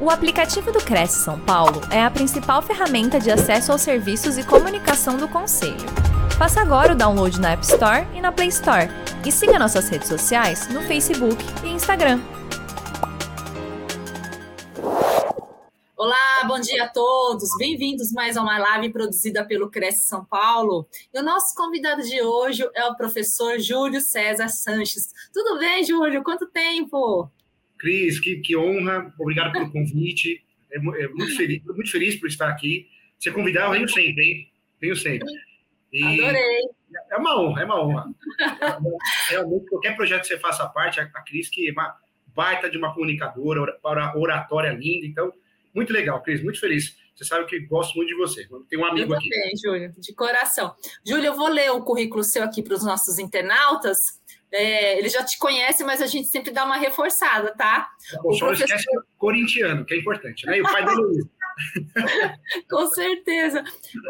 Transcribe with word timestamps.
O 0.00 0.10
aplicativo 0.10 0.70
do 0.70 0.78
Cresce 0.78 1.24
São 1.24 1.40
Paulo 1.40 1.80
é 1.90 2.00
a 2.00 2.08
principal 2.08 2.62
ferramenta 2.62 3.18
de 3.18 3.32
acesso 3.32 3.72
aos 3.72 3.82
serviços 3.82 4.38
e 4.38 4.46
comunicação 4.46 5.16
do 5.16 5.26
Conselho. 5.26 5.74
Faça 6.38 6.60
agora 6.60 6.92
o 6.92 6.96
download 6.96 7.40
na 7.40 7.50
App 7.50 7.64
Store 7.64 8.06
e 8.14 8.20
na 8.20 8.30
Play 8.30 8.46
Store. 8.46 8.88
E 9.26 9.32
siga 9.32 9.58
nossas 9.58 9.88
redes 9.88 10.06
sociais 10.06 10.68
no 10.68 10.82
Facebook 10.82 11.44
e 11.64 11.70
Instagram. 11.70 12.20
Olá, 15.96 16.44
bom 16.46 16.60
dia 16.60 16.84
a 16.84 16.88
todos. 16.88 17.48
Bem-vindos 17.58 18.12
mais 18.12 18.36
a 18.36 18.42
uma 18.42 18.56
live 18.56 18.92
produzida 18.92 19.44
pelo 19.44 19.68
Cresce 19.68 20.06
São 20.06 20.24
Paulo. 20.24 20.86
E 21.12 21.18
o 21.18 21.24
nosso 21.24 21.56
convidado 21.56 22.02
de 22.02 22.22
hoje 22.22 22.64
é 22.72 22.86
o 22.86 22.94
professor 22.94 23.58
Júlio 23.58 24.00
César 24.00 24.48
Sanches. 24.48 25.08
Tudo 25.34 25.58
bem, 25.58 25.82
Júlio? 25.82 26.22
Quanto 26.22 26.46
tempo? 26.46 27.28
Cris, 27.78 28.20
que, 28.20 28.36
que 28.36 28.56
honra, 28.56 29.12
obrigado 29.18 29.52
pelo 29.52 29.70
convite. 29.70 30.44
É, 30.70 30.76
é 30.76 31.08
muito, 31.08 31.36
feliz, 31.36 31.62
muito 31.64 31.90
feliz 31.90 32.16
por 32.16 32.28
estar 32.28 32.48
aqui. 32.48 32.88
Se 33.18 33.30
convidar, 33.30 33.66
eu 33.66 33.72
venho 33.72 33.88
sempre, 33.88 34.24
hein? 34.24 34.52
Venho 34.80 34.96
sempre. 34.96 35.28
E 35.92 36.02
Adorei. 36.04 36.68
É 37.10 37.16
uma 37.16 37.40
honra, 37.40 37.62
é 37.62 37.64
uma 37.64 37.84
honra. 37.84 38.06
Realmente, 39.28 39.66
qualquer 39.66 39.96
projeto 39.96 40.22
que 40.22 40.28
você 40.28 40.38
faça 40.38 40.66
parte, 40.68 41.00
a 41.00 41.06
Cris, 41.06 41.48
que 41.48 41.68
é 41.68 41.72
uma 41.72 41.96
baita 42.34 42.70
de 42.70 42.78
uma 42.78 42.94
comunicadora, 42.94 43.72
para 43.82 44.16
oratória 44.16 44.70
linda. 44.70 45.06
Então, 45.06 45.32
muito 45.74 45.92
legal, 45.92 46.22
Cris, 46.22 46.42
muito 46.42 46.60
feliz. 46.60 46.96
Você 47.14 47.24
sabe 47.24 47.46
que 47.46 47.58
gosto 47.60 47.96
muito 47.96 48.08
de 48.08 48.14
você. 48.14 48.48
Tem 48.68 48.78
um 48.78 48.84
amigo 48.84 49.12
eu 49.12 49.18
aqui. 49.18 49.28
Também, 49.28 49.52
Júlio, 49.56 49.92
de 49.98 50.14
coração. 50.14 50.74
Júlio, 51.04 51.26
eu 51.26 51.34
vou 51.34 51.48
ler 51.48 51.70
o 51.72 51.82
currículo 51.82 52.22
seu 52.22 52.44
aqui 52.44 52.62
para 52.62 52.74
os 52.74 52.84
nossos 52.84 53.18
internautas. 53.18 53.98
É, 54.52 54.98
ele 54.98 55.08
já 55.08 55.22
te 55.24 55.38
conhece, 55.38 55.84
mas 55.84 56.00
a 56.00 56.06
gente 56.06 56.28
sempre 56.28 56.50
dá 56.50 56.64
uma 56.64 56.76
reforçada, 56.76 57.54
tá? 57.54 57.90
O, 58.24 58.34
o 58.34 58.38
professor... 58.38 58.64
esquece 58.64 58.86
corintiano, 59.18 59.84
que 59.84 59.94
é 59.94 59.98
importante, 59.98 60.46
né? 60.46 60.58
E 60.58 60.62
o 60.62 60.64
pai 60.64 60.84
da 60.84 60.92
Luiz. 60.92 61.26
Com 62.70 62.86
certeza. 62.88 63.62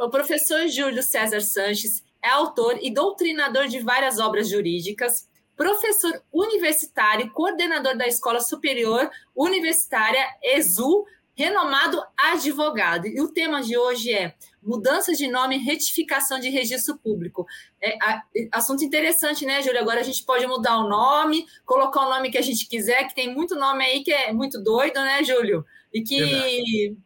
O 0.03 0.11
professor 0.11 0.69
Júlio 0.69 1.03
César 1.03 1.41
Sanches 1.41 2.05
é 2.23 2.29
autor 2.29 2.79
e 2.81 2.93
doutrinador 2.93 3.67
de 3.69 3.81
várias 3.81 4.19
obras 4.19 4.49
jurídicas, 4.49 5.29
professor 5.57 6.23
universitário, 6.33 7.33
coordenador 7.33 7.97
da 7.97 8.07
Escola 8.07 8.41
Superior 8.41 9.11
Universitária 9.35 10.25
ESU, 10.43 11.05
renomado 11.39 12.03
advogado. 12.19 13.07
E 13.07 13.21
o 13.21 13.29
tema 13.29 13.63
de 13.63 13.79
hoje 13.79 14.13
é 14.13 14.35
mudança 14.61 15.13
de 15.13 15.29
nome 15.29 15.55
e 15.55 15.61
retificação 15.61 16.41
de 16.41 16.51
registro 16.51 16.99
público. 16.99 17.47
É, 17.81 17.97
a, 18.03 18.23
assunto 18.51 18.83
interessante, 18.83 19.47
né, 19.47 19.63
Júlia? 19.63 19.81
Agora 19.81 20.01
a 20.01 20.03
gente 20.03 20.25
pode 20.25 20.45
mudar 20.49 20.77
o 20.79 20.89
nome, 20.89 21.47
colocar 21.65 22.01
o 22.01 22.11
nome 22.11 22.33
que 22.33 22.39
a 22.39 22.43
gente 22.43 22.69
quiser, 22.69 23.07
que 23.07 23.15
tem 23.15 23.33
muito 23.33 23.55
nome 23.55 23.85
aí 23.85 24.03
que 24.03 24.13
é 24.13 24.33
muito 24.33 24.61
doido, 24.61 24.97
né, 24.97 25.23
Júlio? 25.23 25.65
E 25.95 26.03
que 26.03 26.19
Verdade. 26.19 26.97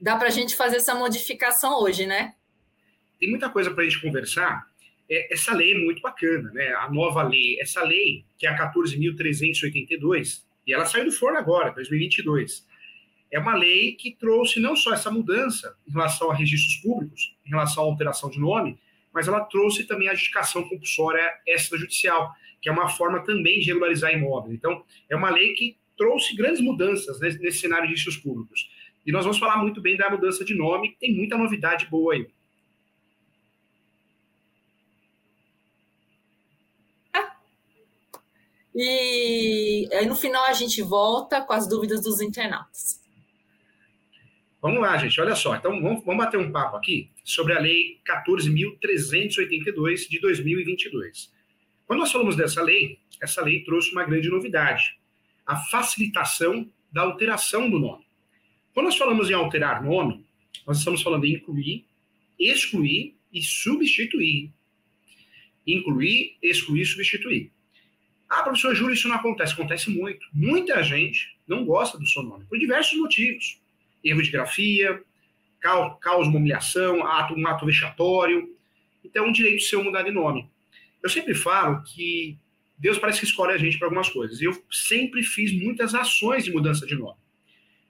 dá 0.00 0.16
para 0.16 0.28
a 0.28 0.30
gente 0.30 0.54
fazer 0.54 0.76
essa 0.76 0.94
modificação 0.94 1.82
hoje, 1.82 2.06
né? 2.06 2.34
Tem 3.18 3.28
muita 3.28 3.50
coisa 3.50 3.72
para 3.72 3.82
a 3.82 3.84
gente 3.84 4.00
conversar. 4.00 4.64
É, 5.10 5.34
essa 5.34 5.52
lei 5.52 5.72
é 5.72 5.78
muito 5.78 6.00
bacana, 6.00 6.52
né? 6.52 6.72
A 6.74 6.88
nova 6.88 7.24
lei, 7.24 7.60
essa 7.60 7.82
lei, 7.82 8.24
que 8.38 8.46
é 8.46 8.50
a 8.50 8.72
14.382, 8.72 10.42
e 10.64 10.72
ela 10.72 10.86
saiu 10.86 11.04
do 11.04 11.10
forno 11.10 11.36
agora, 11.36 11.72
2022 11.72 12.64
é 13.30 13.38
uma 13.38 13.54
lei 13.54 13.92
que 13.92 14.14
trouxe 14.14 14.60
não 14.60 14.76
só 14.76 14.94
essa 14.94 15.10
mudança 15.10 15.76
em 15.86 15.92
relação 15.92 16.30
a 16.30 16.34
registros 16.34 16.76
públicos, 16.76 17.36
em 17.44 17.50
relação 17.50 17.84
à 17.84 17.86
alteração 17.86 18.30
de 18.30 18.38
nome, 18.38 18.78
mas 19.12 19.28
ela 19.28 19.40
trouxe 19.40 19.84
também 19.84 20.08
a 20.08 20.12
adjudicação 20.12 20.62
compulsória 20.68 21.22
extrajudicial, 21.46 22.32
que 22.60 22.68
é 22.68 22.72
uma 22.72 22.88
forma 22.88 23.24
também 23.24 23.60
de 23.60 23.66
regularizar 23.66 24.12
imóveis. 24.12 24.54
Então, 24.54 24.84
é 25.08 25.16
uma 25.16 25.30
lei 25.30 25.54
que 25.54 25.76
trouxe 25.96 26.36
grandes 26.36 26.60
mudanças 26.60 27.18
nesse, 27.20 27.38
nesse 27.38 27.58
cenário 27.58 27.84
de 27.84 27.90
registros 27.90 28.18
públicos. 28.18 28.70
E 29.06 29.12
nós 29.12 29.24
vamos 29.24 29.38
falar 29.38 29.56
muito 29.56 29.80
bem 29.80 29.96
da 29.96 30.10
mudança 30.10 30.44
de 30.44 30.54
nome, 30.54 30.90
que 30.90 30.98
tem 30.98 31.14
muita 31.14 31.38
novidade 31.38 31.86
boa 31.86 32.14
aí. 32.14 32.28
E 38.78 39.88
aí 39.90 40.04
no 40.04 40.14
final 40.14 40.44
a 40.44 40.52
gente 40.52 40.82
volta 40.82 41.40
com 41.40 41.54
as 41.54 41.66
dúvidas 41.66 42.02
dos 42.02 42.20
internautas. 42.20 43.00
Vamos 44.66 44.80
lá, 44.80 44.98
gente, 44.98 45.20
olha 45.20 45.36
só. 45.36 45.54
Então, 45.54 45.80
vamos, 45.80 46.04
vamos 46.04 46.24
bater 46.24 46.40
um 46.40 46.50
papo 46.50 46.76
aqui 46.76 47.08
sobre 47.22 47.52
a 47.52 47.60
Lei 47.60 48.00
14.382 48.04 50.08
de 50.08 50.18
2022. 50.18 51.32
Quando 51.86 52.00
nós 52.00 52.10
falamos 52.10 52.34
dessa 52.34 52.60
lei, 52.64 52.98
essa 53.22 53.40
lei 53.42 53.62
trouxe 53.62 53.92
uma 53.92 54.02
grande 54.02 54.28
novidade: 54.28 54.98
a 55.46 55.54
facilitação 55.54 56.68
da 56.90 57.02
alteração 57.02 57.70
do 57.70 57.78
nome. 57.78 58.04
Quando 58.74 58.86
nós 58.86 58.96
falamos 58.96 59.30
em 59.30 59.34
alterar 59.34 59.84
nome, 59.84 60.26
nós 60.66 60.78
estamos 60.78 61.00
falando 61.00 61.26
em 61.26 61.34
incluir, 61.34 61.84
excluir 62.36 63.14
e 63.32 63.40
substituir. 63.42 64.50
Incluir, 65.64 66.38
excluir 66.42 66.84
substituir. 66.86 67.52
Ah, 68.28 68.42
professor 68.42 68.74
Júlio, 68.74 68.94
isso 68.94 69.06
não 69.06 69.14
acontece. 69.14 69.52
Acontece 69.52 69.90
muito. 69.90 70.26
Muita 70.32 70.82
gente 70.82 71.38
não 71.46 71.64
gosta 71.64 71.96
do 71.96 72.06
seu 72.08 72.24
nome, 72.24 72.46
por 72.46 72.58
diversos 72.58 72.98
motivos 72.98 73.64
erro 74.04 74.22
de 74.22 74.30
grafia, 74.30 75.02
causa 76.00 76.28
uma 76.28 76.38
humilhação, 76.38 77.04
ato, 77.06 77.34
um 77.34 77.46
ato 77.46 77.66
vexatório. 77.66 78.54
Então, 79.04 79.24
é 79.24 79.28
um 79.28 79.32
direito 79.32 79.62
seu 79.62 79.82
mudar 79.82 80.02
de 80.02 80.10
nome. 80.10 80.48
Eu 81.02 81.08
sempre 81.08 81.34
falo 81.34 81.82
que 81.82 82.38
Deus 82.78 82.98
parece 82.98 83.20
que 83.20 83.26
escolhe 83.26 83.52
a 83.52 83.58
gente 83.58 83.78
para 83.78 83.86
algumas 83.86 84.08
coisas. 84.08 84.40
Eu 84.40 84.52
sempre 84.70 85.22
fiz 85.22 85.52
muitas 85.52 85.94
ações 85.94 86.44
de 86.44 86.52
mudança 86.52 86.86
de 86.86 86.94
nome. 86.94 87.18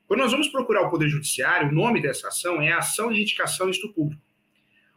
Quando 0.07 0.21
nós 0.21 0.31
vamos 0.31 0.49
procurar 0.49 0.83
o 0.83 0.91
Poder 0.91 1.09
Judiciário, 1.09 1.69
o 1.69 1.73
nome 1.73 2.01
dessa 2.01 2.29
ação 2.29 2.63
é 2.63 2.73
Ação 2.73 3.13
de 3.13 3.21
Indicação 3.21 3.69
Isto 3.69 3.93
Público. 3.93 4.23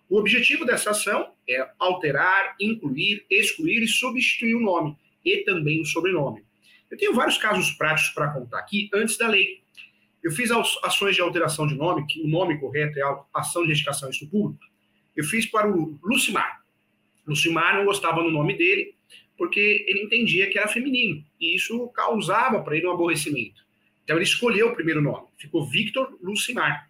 O 0.08 0.18
objetivo 0.18 0.66
dessa 0.66 0.92
ação 0.92 1.34
é 1.48 1.68
alterar, 1.80 2.56
incluir, 2.59 3.25
excluir 3.30 3.81
e 3.81 3.88
substituir 3.88 4.56
o 4.56 4.62
nome 4.62 4.96
e 5.25 5.44
também 5.44 5.81
o 5.81 5.86
sobrenome. 5.86 6.44
Eu 6.90 6.98
tenho 6.98 7.14
vários 7.14 7.38
casos 7.38 7.72
práticos 7.72 8.12
para 8.12 8.31
contar 8.31 8.59
aqui 8.59 8.90
antes 8.94 9.18
da 9.18 9.28
lei. 9.28 9.62
Eu 10.24 10.31
fiz 10.31 10.52
ações 10.52 11.16
de 11.16 11.22
alteração 11.22 11.66
de 11.66 11.75
nome, 11.75 12.06
que 12.06 12.22
o 12.22 12.28
nome 12.28 12.59
correto 12.59 13.00
é 13.00 13.03
Ação 13.34 13.63
de 13.63 13.69
Retificação 13.69 14.09
Isso 14.09 14.30
Público. 14.30 14.63
Eu 15.16 15.24
fiz 15.24 15.46
para 15.46 15.69
o 15.69 15.97
Lucimar. 16.03 16.62
Lucimar 17.25 17.75
não 17.78 17.85
gostava 17.85 18.22
do 18.22 18.31
nome 18.31 18.57
dele, 18.57 18.96
porque 19.38 19.85
ele 19.88 20.03
entendia 20.03 20.50
que 20.50 20.59
era 20.59 20.68
feminino, 20.68 21.24
e 21.40 21.56
isso 21.56 21.88
causava 21.90 22.62
para 22.62 22.75
ele 22.75 22.88
um 22.88 22.91
aborrecimento. 22.91 23.63
Então 24.03 24.18
ele 24.18 24.25
escolheu 24.25 24.69
o 24.69 24.75
primeiro 24.75 25.02
nome, 25.02 25.28
ficou 25.38 25.66
Victor 25.66 26.18
Lucimar. 26.22 26.90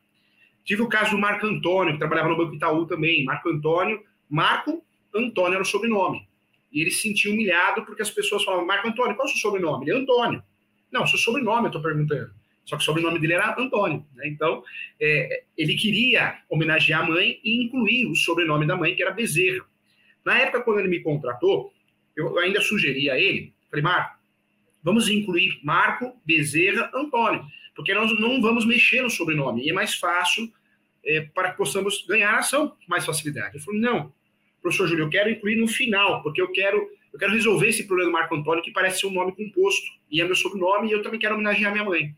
Tive 0.65 0.81
o 0.81 0.87
caso 0.87 1.11
do 1.11 1.17
Marco 1.17 1.45
Antônio, 1.45 1.93
que 1.93 1.99
trabalhava 1.99 2.29
no 2.29 2.37
Banco 2.37 2.55
Itaú 2.55 2.85
também. 2.85 3.25
Marco 3.25 3.49
Antônio, 3.49 4.03
Marco 4.29 4.83
Antônio 5.13 5.55
era 5.55 5.63
o 5.63 5.65
sobrenome. 5.65 6.27
E 6.71 6.81
ele 6.81 6.91
se 6.91 7.01
sentia 7.01 7.31
humilhado 7.31 7.83
porque 7.85 8.01
as 8.01 8.11
pessoas 8.11 8.43
falavam: 8.43 8.65
Marco 8.65 8.87
Antônio, 8.87 9.15
qual 9.15 9.27
é 9.27 9.31
o 9.31 9.33
seu 9.33 9.41
sobrenome? 9.41 9.85
Ele 9.85 9.97
é 9.97 10.01
Antônio. 10.01 10.43
Não, 10.91 11.05
seu 11.07 11.17
sobrenome, 11.17 11.63
eu 11.63 11.67
estou 11.67 11.81
perguntando. 11.81 12.31
Só 12.69 12.77
que 12.77 12.83
o 12.83 12.85
sobrenome 12.85 13.17
dele 13.17 13.33
era 13.33 13.59
Antônio. 13.59 14.05
Né? 14.13 14.27
Então, 14.27 14.63
é, 15.01 15.43
ele 15.57 15.75
queria 15.75 16.39
homenagear 16.47 17.01
a 17.01 17.07
mãe 17.07 17.39
e 17.43 17.65
incluir 17.65 18.05
o 18.05 18.15
sobrenome 18.15 18.67
da 18.67 18.77
mãe, 18.77 18.95
que 18.95 19.01
era 19.01 19.09
Bezerra. 19.09 19.65
Na 20.23 20.37
época, 20.37 20.61
quando 20.61 20.79
ele 20.79 20.87
me 20.87 20.99
contratou, 20.99 21.73
eu 22.15 22.37
ainda 22.37 22.61
sugeri 22.61 23.09
a 23.09 23.17
ele, 23.17 23.51
falei, 23.71 23.81
Marco, 23.81 24.19
vamos 24.83 25.09
incluir 25.09 25.59
Marco, 25.63 26.15
Bezerra, 26.23 26.91
Antônio, 26.93 27.43
porque 27.75 27.91
nós 27.91 28.11
não 28.19 28.39
vamos 28.39 28.67
mexer 28.67 29.01
no 29.01 29.09
sobrenome, 29.09 29.65
e 29.65 29.69
é 29.71 29.73
mais 29.73 29.95
fácil 29.95 30.51
é, 31.03 31.21
para 31.21 31.51
que 31.51 31.57
possamos 31.57 32.05
ganhar 32.07 32.35
a 32.35 32.39
ação 32.39 32.67
com 32.67 32.75
mais 32.87 33.03
facilidade. 33.03 33.55
Eu 33.55 33.61
falei, 33.63 33.81
não, 33.81 34.13
professor 34.61 34.87
Júlio, 34.87 35.05
eu 35.05 35.09
quero 35.09 35.31
incluir 35.31 35.55
no 35.55 35.67
final, 35.67 36.21
porque 36.21 36.39
eu 36.39 36.51
quero, 36.51 36.87
eu 37.11 37.17
quero 37.17 37.31
resolver 37.31 37.69
esse 37.69 37.87
problema 37.87 38.11
do 38.11 38.13
Marco 38.13 38.35
Antônio, 38.35 38.61
que 38.61 38.71
parece 38.71 38.99
ser 38.99 39.07
um 39.07 39.13
nome 39.13 39.35
composto, 39.35 39.87
e 40.11 40.21
é 40.21 40.25
meu 40.25 40.35
sobrenome, 40.35 40.89
e 40.89 40.91
eu 40.91 41.01
também 41.01 41.19
quero 41.19 41.33
homenagear 41.33 41.71
minha 41.71 41.85
mãe 41.85 42.13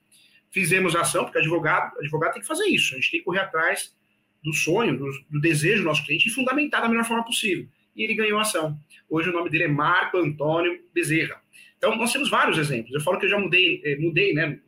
fizemos 0.52 0.96
a 0.96 1.02
ação, 1.02 1.24
porque 1.24 1.40
advogado, 1.40 1.98
advogado 2.00 2.34
tem 2.34 2.42
que 2.42 2.48
fazer 2.48 2.66
isso, 2.66 2.94
a 2.94 2.98
gente 2.98 3.12
tem 3.12 3.20
que 3.20 3.26
correr 3.26 3.40
atrás 3.40 3.96
do 4.44 4.54
sonho, 4.54 4.98
do, 4.98 5.10
do 5.30 5.40
desejo 5.40 5.84
do 5.84 5.86
nosso 5.86 6.06
cliente 6.06 6.28
e 6.28 6.32
fundamentar 6.32 6.82
da 6.82 6.90
melhor 6.90 7.06
forma 7.06 7.24
possível. 7.24 7.68
E 7.96 8.04
ele 8.04 8.16
ganhou 8.16 8.40
a 8.40 8.42
ação. 8.42 8.78
Hoje 9.10 9.30
o 9.30 9.34
nome 9.34 9.50
dele 9.50 9.66
é 9.66 9.68
Marco 9.68 10.18
Antônio 10.18 10.82
Bezerra. 10.94 11.42
Então, 11.78 11.96
nós 11.96 12.12
temos 12.12 12.30
vários 12.30 12.58
exemplos. 12.58 12.94
Eu 12.94 13.02
falo 13.02 13.20
que 13.20 13.26
eu 13.26 13.30
já 13.30 13.40
mudei, 13.40 13.82
eh, 13.84 13.98
mudei 13.98 14.34
né, 14.34 14.60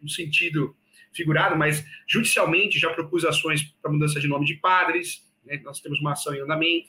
no 0.00 0.08
sentido 0.08 0.74
figurado, 1.12 1.56
mas 1.56 1.84
judicialmente 2.06 2.78
já 2.78 2.90
propus 2.90 3.24
ações 3.24 3.62
para 3.82 3.92
mudança 3.92 4.18
de 4.18 4.26
nome 4.26 4.46
de 4.46 4.54
padres, 4.54 5.22
né, 5.44 5.60
nós 5.62 5.80
temos 5.80 6.00
uma 6.00 6.12
ação 6.12 6.34
em 6.34 6.40
andamento. 6.40 6.88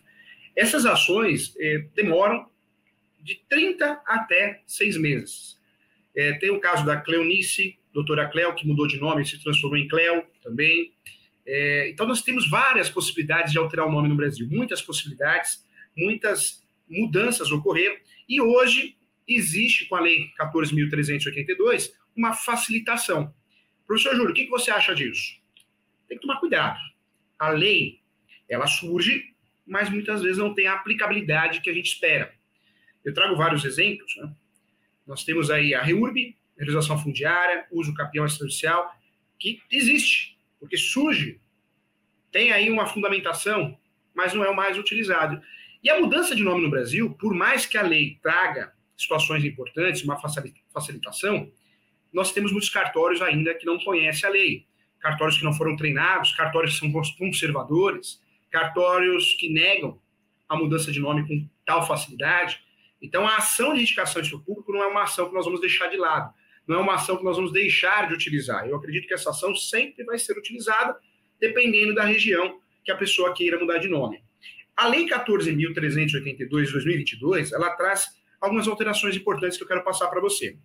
Essas 0.55 0.85
ações 0.85 1.53
eh, 1.59 1.85
demoram 1.93 2.49
de 3.21 3.41
30 3.49 4.01
até 4.05 4.61
6 4.65 4.97
meses. 4.97 5.59
Eh, 6.15 6.33
tem 6.33 6.49
o 6.49 6.59
caso 6.59 6.85
da 6.85 6.97
Cleonice, 6.97 7.77
doutora 7.93 8.27
Cleo, 8.27 8.55
que 8.55 8.67
mudou 8.67 8.87
de 8.87 8.99
nome, 8.99 9.25
se 9.25 9.41
transformou 9.41 9.77
em 9.77 9.87
Cleo 9.87 10.25
também. 10.41 10.93
É, 11.45 11.89
então, 11.89 12.07
nós 12.07 12.21
temos 12.21 12.49
várias 12.49 12.89
possibilidades 12.89 13.51
de 13.51 13.57
alterar 13.57 13.87
o 13.87 13.91
nome 13.91 14.09
no 14.09 14.15
Brasil, 14.15 14.47
muitas 14.49 14.81
possibilidades, 14.81 15.65
muitas 15.95 16.63
mudanças 16.89 17.51
ocorreram, 17.51 17.95
e 18.27 18.41
hoje 18.41 18.95
existe, 19.27 19.85
com 19.85 19.95
a 19.95 20.01
Lei 20.01 20.29
14.382, 20.39 21.91
uma 22.15 22.33
facilitação. 22.33 23.33
Professor 23.85 24.15
Júlio, 24.15 24.31
o 24.31 24.33
que 24.33 24.47
você 24.47 24.71
acha 24.71 24.93
disso? 24.95 25.35
Tem 26.07 26.17
que 26.17 26.25
tomar 26.25 26.39
cuidado. 26.39 26.79
A 27.37 27.49
lei, 27.49 27.99
ela 28.49 28.67
surge, 28.67 29.33
mas 29.65 29.89
muitas 29.89 30.21
vezes 30.21 30.37
não 30.37 30.53
tem 30.53 30.67
a 30.67 30.73
aplicabilidade 30.73 31.61
que 31.61 31.69
a 31.69 31.73
gente 31.73 31.87
espera. 31.87 32.33
Eu 33.03 33.13
trago 33.13 33.35
vários 33.35 33.65
exemplos. 33.65 34.15
Né? 34.17 34.33
Nós 35.05 35.23
temos 35.23 35.49
aí 35.51 35.73
a 35.73 35.81
REURB, 35.81 36.35
realização 36.57 36.97
fundiária, 36.97 37.65
uso 37.71 37.93
capião 37.93 38.25
extrajudicial, 38.25 38.93
que 39.39 39.61
existe, 39.71 40.37
porque 40.59 40.77
surge, 40.77 41.39
tem 42.31 42.51
aí 42.51 42.69
uma 42.69 42.85
fundamentação, 42.85 43.77
mas 44.13 44.33
não 44.33 44.43
é 44.43 44.49
o 44.49 44.55
mais 44.55 44.77
utilizado. 44.77 45.41
E 45.83 45.89
a 45.89 45.99
mudança 45.99 46.35
de 46.35 46.43
nome 46.43 46.61
no 46.61 46.69
Brasil, 46.69 47.13
por 47.19 47.33
mais 47.33 47.65
que 47.65 47.77
a 47.77 47.81
lei 47.81 48.17
traga 48.21 48.73
situações 48.95 49.43
importantes, 49.43 50.03
uma 50.03 50.17
facilitação, 50.71 51.51
nós 52.11 52.31
temos 52.31 52.51
muitos 52.51 52.69
cartórios 52.69 53.21
ainda 53.21 53.53
que 53.55 53.65
não 53.65 53.77
conhecem 53.79 54.29
a 54.29 54.31
lei. 54.31 54.65
Cartórios 54.99 55.37
que 55.37 55.43
não 55.43 55.53
foram 55.53 55.75
treinados, 55.75 56.33
cartórios 56.33 56.79
que 56.79 56.79
são 56.79 56.91
conservadores, 57.17 58.21
cartórios 58.49 59.33
que 59.33 59.49
negam 59.51 59.99
a 60.47 60.55
mudança 60.55 60.91
de 60.91 60.99
nome 60.99 61.27
com 61.27 61.49
tal 61.65 61.85
facilidade. 61.85 62.63
Então, 63.01 63.27
a 63.27 63.37
ação 63.37 63.73
de 63.73 63.81
indicação 63.81 64.21
de 64.21 64.29
público 64.29 64.71
não 64.71 64.83
é 64.83 64.87
uma 64.87 65.03
ação 65.03 65.27
que 65.27 65.33
nós 65.33 65.45
vamos 65.45 65.59
deixar 65.59 65.87
de 65.87 65.97
lado, 65.97 66.33
não 66.67 66.77
é 66.77 66.81
uma 66.81 66.95
ação 66.95 67.17
que 67.17 67.23
nós 67.23 67.35
vamos 67.35 67.51
deixar 67.51 68.07
de 68.07 68.13
utilizar. 68.13 68.67
Eu 68.67 68.75
acredito 68.75 69.07
que 69.07 69.13
essa 69.13 69.31
ação 69.31 69.55
sempre 69.55 70.03
vai 70.03 70.17
ser 70.17 70.37
utilizada, 70.37 70.97
dependendo 71.39 71.93
da 71.93 72.03
região 72.03 72.59
que 72.83 72.91
a 72.91 72.97
pessoa 72.97 73.33
queira 73.33 73.59
mudar 73.59 73.79
de 73.79 73.87
nome. 73.87 74.23
A 74.75 74.87
Lei 74.87 75.07
14.382 75.07 76.37
de 76.37 76.47
2022, 76.47 77.51
ela 77.51 77.71
traz 77.71 78.07
algumas 78.39 78.67
alterações 78.67 79.15
importantes 79.15 79.57
que 79.57 79.63
eu 79.63 79.67
quero 79.67 79.83
passar 79.83 80.07
para 80.07 80.19
você. 80.19 80.57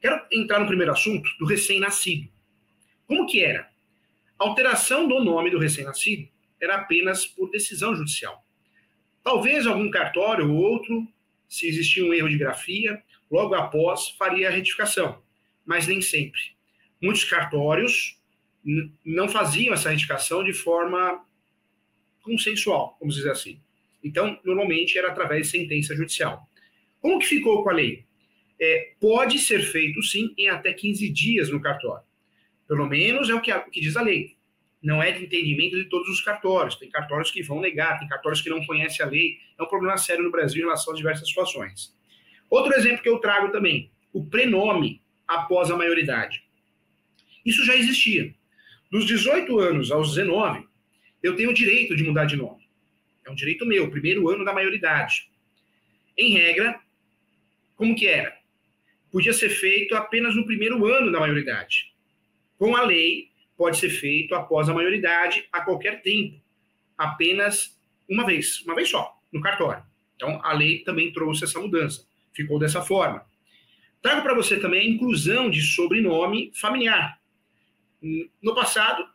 Quero 0.00 0.20
entrar 0.32 0.60
no 0.60 0.66
primeiro 0.66 0.92
assunto 0.92 1.28
do 1.38 1.44
recém-nascido. 1.44 2.28
Como 3.06 3.26
que 3.26 3.42
era? 3.42 3.68
A 4.38 4.44
alteração 4.44 5.06
do 5.06 5.22
nome 5.22 5.50
do 5.50 5.58
recém-nascido 5.58 6.28
era 6.60 6.76
apenas 6.76 7.26
por 7.26 7.50
decisão 7.50 7.94
judicial. 7.94 8.44
Talvez 9.22 9.66
algum 9.66 9.90
cartório 9.90 10.50
ou 10.50 10.56
outro, 10.56 11.06
se 11.48 11.66
existia 11.66 12.04
um 12.04 12.14
erro 12.14 12.28
de 12.28 12.38
grafia, 12.38 13.02
logo 13.30 13.54
após 13.54 14.08
faria 14.10 14.48
a 14.48 14.50
retificação, 14.50 15.22
mas 15.64 15.86
nem 15.86 16.00
sempre. 16.00 16.40
Muitos 17.00 17.24
cartórios 17.24 18.18
não 19.04 19.28
faziam 19.28 19.72
essa 19.72 19.90
retificação 19.90 20.44
de 20.44 20.52
forma 20.52 21.24
consensual, 22.22 22.96
vamos 23.00 23.14
dizer 23.14 23.30
assim. 23.30 23.60
Então, 24.02 24.38
normalmente 24.44 24.98
era 24.98 25.08
através 25.08 25.46
de 25.46 25.52
sentença 25.52 25.94
judicial. 25.94 26.46
Como 27.00 27.18
que 27.18 27.26
ficou 27.26 27.62
com 27.62 27.70
a 27.70 27.74
lei? 27.74 28.04
É, 28.60 28.92
pode 29.00 29.38
ser 29.38 29.62
feito, 29.62 30.02
sim, 30.02 30.34
em 30.36 30.48
até 30.48 30.72
15 30.72 31.08
dias 31.08 31.50
no 31.50 31.60
cartório. 31.60 32.04
Pelo 32.68 32.86
menos 32.86 33.28
é 33.30 33.34
o 33.34 33.40
que, 33.40 33.52
o 33.52 33.70
que 33.70 33.80
diz 33.80 33.96
a 33.96 34.02
lei. 34.02 34.36
Não 34.82 35.02
é 35.02 35.12
de 35.12 35.24
entendimento 35.24 35.76
de 35.76 35.84
todos 35.86 36.08
os 36.08 36.20
cartórios. 36.20 36.76
Tem 36.76 36.88
cartórios 36.88 37.30
que 37.30 37.42
vão 37.42 37.60
negar, 37.60 37.98
tem 37.98 38.08
cartórios 38.08 38.40
que 38.40 38.48
não 38.48 38.64
conhecem 38.64 39.04
a 39.04 39.08
lei. 39.08 39.38
É 39.58 39.62
um 39.62 39.66
problema 39.66 39.96
sério 39.96 40.22
no 40.22 40.30
Brasil 40.30 40.60
em 40.60 40.64
relação 40.64 40.92
a 40.92 40.96
diversas 40.96 41.26
situações. 41.28 41.94
Outro 42.50 42.74
exemplo 42.74 43.02
que 43.02 43.08
eu 43.08 43.18
trago 43.18 43.52
também, 43.52 43.90
o 44.12 44.26
prenome 44.26 45.00
após 45.26 45.70
a 45.70 45.76
maioridade. 45.76 46.44
Isso 47.46 47.64
já 47.64 47.76
existia. 47.76 48.34
Dos 48.90 49.06
18 49.06 49.58
anos 49.60 49.92
aos 49.92 50.14
19, 50.14 50.66
eu 51.22 51.36
tenho 51.36 51.50
o 51.50 51.54
direito 51.54 51.94
de 51.94 52.02
mudar 52.02 52.24
de 52.24 52.34
nome. 52.34 52.68
É 53.24 53.30
um 53.30 53.34
direito 53.34 53.64
meu, 53.64 53.88
primeiro 53.88 54.28
ano 54.28 54.44
da 54.44 54.52
maioridade. 54.52 55.30
Em 56.18 56.32
regra, 56.32 56.80
como 57.76 57.94
que 57.94 58.08
era? 58.08 58.36
Podia 59.12 59.32
ser 59.32 59.50
feito 59.50 59.94
apenas 59.94 60.34
no 60.34 60.44
primeiro 60.44 60.84
ano 60.86 61.12
da 61.12 61.20
maioridade. 61.20 61.94
Com 62.58 62.74
a 62.74 62.82
lei, 62.82 63.30
pode 63.56 63.78
ser 63.78 63.90
feito 63.90 64.34
após 64.34 64.68
a 64.68 64.74
maioridade 64.74 65.46
a 65.52 65.60
qualquer 65.60 66.02
tempo, 66.02 66.40
apenas 66.98 67.78
uma 68.08 68.26
vez, 68.26 68.60
uma 68.62 68.74
vez 68.74 68.88
só, 68.88 69.16
no 69.32 69.40
cartório. 69.40 69.84
Então, 70.16 70.40
a 70.44 70.52
lei 70.52 70.80
também 70.80 71.12
trouxe 71.12 71.44
essa 71.44 71.60
mudança, 71.60 72.06
ficou 72.32 72.58
dessa 72.58 72.82
forma. 72.82 73.24
Trago 74.02 74.22
para 74.22 74.34
você 74.34 74.58
também 74.58 74.80
a 74.80 74.90
inclusão 74.94 75.50
de 75.50 75.60
sobrenome 75.60 76.50
familiar. 76.54 77.20
No 78.42 78.54
passado, 78.54 79.06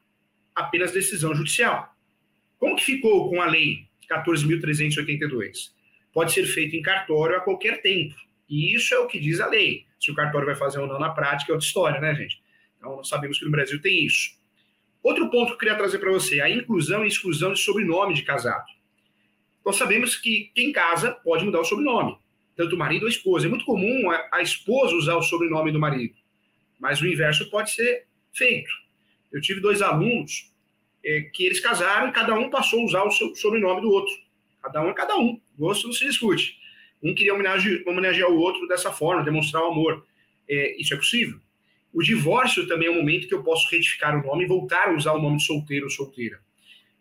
apenas 0.53 0.91
decisão 0.91 1.33
judicial. 1.33 1.95
Como 2.59 2.75
que 2.75 2.85
ficou 2.85 3.29
com 3.29 3.41
a 3.41 3.45
lei 3.45 3.87
14.382? 4.09 5.73
Pode 6.13 6.31
ser 6.31 6.45
feito 6.45 6.75
em 6.75 6.81
cartório 6.81 7.35
a 7.35 7.41
qualquer 7.41 7.81
tempo. 7.81 8.15
E 8.47 8.75
isso 8.75 8.93
é 8.93 8.99
o 8.99 9.07
que 9.07 9.19
diz 9.19 9.39
a 9.39 9.47
lei. 9.47 9.85
Se 9.99 10.11
o 10.11 10.15
cartório 10.15 10.45
vai 10.45 10.55
fazer 10.55 10.79
ou 10.79 10.87
não 10.87 10.99
na 10.99 11.09
prática 11.09 11.51
é 11.51 11.53
outra 11.53 11.65
história, 11.65 11.99
né, 11.99 12.13
gente? 12.13 12.41
Então, 12.77 12.97
nós 12.97 13.09
sabemos 13.09 13.39
que 13.39 13.45
no 13.45 13.51
Brasil 13.51 13.81
tem 13.81 14.05
isso. 14.05 14.37
Outro 15.01 15.29
ponto 15.29 15.47
que 15.47 15.53
eu 15.53 15.57
queria 15.57 15.75
trazer 15.75 15.97
para 15.97 16.11
você, 16.11 16.41
a 16.41 16.49
inclusão 16.49 17.03
e 17.03 17.07
exclusão 17.07 17.53
de 17.53 17.59
sobrenome 17.59 18.13
de 18.13 18.21
casado. 18.21 18.65
Nós 19.65 19.75
sabemos 19.77 20.15
que 20.15 20.51
quem 20.53 20.71
casa 20.71 21.11
pode 21.11 21.43
mudar 21.43 21.61
o 21.61 21.65
sobrenome, 21.65 22.17
tanto 22.55 22.75
o 22.75 22.79
marido 22.79 23.03
ou 23.03 23.07
a 23.07 23.11
esposa. 23.11 23.47
É 23.47 23.49
muito 23.49 23.65
comum 23.65 24.09
a, 24.09 24.29
a 24.33 24.41
esposa 24.41 24.95
usar 24.95 25.15
o 25.15 25.21
sobrenome 25.21 25.71
do 25.71 25.79
marido, 25.79 26.15
mas 26.79 27.01
o 27.01 27.07
inverso 27.07 27.49
pode 27.49 27.71
ser 27.71 28.05
feito. 28.33 28.71
Eu 29.31 29.41
tive 29.41 29.59
dois 29.59 29.81
alunos 29.81 30.51
é, 31.03 31.21
que 31.21 31.45
eles 31.45 31.59
casaram 31.59 32.09
e 32.09 32.11
cada 32.11 32.33
um 32.33 32.49
passou 32.49 32.81
a 32.81 32.85
usar 32.85 33.03
o 33.03 33.11
seu 33.11 33.35
sobrenome 33.35 33.81
do 33.81 33.89
outro. 33.89 34.13
Cada 34.61 34.81
um 34.81 34.89
é 34.89 34.93
cada 34.93 35.17
um. 35.17 35.39
Gosto 35.57 35.87
não 35.87 35.93
se 35.93 36.05
discute. 36.05 36.57
Um 37.03 37.13
queria 37.13 37.33
homenagear, 37.33 37.81
homenagear 37.85 38.29
o 38.29 38.37
outro 38.37 38.67
dessa 38.67 38.91
forma, 38.91 39.23
demonstrar 39.23 39.63
o 39.63 39.71
amor. 39.71 40.05
É, 40.49 40.79
isso 40.81 40.93
é 40.93 40.97
possível. 40.97 41.39
O 41.93 42.01
divórcio 42.01 42.67
também 42.67 42.87
é 42.87 42.91
um 42.91 42.95
momento 42.95 43.27
que 43.27 43.33
eu 43.33 43.43
posso 43.43 43.69
retificar 43.69 44.17
o 44.17 44.25
nome 44.25 44.43
e 44.43 44.47
voltar 44.47 44.89
a 44.89 44.95
usar 44.95 45.13
o 45.13 45.21
nome 45.21 45.37
de 45.37 45.45
solteiro 45.45 45.85
ou 45.85 45.89
solteira. 45.89 46.39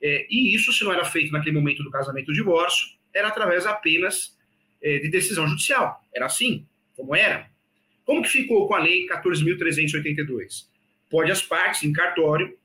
É, 0.01 0.27
e 0.31 0.55
isso, 0.55 0.73
se 0.73 0.85
não 0.85 0.93
era 0.93 1.05
feito 1.05 1.33
naquele 1.33 1.56
momento 1.56 1.83
do 1.83 1.91
casamento 1.91 2.29
ou 2.29 2.35
divórcio, 2.35 2.87
era 3.12 3.29
através 3.29 3.65
apenas 3.65 4.33
de 5.00 5.08
decisão 5.08 5.46
judicial. 5.48 6.02
Era 6.14 6.26
assim, 6.26 6.66
como 6.96 7.14
era. 7.14 7.48
Como 8.04 8.22
que 8.22 8.28
ficou 8.28 8.69
com 8.69 8.75
a 8.75 8.78
lei 8.78 9.06
14.382? 9.06 10.66
Pode 11.10 11.31
as 11.31 11.42
partes, 11.42 11.82
em 11.84 11.92
cartório, 11.92 12.56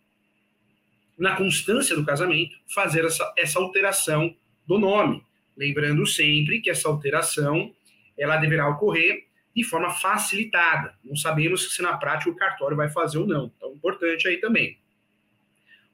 na 1.18 1.36
constância 1.36 1.96
do 1.96 2.06
casamento, 2.06 2.58
fazer 2.74 3.06
essa, 3.06 3.34
essa 3.38 3.60
alteração 3.60 4.36
do 4.68 4.78
nome. 4.78 5.24
Lembrando 5.58 6.06
sempre 6.06 6.62
que 6.62 6.70
essa 6.70 6.88
alteração 6.88 7.74
ela 8.18 8.38
deverá 8.38 8.68
ocorrer 8.70 9.26
de 9.56 9.64
forma 9.64 9.90
facilitada. 9.90 10.96
Não 11.04 11.16
sabemos 11.16 11.74
se 11.74 11.82
na 11.82 11.98
prática 11.98 12.30
o 12.30 12.36
cartório 12.36 12.78
vai 12.78 12.90
fazer 12.90 13.18
ou 13.18 13.28
não. 13.28 13.52
Então, 13.58 13.74
importante 13.74 14.28
aí 14.28 14.38
também. 14.38 14.78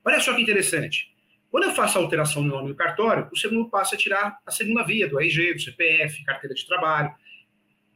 Olha 0.04 0.20
só 0.20 0.36
que 0.36 0.42
interessante. 0.42 1.15
Quando 1.56 1.68
eu 1.68 1.72
faço 1.72 1.98
a 1.98 2.02
alteração 2.02 2.44
no 2.44 2.50
nome 2.50 2.68
do 2.68 2.76
cartório, 2.76 3.30
o 3.32 3.38
segundo 3.38 3.70
passo 3.70 3.96
é 3.96 3.98
tirar 3.98 4.38
a 4.46 4.52
segunda 4.52 4.84
via 4.84 5.08
do 5.08 5.18
RG, 5.18 5.54
do 5.54 5.62
CPF, 5.62 6.22
carteira 6.26 6.54
de 6.54 6.68
trabalho. 6.68 7.16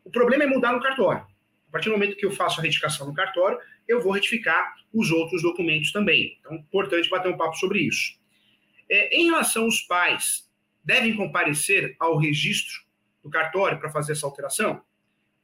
O 0.02 0.10
problema 0.10 0.46
é 0.46 0.48
mudar 0.48 0.72
no 0.72 0.82
cartório. 0.82 1.28
A 1.68 1.72
partir 1.74 1.90
do 1.90 1.92
momento 1.92 2.16
que 2.16 2.26
eu 2.26 2.32
faço 2.32 2.62
a 2.62 2.64
retificação 2.64 3.06
no 3.06 3.14
cartório, 3.14 3.60
eu 3.86 4.02
vou 4.02 4.14
retificar 4.14 4.76
os 4.94 5.12
outros 5.12 5.42
documentos 5.42 5.92
também. 5.92 6.38
Então, 6.40 6.56
importante 6.56 7.10
bater 7.10 7.28
um 7.28 7.36
papo 7.36 7.54
sobre 7.58 7.82
isso. 7.82 8.18
É, 8.90 9.14
em 9.14 9.26
relação 9.26 9.66
aos 9.66 9.82
pais, 9.82 10.50
devem 10.82 11.14
comparecer 11.18 11.98
ao 12.00 12.18
registro 12.18 12.86
do 13.22 13.30
cartório 13.30 13.78
para 13.78 13.90
fazer 13.90 14.14
essa 14.14 14.26
alteração? 14.26 14.82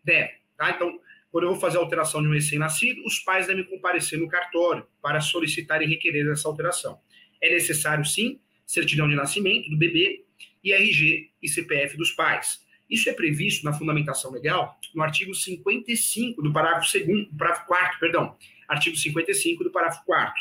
Devem. 0.01 0.31
Tá? 0.55 0.69
Então, 0.69 1.01
quando 1.33 1.43
eu 1.43 1.51
vou 1.51 1.59
fazer 1.59 1.79
a 1.79 1.81
alteração 1.81 2.21
de 2.21 2.29
um 2.29 2.33
recém-nascido, 2.33 3.03
os 3.05 3.19
pais 3.19 3.45
devem 3.45 3.65
comparecer 3.65 4.17
no 4.17 4.29
cartório 4.29 4.87
para 5.01 5.19
solicitar 5.19 5.81
e 5.81 5.85
requerer 5.85 6.31
essa 6.31 6.47
alteração. 6.47 6.97
É 7.45 7.53
necessário, 7.53 8.03
sim, 8.03 8.39
certidão 8.65 9.07
de 9.07 9.15
nascimento 9.15 9.69
do 9.69 9.77
bebê 9.77 10.23
e 10.63 10.73
RG 10.73 11.29
e 11.41 11.47
CPF 11.47 11.95
dos 11.95 12.11
pais. 12.11 12.65
Isso 12.89 13.09
é 13.09 13.13
previsto 13.13 13.63
na 13.63 13.73
fundamentação 13.73 14.31
legal 14.31 14.79
no 14.93 15.03
artigo 15.03 15.33
55 15.33 16.41
do 16.41 16.51
parágrafo 16.51 16.91
2 16.91 17.27
parágrafo 17.37 17.67
4 17.67 17.99
perdão, 17.99 18.35
artigo 18.67 18.95
55 18.95 19.63
do 19.63 19.71
parágrafo 19.71 20.03
4 20.05 20.33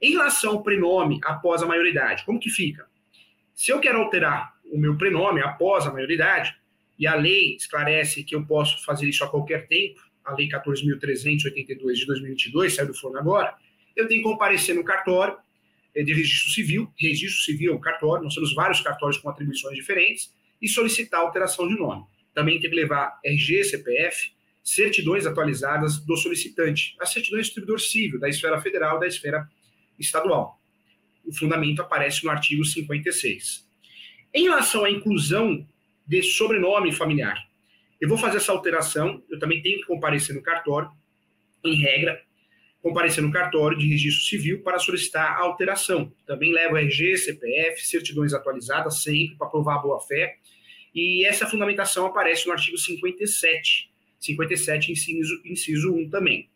Em 0.00 0.12
relação 0.12 0.52
ao 0.52 0.62
prenome 0.62 1.20
após 1.24 1.62
a 1.62 1.66
maioridade, 1.66 2.24
como 2.24 2.40
que 2.40 2.50
fica? 2.50 2.86
Se 3.54 3.70
eu 3.70 3.80
quero 3.80 4.00
alterar 4.00 4.54
o 4.64 4.78
meu 4.78 4.96
prenome 4.96 5.42
após 5.42 5.86
a 5.86 5.92
maioridade, 5.92 6.56
e 6.98 7.06
a 7.06 7.14
lei 7.14 7.56
esclarece 7.56 8.22
que 8.22 8.34
eu 8.34 8.46
posso 8.46 8.84
fazer 8.84 9.08
isso 9.08 9.24
a 9.24 9.28
qualquer 9.28 9.66
tempo, 9.66 10.00
a 10.24 10.34
lei 10.34 10.48
14.382 10.48 11.94
de 11.94 12.06
2022, 12.06 12.74
saiu 12.74 12.86
do 12.86 12.94
forno 12.94 13.18
agora, 13.18 13.54
eu 13.96 14.06
tenho 14.06 14.22
que 14.22 14.28
comparecer 14.28 14.74
no 14.74 14.84
cartório 14.84 15.36
de 15.94 16.12
registro 16.12 16.50
civil, 16.50 16.92
registro 16.98 17.42
civil 17.42 17.72
é 17.72 17.76
um 17.76 17.80
cartório, 17.80 18.24
nós 18.24 18.34
temos 18.34 18.54
vários 18.54 18.80
cartórios 18.80 19.18
com 19.18 19.28
atribuições 19.28 19.76
diferentes, 19.76 20.32
e 20.60 20.68
solicitar 20.68 21.20
alteração 21.20 21.66
de 21.66 21.74
nome. 21.74 22.04
Também 22.32 22.60
tem 22.60 22.70
que 22.70 22.76
levar 22.76 23.18
RG, 23.24 23.64
CPF, 23.64 24.30
certidões 24.62 25.26
atualizadas 25.26 25.98
do 25.98 26.16
solicitante, 26.16 26.94
as 27.00 27.10
certidões 27.10 27.40
do 27.40 27.46
distribuidor 27.46 27.80
civil, 27.80 28.20
da 28.20 28.28
esfera 28.28 28.60
federal 28.60 29.00
da 29.00 29.06
esfera 29.08 29.48
estadual. 29.98 30.60
O 31.24 31.36
fundamento 31.36 31.82
aparece 31.82 32.24
no 32.24 32.30
artigo 32.30 32.64
56. 32.64 33.68
Em 34.32 34.44
relação 34.44 34.84
à 34.84 34.90
inclusão 34.90 35.66
de 36.06 36.22
sobrenome 36.22 36.92
familiar, 36.92 37.36
eu 38.00 38.08
vou 38.08 38.16
fazer 38.16 38.38
essa 38.38 38.52
alteração, 38.52 39.22
eu 39.28 39.38
também 39.38 39.60
tenho 39.62 39.80
que 39.80 39.86
comparecer 39.86 40.34
no 40.34 40.42
cartório, 40.42 40.90
em 41.64 41.76
regra, 41.76 42.20
comparecer 42.82 43.22
no 43.22 43.30
cartório 43.30 43.78
de 43.78 43.86
registro 43.86 44.24
civil 44.24 44.60
para 44.62 44.78
solicitar 44.78 45.36
a 45.36 45.42
alteração. 45.42 46.12
Também 46.26 46.52
leva 46.52 46.80
RG, 46.80 47.16
CPF, 47.16 47.86
certidões 47.86 48.34
atualizadas 48.34 49.02
sempre 49.02 49.36
para 49.36 49.46
provar 49.46 49.76
a 49.76 49.78
boa-fé. 49.78 50.36
E 50.92 51.24
essa 51.24 51.46
fundamentação 51.46 52.04
aparece 52.04 52.46
no 52.46 52.52
artigo 52.52 52.76
57, 52.76 53.88
57, 54.18 54.92
inciso, 54.92 55.40
inciso 55.44 55.94
1 55.94 56.10
também. 56.10 56.50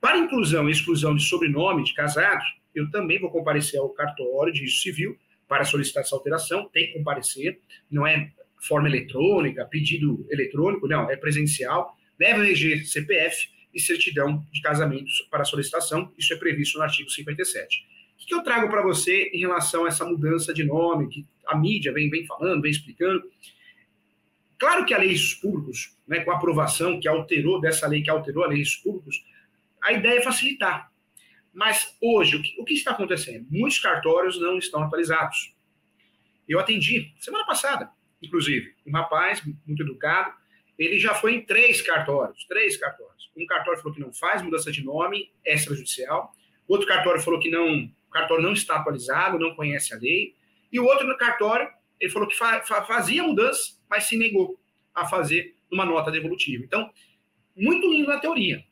Para 0.00 0.18
inclusão 0.18 0.68
e 0.68 0.72
exclusão 0.72 1.14
de 1.14 1.22
sobrenome 1.22 1.84
de 1.84 1.94
casado, 1.94 2.42
eu 2.74 2.90
também 2.90 3.20
vou 3.20 3.30
comparecer 3.30 3.78
ao 3.78 3.88
cartório 3.90 4.52
de 4.52 4.60
registro 4.60 4.82
civil 4.82 5.18
para 5.46 5.64
solicitar 5.64 6.02
essa 6.02 6.16
alteração, 6.16 6.68
tem 6.72 6.86
que 6.86 6.98
comparecer, 6.98 7.60
não 7.90 8.06
é 8.06 8.32
forma 8.60 8.88
eletrônica, 8.88 9.64
pedido 9.66 10.26
eletrônico, 10.30 10.86
não, 10.86 11.10
é 11.10 11.16
presencial, 11.16 11.96
leva 12.18 12.46
RG, 12.46 12.84
CPF 12.84 13.48
e 13.72 13.80
certidão 13.80 14.44
de 14.52 14.60
casamento 14.60 15.10
para 15.30 15.44
solicitação, 15.44 16.12
isso 16.18 16.32
é 16.32 16.36
previsto 16.36 16.78
no 16.78 16.84
artigo 16.84 17.10
57. 17.10 17.86
O 18.22 18.26
que 18.26 18.34
eu 18.34 18.42
trago 18.42 18.68
para 18.68 18.82
você 18.82 19.30
em 19.32 19.40
relação 19.40 19.84
a 19.84 19.88
essa 19.88 20.04
mudança 20.04 20.52
de 20.52 20.64
nome, 20.64 21.08
que 21.08 21.26
a 21.46 21.56
mídia 21.56 21.92
vem, 21.92 22.10
vem 22.10 22.26
falando, 22.26 22.62
vem 22.62 22.70
explicando? 22.70 23.22
Claro 24.58 24.84
que 24.84 24.92
a 24.92 24.98
lei 24.98 25.12
dos 25.12 25.34
públicos, 25.34 25.96
né, 26.06 26.20
com 26.20 26.30
a 26.30 26.36
aprovação 26.36 27.00
que 27.00 27.08
alterou, 27.08 27.60
dessa 27.60 27.86
lei 27.86 28.02
que 28.02 28.10
alterou 28.10 28.44
a 28.44 28.48
lei 28.48 28.62
dos 28.62 28.82
a 29.82 29.92
ideia 29.92 30.18
é 30.18 30.22
facilitar. 30.22 30.92
Mas 31.52 31.96
hoje, 32.00 32.36
o 32.36 32.42
que, 32.42 32.60
o 32.60 32.64
que 32.64 32.74
está 32.74 32.92
acontecendo? 32.92 33.46
Muitos 33.50 33.78
cartórios 33.78 34.38
não 34.40 34.58
estão 34.58 34.82
atualizados. 34.82 35.54
Eu 36.48 36.60
atendi 36.60 37.12
semana 37.18 37.44
passada, 37.46 37.90
inclusive, 38.22 38.74
um 38.86 38.92
rapaz 38.92 39.42
muito 39.66 39.82
educado, 39.82 40.32
ele 40.84 40.98
já 40.98 41.14
foi 41.14 41.34
em 41.34 41.44
três 41.44 41.82
cartórios, 41.82 42.44
três 42.46 42.76
cartórios. 42.76 43.30
Um 43.36 43.46
cartório 43.46 43.78
falou 43.78 43.94
que 43.94 44.00
não 44.00 44.12
faz 44.12 44.42
mudança 44.42 44.72
de 44.72 44.82
nome 44.84 45.30
extrajudicial, 45.44 46.32
outro 46.66 46.86
cartório 46.86 47.20
falou 47.20 47.38
que 47.38 47.50
não, 47.50 47.84
o 47.84 48.10
cartório 48.10 48.42
não 48.42 48.52
está 48.52 48.76
atualizado, 48.76 49.38
não 49.38 49.54
conhece 49.54 49.94
a 49.94 49.98
lei, 49.98 50.34
e 50.72 50.80
o 50.80 50.84
outro 50.84 51.16
cartório, 51.18 51.68
ele 51.98 52.10
falou 52.10 52.28
que 52.28 52.36
fa, 52.36 52.62
fazia 52.62 53.22
mudança, 53.22 53.74
mas 53.88 54.04
se 54.04 54.16
negou 54.16 54.58
a 54.94 55.06
fazer 55.06 55.54
uma 55.70 55.84
nota 55.84 56.10
devolutiva. 56.10 56.64
Então, 56.64 56.90
muito 57.56 57.88
lindo 57.90 58.08
na 58.08 58.18
teoria. 58.18 58.64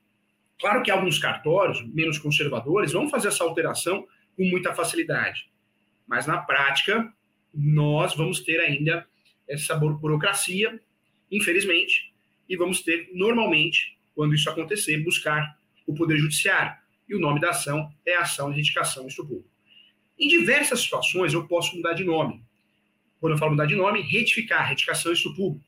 Claro 0.59 0.83
que 0.83 0.91
alguns 0.91 1.19
cartórios 1.19 1.87
menos 1.93 2.19
conservadores 2.19 2.93
vão 2.93 3.09
fazer 3.09 3.29
essa 3.29 3.45
alteração 3.45 4.07
com 4.37 4.45
muita 4.45 4.75
facilidade, 4.75 5.51
mas 6.07 6.27
na 6.27 6.39
prática 6.39 7.13
nós 7.53 8.15
vamos 8.15 8.41
ter 8.41 8.59
ainda 8.61 9.07
essa 9.49 9.75
burocracia, 9.77 10.81
infelizmente, 11.31 12.13
e 12.49 12.57
vamos 12.57 12.83
ter 12.83 13.11
normalmente, 13.13 13.97
quando 14.15 14.35
isso 14.35 14.49
acontecer, 14.49 14.99
buscar 14.99 15.59
o 15.87 15.95
poder 15.95 16.19
judiciário. 16.19 16.77
E 17.09 17.15
o 17.15 17.21
nome 17.21 17.41
da 17.41 17.51
ação 17.51 17.93
é 18.07 18.15
ação 18.15 18.53
de 18.53 18.61
indicação 18.61 19.07
do 19.07 19.15
público. 19.15 19.49
Em 20.19 20.29
diversas 20.29 20.81
situações 20.81 21.33
eu 21.33 21.47
posso 21.47 21.77
mudar 21.77 21.95
de 21.95 22.05
nome. 22.05 22.43
Quando 23.21 23.33
eu 23.33 23.39
falo 23.39 23.53
mudar 23.53 23.67
de 23.67 23.75
nome, 23.75 24.01
retificar, 24.01 24.69
retificação 24.69 25.13
do 25.13 25.35
público. 25.35 25.65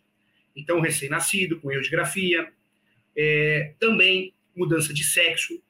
Então, 0.54 0.80
recém-nascido, 0.80 1.60
com 1.60 1.70
erro 1.70 1.82
de 1.82 1.90
grafia. 1.90 2.52
É, 3.16 3.74
também 3.78 4.34
mudança 4.54 4.92
de 4.92 5.04
sexo. 5.04 5.60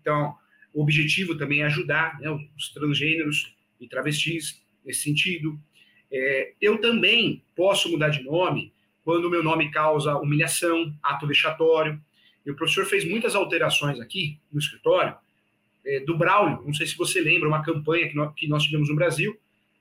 Então, 0.00 0.36
o 0.72 0.82
objetivo 0.82 1.36
também 1.36 1.60
é 1.60 1.64
ajudar 1.64 2.18
né, 2.20 2.30
os 2.56 2.68
transgêneros 2.70 3.54
e 3.80 3.86
travestis 3.86 4.62
nesse 4.84 5.02
sentido. 5.02 5.60
É, 6.10 6.54
eu 6.60 6.80
também 6.80 7.42
posso 7.54 7.90
mudar 7.90 8.08
de 8.08 8.22
nome 8.22 8.72
quando 9.08 9.24
o 9.24 9.30
meu 9.30 9.42
nome 9.42 9.70
causa 9.70 10.18
humilhação, 10.18 10.94
ato 11.02 11.26
vexatório. 11.26 11.98
E 12.44 12.50
o 12.50 12.54
professor 12.54 12.84
fez 12.84 13.08
muitas 13.08 13.34
alterações 13.34 13.98
aqui 13.98 14.38
no 14.52 14.58
escritório 14.58 15.14
é, 15.82 16.00
do 16.00 16.14
Braulio. 16.14 16.62
Não 16.62 16.74
sei 16.74 16.86
se 16.86 16.94
você 16.94 17.18
lembra, 17.18 17.48
uma 17.48 17.64
campanha 17.64 18.06
que 18.06 18.14
nós, 18.14 18.34
que 18.34 18.46
nós 18.46 18.62
tivemos 18.64 18.90
no 18.90 18.94
Brasil. 18.94 19.34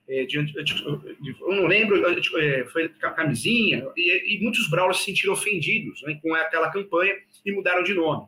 É, 0.07 0.23
de, 0.23 0.41
de, 0.45 1.35
eu 1.41 1.51
não 1.57 1.67
lembro, 1.67 2.01
é, 2.39 2.63
foi 2.67 2.87
camisinha, 2.87 3.85
e, 3.97 4.37
e 4.37 4.41
muitos 4.41 4.69
Braulios 4.69 4.99
se 4.99 5.03
sentiram 5.03 5.33
ofendidos 5.33 6.01
né, 6.03 6.17
com 6.23 6.33
aquela 6.33 6.71
campanha 6.71 7.13
e 7.45 7.51
mudaram 7.51 7.83
de 7.83 7.93
nome. 7.93 8.27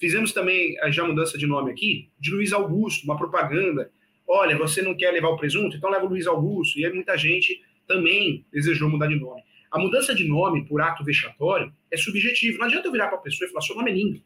Fizemos 0.00 0.32
também 0.32 0.78
já 0.90 1.04
mudança 1.04 1.36
de 1.36 1.46
nome 1.46 1.72
aqui, 1.72 2.08
de 2.18 2.30
Luiz 2.30 2.54
Augusto, 2.54 3.04
uma 3.04 3.18
propaganda. 3.18 3.90
Olha, 4.26 4.56
você 4.56 4.80
não 4.80 4.96
quer 4.96 5.10
levar 5.10 5.28
o 5.28 5.36
presunto? 5.36 5.76
Então 5.76 5.90
leva 5.90 6.06
o 6.06 6.08
Luiz 6.08 6.26
Augusto. 6.26 6.78
E 6.78 6.86
aí 6.86 6.92
muita 6.94 7.18
gente 7.18 7.60
também 7.86 8.46
desejou 8.50 8.88
mudar 8.88 9.08
de 9.08 9.16
nome. 9.16 9.42
A 9.70 9.78
mudança 9.78 10.14
de 10.14 10.26
nome 10.26 10.64
por 10.64 10.80
ato 10.80 11.04
vexatório 11.04 11.72
é 11.90 11.96
subjetivo. 11.96 12.58
Não 12.58 12.66
adianta 12.66 12.88
eu 12.88 12.92
virar 12.92 13.08
para 13.08 13.18
a 13.18 13.20
pessoa 13.20 13.46
e 13.46 13.50
falar 13.50 13.62
seu 13.62 13.76
nome 13.76 13.90
é 13.90 13.94
lindo. 13.94 14.22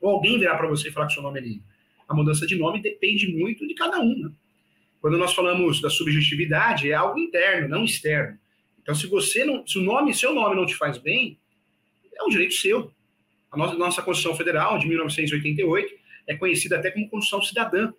Ou 0.00 0.10
alguém 0.10 0.38
virar 0.38 0.56
para 0.56 0.66
você 0.66 0.88
e 0.88 0.92
falar 0.92 1.06
que 1.06 1.14
seu 1.14 1.22
nome 1.22 1.38
é 1.38 1.42
lindo. 1.42 1.62
A 2.08 2.14
mudança 2.14 2.46
de 2.46 2.56
nome 2.56 2.80
depende 2.80 3.32
muito 3.32 3.66
de 3.66 3.74
cada 3.74 4.00
um. 4.00 4.18
Né? 4.18 4.30
Quando 5.00 5.18
nós 5.18 5.34
falamos 5.34 5.80
da 5.80 5.88
subjetividade, 5.88 6.90
é 6.90 6.94
algo 6.94 7.18
interno, 7.18 7.68
não 7.68 7.84
externo. 7.84 8.38
Então, 8.82 8.94
se 8.94 9.06
você 9.06 9.44
não, 9.44 9.66
se 9.66 9.78
o 9.78 9.82
nome, 9.82 10.14
seu 10.14 10.34
nome 10.34 10.54
não 10.54 10.66
te 10.66 10.74
faz 10.74 10.98
bem, 10.98 11.38
é 12.14 12.22
um 12.22 12.28
direito 12.28 12.54
seu. 12.54 12.90
A 13.50 13.56
nossa, 13.56 13.74
nossa 13.74 14.02
Constituição 14.02 14.36
Federal, 14.36 14.78
de 14.78 14.88
1988, 14.88 15.94
é 16.26 16.36
conhecida 16.36 16.76
até 16.76 16.90
como 16.90 17.08
Constituição 17.08 17.42
Cidadã. 17.42 17.92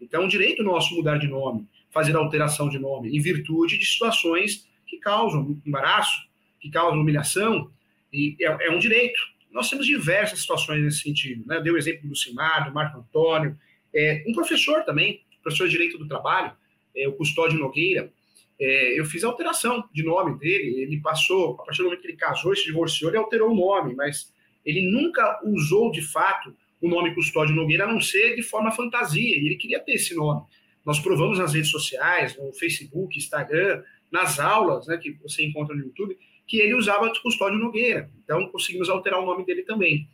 Então, 0.00 0.22
é 0.22 0.24
um 0.24 0.28
direito 0.28 0.62
nosso 0.62 0.94
mudar 0.94 1.18
de 1.18 1.28
nome, 1.28 1.66
fazer 1.90 2.14
alteração 2.16 2.68
de 2.68 2.78
nome, 2.78 3.16
em 3.16 3.20
virtude 3.20 3.78
de 3.78 3.84
situações 3.84 4.66
que 4.92 4.98
causam 4.98 5.58
embaraço, 5.64 6.28
que 6.60 6.68
causam 6.68 7.00
humilhação, 7.00 7.70
e 8.12 8.36
é, 8.38 8.66
é 8.66 8.70
um 8.70 8.78
direito. 8.78 9.18
Nós 9.50 9.70
temos 9.70 9.86
diversas 9.86 10.40
situações 10.40 10.82
nesse 10.82 11.00
sentido. 11.00 11.46
Né? 11.46 11.62
Deu 11.62 11.74
o 11.74 11.78
exemplo 11.78 12.06
do 12.06 12.14
Cimar, 12.14 12.68
do 12.68 12.74
Marco 12.74 12.98
Antônio, 12.98 13.58
é, 13.94 14.22
um 14.28 14.34
professor 14.34 14.84
também, 14.84 15.22
professor 15.42 15.64
de 15.64 15.70
Direito 15.70 15.96
do 15.96 16.06
Trabalho, 16.06 16.52
é, 16.94 17.08
o 17.08 17.12
Custódio 17.12 17.58
Nogueira, 17.58 18.12
é, 18.60 19.00
eu 19.00 19.06
fiz 19.06 19.24
a 19.24 19.28
alteração 19.28 19.82
de 19.94 20.02
nome 20.02 20.38
dele, 20.38 20.82
ele 20.82 21.00
passou, 21.00 21.54
a 21.54 21.64
partir 21.64 21.78
do 21.78 21.84
momento 21.84 22.02
que 22.02 22.08
ele 22.08 22.16
casou, 22.16 22.54
se 22.54 22.66
divorciou, 22.66 23.10
ele 23.10 23.16
alterou 23.18 23.50
o 23.50 23.56
nome, 23.56 23.94
mas 23.94 24.30
ele 24.64 24.82
nunca 24.90 25.40
usou 25.42 25.90
de 25.90 26.02
fato 26.02 26.54
o 26.82 26.88
nome 26.88 27.14
Custódio 27.14 27.54
Nogueira, 27.54 27.84
a 27.84 27.92
não 27.92 28.00
ser 28.00 28.36
de 28.36 28.42
forma 28.42 28.70
fantasia, 28.70 29.36
e 29.36 29.46
ele 29.46 29.56
queria 29.56 29.80
ter 29.80 29.94
esse 29.94 30.14
nome. 30.14 30.42
Nós 30.84 31.00
provamos 31.00 31.38
nas 31.38 31.54
redes 31.54 31.70
sociais, 31.70 32.36
no 32.36 32.52
Facebook, 32.52 33.16
Instagram, 33.16 33.82
nas 34.12 34.38
aulas 34.38 34.86
né, 34.86 34.98
que 34.98 35.12
você 35.22 35.44
encontra 35.44 35.74
no 35.74 35.82
YouTube, 35.82 36.16
que 36.46 36.58
ele 36.58 36.74
usava 36.74 37.10
Custódio 37.22 37.58
Nogueira. 37.58 38.10
Então, 38.22 38.46
conseguimos 38.48 38.90
alterar 38.90 39.18
o 39.20 39.26
nome 39.26 39.44
dele 39.44 39.62
também. 39.62 40.06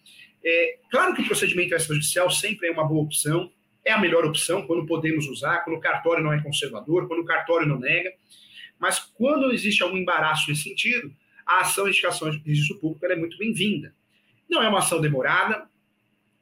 É, 0.44 0.78
claro 0.90 1.14
que 1.14 1.22
o 1.22 1.26
procedimento 1.26 1.74
extrajudicial 1.74 2.30
sempre 2.30 2.68
é 2.68 2.70
uma 2.70 2.86
boa 2.86 3.02
opção, 3.02 3.50
é 3.84 3.90
a 3.90 3.98
melhor 3.98 4.24
opção 4.24 4.66
quando 4.66 4.86
podemos 4.86 5.26
usar, 5.26 5.64
quando 5.64 5.76
o 5.76 5.80
cartório 5.80 6.22
não 6.22 6.32
é 6.32 6.40
conservador, 6.40 7.08
quando 7.08 7.20
o 7.20 7.24
cartório 7.24 7.66
não 7.66 7.78
nega, 7.78 8.12
mas 8.78 9.00
quando 9.00 9.50
existe 9.52 9.82
algum 9.82 9.96
embaraço 9.96 10.48
nesse 10.48 10.62
sentido, 10.62 11.12
a 11.44 11.60
ação 11.60 11.84
de 11.84 11.90
indicação 11.90 12.30
de 12.30 12.38
registro 12.38 12.78
público 12.78 13.04
é 13.06 13.16
muito 13.16 13.36
bem-vinda. 13.38 13.94
Não 14.48 14.62
é 14.62 14.68
uma 14.68 14.78
ação 14.78 15.00
demorada, 15.00 15.68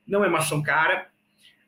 não 0.06 0.25
é 0.25 0.28
uma 0.28 0.38
ação 0.38 0.62
cara. 0.62 1.08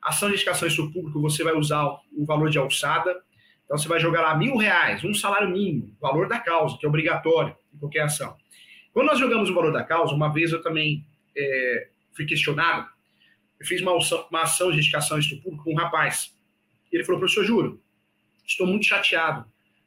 Ação 0.02 0.28
de 0.28 0.34
indicação 0.34 0.68
isso 0.68 0.92
público, 0.92 1.20
você 1.20 1.42
vai 1.42 1.54
usar 1.54 1.84
o 2.12 2.26
valor 2.26 2.50
de 2.50 2.58
alçada. 2.58 3.22
Então, 3.68 3.76
você 3.76 3.86
vai 3.86 4.00
jogar 4.00 4.22
lá 4.22 4.34
mil 4.34 4.56
reais, 4.56 5.04
um 5.04 5.12
salário 5.12 5.50
mínimo, 5.50 5.94
valor 6.00 6.26
da 6.26 6.40
causa, 6.40 6.78
que 6.78 6.86
é 6.86 6.88
obrigatório 6.88 7.54
em 7.74 7.76
qualquer 7.76 8.00
ação. 8.00 8.34
Quando 8.94 9.08
nós 9.08 9.18
jogamos 9.18 9.50
o 9.50 9.54
valor 9.54 9.74
da 9.74 9.84
causa, 9.84 10.14
uma 10.14 10.32
vez 10.32 10.52
eu 10.52 10.62
também 10.62 11.04
é, 11.36 11.88
fui 12.16 12.24
questionado, 12.24 12.88
eu 13.60 13.66
fiz 13.66 13.82
uma 13.82 13.94
ação, 13.94 14.26
uma 14.30 14.42
ação 14.42 14.72
de 14.72 14.78
indicação 14.78 15.18
isso 15.18 15.38
público 15.42 15.64
com 15.64 15.72
um 15.72 15.76
rapaz. 15.76 16.34
Ele 16.90 17.04
falou, 17.04 17.20
professor, 17.20 17.44
juro, 17.44 17.78
estou 18.46 18.66
muito 18.66 18.86
chateado, 18.86 19.44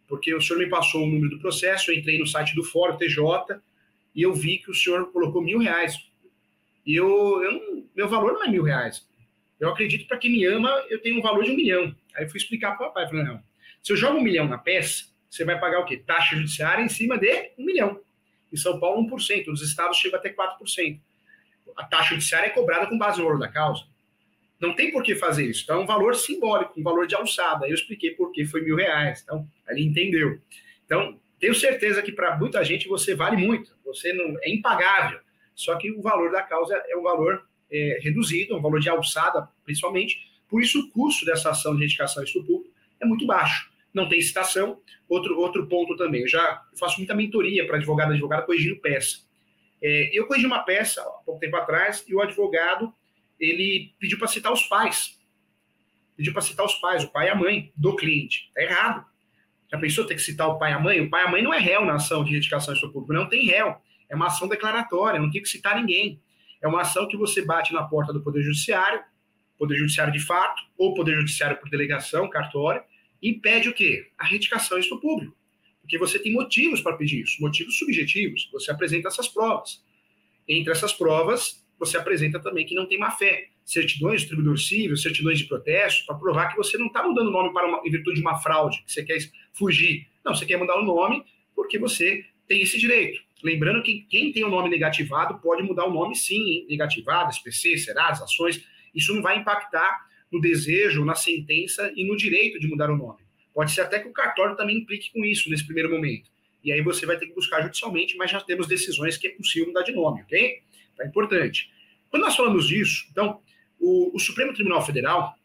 porque 0.07 0.31
o 0.35 0.39
senhor 0.39 0.59
me 0.59 0.69
passou 0.69 1.03
o 1.03 1.07
número 1.07 1.31
do 1.31 1.39
processo, 1.39 1.89
eu 1.89 1.95
entrei 1.95 2.19
no 2.19 2.27
site 2.27 2.53
do 2.53 2.63
Fórum 2.63 2.97
TJ 2.97 3.59
e 4.13 4.21
eu 4.21 4.31
vi 4.31 4.59
que 4.59 4.69
o 4.69 4.75
senhor 4.75 5.11
colocou 5.11 5.41
mil 5.41 5.57
reais 5.57 5.97
e 6.85 6.95
eu, 6.95 7.43
eu 7.43 7.51
não, 7.51 7.83
meu 7.95 8.07
valor 8.07 8.33
não 8.33 8.43
é 8.43 8.47
mil 8.47 8.61
reais. 8.61 9.09
Eu 9.59 9.69
acredito 9.69 10.01
que 10.01 10.07
para 10.07 10.17
quem 10.17 10.31
me 10.31 10.45
ama, 10.45 10.69
eu 10.89 11.01
tenho 11.01 11.17
um 11.17 11.21
valor 11.21 11.43
de 11.43 11.51
um 11.51 11.55
milhão. 11.55 11.95
Aí 12.15 12.25
eu 12.25 12.29
fui 12.29 12.37
explicar 12.37 12.75
para 12.75 12.87
o 12.87 12.89
papai. 12.89 13.07
Falei, 13.07 13.23
não, 13.23 13.43
se 13.81 13.93
eu 13.93 13.97
jogo 13.97 14.17
um 14.17 14.21
milhão 14.21 14.47
na 14.47 14.57
peça, 14.57 15.05
você 15.29 15.45
vai 15.45 15.59
pagar 15.59 15.79
o 15.79 15.85
quê? 15.85 15.97
Taxa 15.97 16.35
judiciária 16.35 16.83
em 16.83 16.89
cima 16.89 17.17
de 17.17 17.51
um 17.57 17.65
milhão. 17.65 17.99
Em 18.51 18.57
São 18.57 18.79
Paulo, 18.79 19.07
1%. 19.09 19.47
Nos 19.47 19.61
estados 19.61 19.97
chega 19.97 20.17
até 20.17 20.29
4%. 20.29 20.99
A 21.77 21.85
taxa 21.85 22.09
judiciária 22.09 22.47
é 22.47 22.49
cobrada 22.49 22.85
com 22.87 22.97
base 22.97 23.19
no 23.19 23.25
valor 23.25 23.39
da 23.39 23.47
causa. 23.47 23.85
Não 24.59 24.75
tem 24.75 24.91
por 24.91 25.01
que 25.01 25.15
fazer 25.15 25.49
isso. 25.49 25.63
Então, 25.63 25.79
é 25.79 25.83
um 25.83 25.87
valor 25.87 26.15
simbólico, 26.15 26.79
um 26.79 26.83
valor 26.83 27.07
de 27.07 27.15
alçada. 27.15 27.67
Eu 27.67 27.73
expliquei 27.73 28.11
por 28.11 28.31
que 28.31 28.45
foi 28.45 28.61
mil 28.61 28.75
reais. 28.75 29.21
Então, 29.23 29.47
ele 29.67 29.83
entendeu. 29.83 30.39
Então, 30.85 31.19
tenho 31.39 31.55
certeza 31.55 32.03
que 32.03 32.11
para 32.11 32.37
muita 32.37 32.63
gente 32.63 32.87
você 32.87 33.15
vale 33.15 33.37
muito. 33.37 33.75
Você 33.85 34.13
não 34.13 34.37
é 34.41 34.51
impagável. 34.51 35.19
Só 35.55 35.75
que 35.77 35.89
o 35.91 36.01
valor 36.01 36.31
da 36.31 36.43
causa 36.43 36.75
é 36.87 36.95
um 36.95 37.01
valor 37.01 37.47
é, 37.71 37.99
reduzido, 38.01 38.55
um 38.55 38.61
valor 38.61 38.79
de 38.79 38.89
alçada, 38.89 39.47
principalmente. 39.63 40.29
Por 40.47 40.61
isso, 40.61 40.79
o 40.79 40.91
custo 40.91 41.25
dessa 41.25 41.49
ação 41.49 41.75
de 41.75 41.81
retificação 41.81 42.23
e 42.23 42.31
público 42.31 42.69
é 42.99 43.05
muito 43.05 43.25
baixo. 43.25 43.70
Não 43.93 44.07
tem 44.07 44.21
citação. 44.21 44.81
Outro, 45.07 45.37
outro 45.37 45.67
ponto 45.67 45.95
também, 45.95 46.21
eu 46.21 46.27
já 46.27 46.61
faço 46.79 46.97
muita 46.97 47.13
mentoria 47.13 47.65
para 47.65 47.77
advogado 47.77 48.11
e 48.11 48.13
advogada 48.13 48.43
corrigindo 48.43 48.79
peça. 48.79 49.19
É, 49.81 50.09
eu 50.13 50.27
corrigi 50.27 50.45
uma 50.45 50.63
peça 50.63 51.01
há 51.01 51.23
pouco 51.25 51.39
tempo 51.39 51.55
atrás 51.55 52.05
e 52.07 52.15
o 52.15 52.21
advogado 52.21 52.93
ele 53.39 53.93
pediu 53.99 54.17
para 54.17 54.27
citar 54.27 54.53
os 54.53 54.63
pais. 54.63 55.19
Pediu 56.15 56.31
para 56.31 56.41
citar 56.41 56.65
os 56.65 56.75
pais, 56.75 57.03
o 57.03 57.11
pai 57.11 57.27
e 57.27 57.29
a 57.29 57.35
mãe 57.35 57.71
do 57.75 57.95
cliente. 57.95 58.47
Está 58.49 58.61
errado. 58.61 59.05
Já 59.71 59.79
pensou 59.79 60.05
ter 60.05 60.15
que 60.15 60.21
citar 60.21 60.47
o 60.49 60.59
pai 60.59 60.71
e 60.71 60.75
a 60.75 60.79
mãe? 60.79 61.01
O 61.01 61.09
pai 61.09 61.23
e 61.23 61.27
a 61.27 61.31
mãe 61.31 61.41
não 61.41 61.53
é 61.53 61.57
réu 61.57 61.83
na 61.85 61.95
ação 61.95 62.23
de 62.23 62.33
retificação 62.33 62.73
de 62.73 62.81
público, 62.81 63.13
não 63.13 63.27
tem 63.27 63.45
réu. 63.45 63.75
É 64.09 64.15
uma 64.15 64.27
ação 64.27 64.47
declaratória, 64.47 65.19
não 65.19 65.31
tem 65.31 65.41
que 65.41 65.47
citar 65.47 65.75
ninguém. 65.75 66.21
É 66.61 66.67
uma 66.67 66.81
ação 66.81 67.07
que 67.07 67.17
você 67.17 67.43
bate 67.43 67.73
na 67.73 67.83
porta 67.83 68.13
do 68.13 68.21
Poder 68.21 68.43
Judiciário, 68.43 69.01
Poder 69.57 69.75
Judiciário 69.77 70.11
de 70.11 70.19
fato, 70.19 70.61
ou 70.77 70.93
Poder 70.93 71.15
Judiciário 71.15 71.57
por 71.57 71.69
delegação, 71.69 72.29
cartório, 72.29 72.83
e 73.21 73.33
pede 73.33 73.69
o 73.69 73.73
quê? 73.73 74.07
A 74.17 74.25
retificação 74.25 74.79
de 74.79 74.89
público. 74.89 75.35
Porque 75.81 75.97
você 75.97 76.17
tem 76.17 76.31
motivos 76.31 76.81
para 76.81 76.95
pedir 76.95 77.21
isso, 77.21 77.41
motivos 77.41 77.77
subjetivos. 77.77 78.49
Você 78.51 78.71
apresenta 78.71 79.07
essas 79.07 79.27
provas. 79.27 79.83
Entre 80.47 80.71
essas 80.71 80.93
provas, 80.93 81.65
você 81.77 81.97
apresenta 81.97 82.39
também 82.39 82.65
que 82.65 82.75
não 82.75 82.87
tem 82.87 82.97
má 82.97 83.11
fé. 83.11 83.49
Certidões 83.63 84.15
de 84.15 84.19
distribuidor 84.21 84.57
civil, 84.57 84.97
certidões 84.97 85.39
de 85.39 85.45
protesto, 85.45 86.05
para 86.05 86.15
provar 86.15 86.49
que 86.49 86.57
você 86.57 86.77
não 86.77 86.87
está 86.87 87.03
mudando 87.03 87.27
o 87.27 87.31
nome 87.31 87.53
para 87.53 87.67
uma, 87.67 87.81
em 87.85 87.91
virtude 87.91 88.15
de 88.15 88.21
uma 88.21 88.39
fraude, 88.39 88.83
que 88.83 88.91
você 88.91 89.03
quer 89.03 89.17
fugir. 89.53 90.07
Não, 90.23 90.35
você 90.35 90.45
quer 90.45 90.57
mudar 90.57 90.79
o 90.79 90.85
nome 90.85 91.23
porque 91.55 91.77
você 91.77 92.25
tem 92.47 92.61
esse 92.61 92.79
direito. 92.79 93.21
Lembrando 93.43 93.81
que 93.81 94.01
quem 94.09 94.31
tem 94.31 94.43
o 94.43 94.49
nome 94.49 94.69
negativado 94.69 95.39
pode 95.39 95.63
mudar 95.63 95.85
o 95.85 95.93
nome 95.93 96.15
sim, 96.15 96.41
hein? 96.41 96.65
negativado, 96.69 97.31
SPC, 97.31 97.77
Serasa, 97.77 98.23
ações. 98.23 98.63
Isso 98.93 99.13
não 99.13 99.21
vai 99.21 99.37
impactar 99.37 100.05
no 100.31 100.39
desejo, 100.39 101.03
na 101.03 101.15
sentença 101.15 101.91
e 101.95 102.05
no 102.05 102.15
direito 102.15 102.59
de 102.59 102.67
mudar 102.67 102.89
o 102.89 102.97
nome. 102.97 103.19
Pode 103.53 103.71
ser 103.71 103.81
até 103.81 103.99
que 103.99 104.07
o 104.07 104.13
cartório 104.13 104.55
também 104.55 104.77
implique 104.77 105.11
com 105.11 105.25
isso 105.25 105.49
nesse 105.49 105.65
primeiro 105.65 105.91
momento. 105.91 106.29
E 106.63 106.71
aí 106.71 106.81
você 106.81 107.05
vai 107.05 107.17
ter 107.17 107.27
que 107.27 107.33
buscar 107.33 107.61
judicialmente, 107.61 108.15
mas 108.15 108.31
já 108.31 108.39
temos 108.39 108.67
decisões 108.67 109.17
que 109.17 109.27
é 109.27 109.31
possível 109.31 109.67
mudar 109.67 109.83
de 109.83 109.91
nome, 109.91 110.21
ok? 110.21 110.61
Tá 110.95 111.05
importante. 111.05 111.69
Quando 112.09 112.23
nós 112.23 112.35
falamos 112.35 112.67
disso, 112.67 113.07
então, 113.11 113.41
o, 113.79 114.15
o 114.15 114.19
Supremo 114.19 114.53
Tribunal 114.53 114.85
Federal 114.85 115.35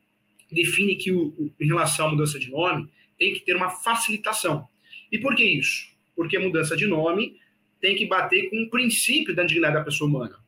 define 0.50 0.94
que, 0.96 1.10
o, 1.10 1.28
o, 1.28 1.52
em 1.58 1.66
relação 1.66 2.06
à 2.06 2.10
mudança 2.10 2.38
de 2.38 2.50
nome, 2.50 2.88
tem 3.18 3.32
que 3.32 3.40
ter 3.40 3.56
uma 3.56 3.70
facilitação. 3.70 4.68
E 5.10 5.18
por 5.18 5.34
que 5.34 5.44
isso? 5.44 5.88
Porque 6.14 6.36
a 6.36 6.40
mudança 6.40 6.76
de 6.76 6.86
nome 6.86 7.38
tem 7.80 7.96
que 7.96 8.06
bater 8.06 8.50
com 8.50 8.62
o 8.62 8.70
princípio 8.70 9.34
da 9.34 9.42
dignidade 9.42 9.74
da 9.74 9.84
pessoa 9.84 10.08
humana. 10.08 10.38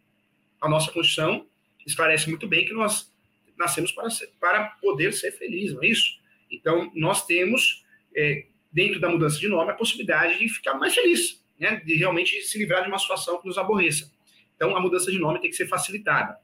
A 0.60 0.68
nossa 0.68 0.90
Constituição 0.92 1.46
esclarece 1.86 2.28
muito 2.28 2.46
bem 2.46 2.64
que 2.64 2.72
nós 2.72 3.12
nascemos 3.58 3.92
para, 3.92 4.08
ser, 4.10 4.30
para 4.40 4.64
poder 4.80 5.12
ser 5.12 5.32
felizes, 5.32 5.74
não 5.74 5.82
é 5.82 5.88
isso? 5.88 6.18
Então, 6.50 6.90
nós 6.94 7.26
temos, 7.26 7.84
é, 8.16 8.46
dentro 8.72 9.00
da 9.00 9.08
mudança 9.08 9.38
de 9.38 9.48
nome, 9.48 9.70
a 9.70 9.74
possibilidade 9.74 10.38
de 10.38 10.48
ficar 10.48 10.74
mais 10.74 10.94
feliz, 10.94 11.44
né? 11.58 11.82
de 11.84 11.94
realmente 11.94 12.40
se 12.42 12.58
livrar 12.58 12.82
de 12.82 12.88
uma 12.88 12.98
situação 12.98 13.40
que 13.40 13.46
nos 13.46 13.58
aborreça. 13.58 14.10
Então, 14.56 14.76
a 14.76 14.80
mudança 14.80 15.10
de 15.10 15.18
nome 15.18 15.40
tem 15.40 15.50
que 15.50 15.56
ser 15.56 15.66
facilitada. 15.66 16.36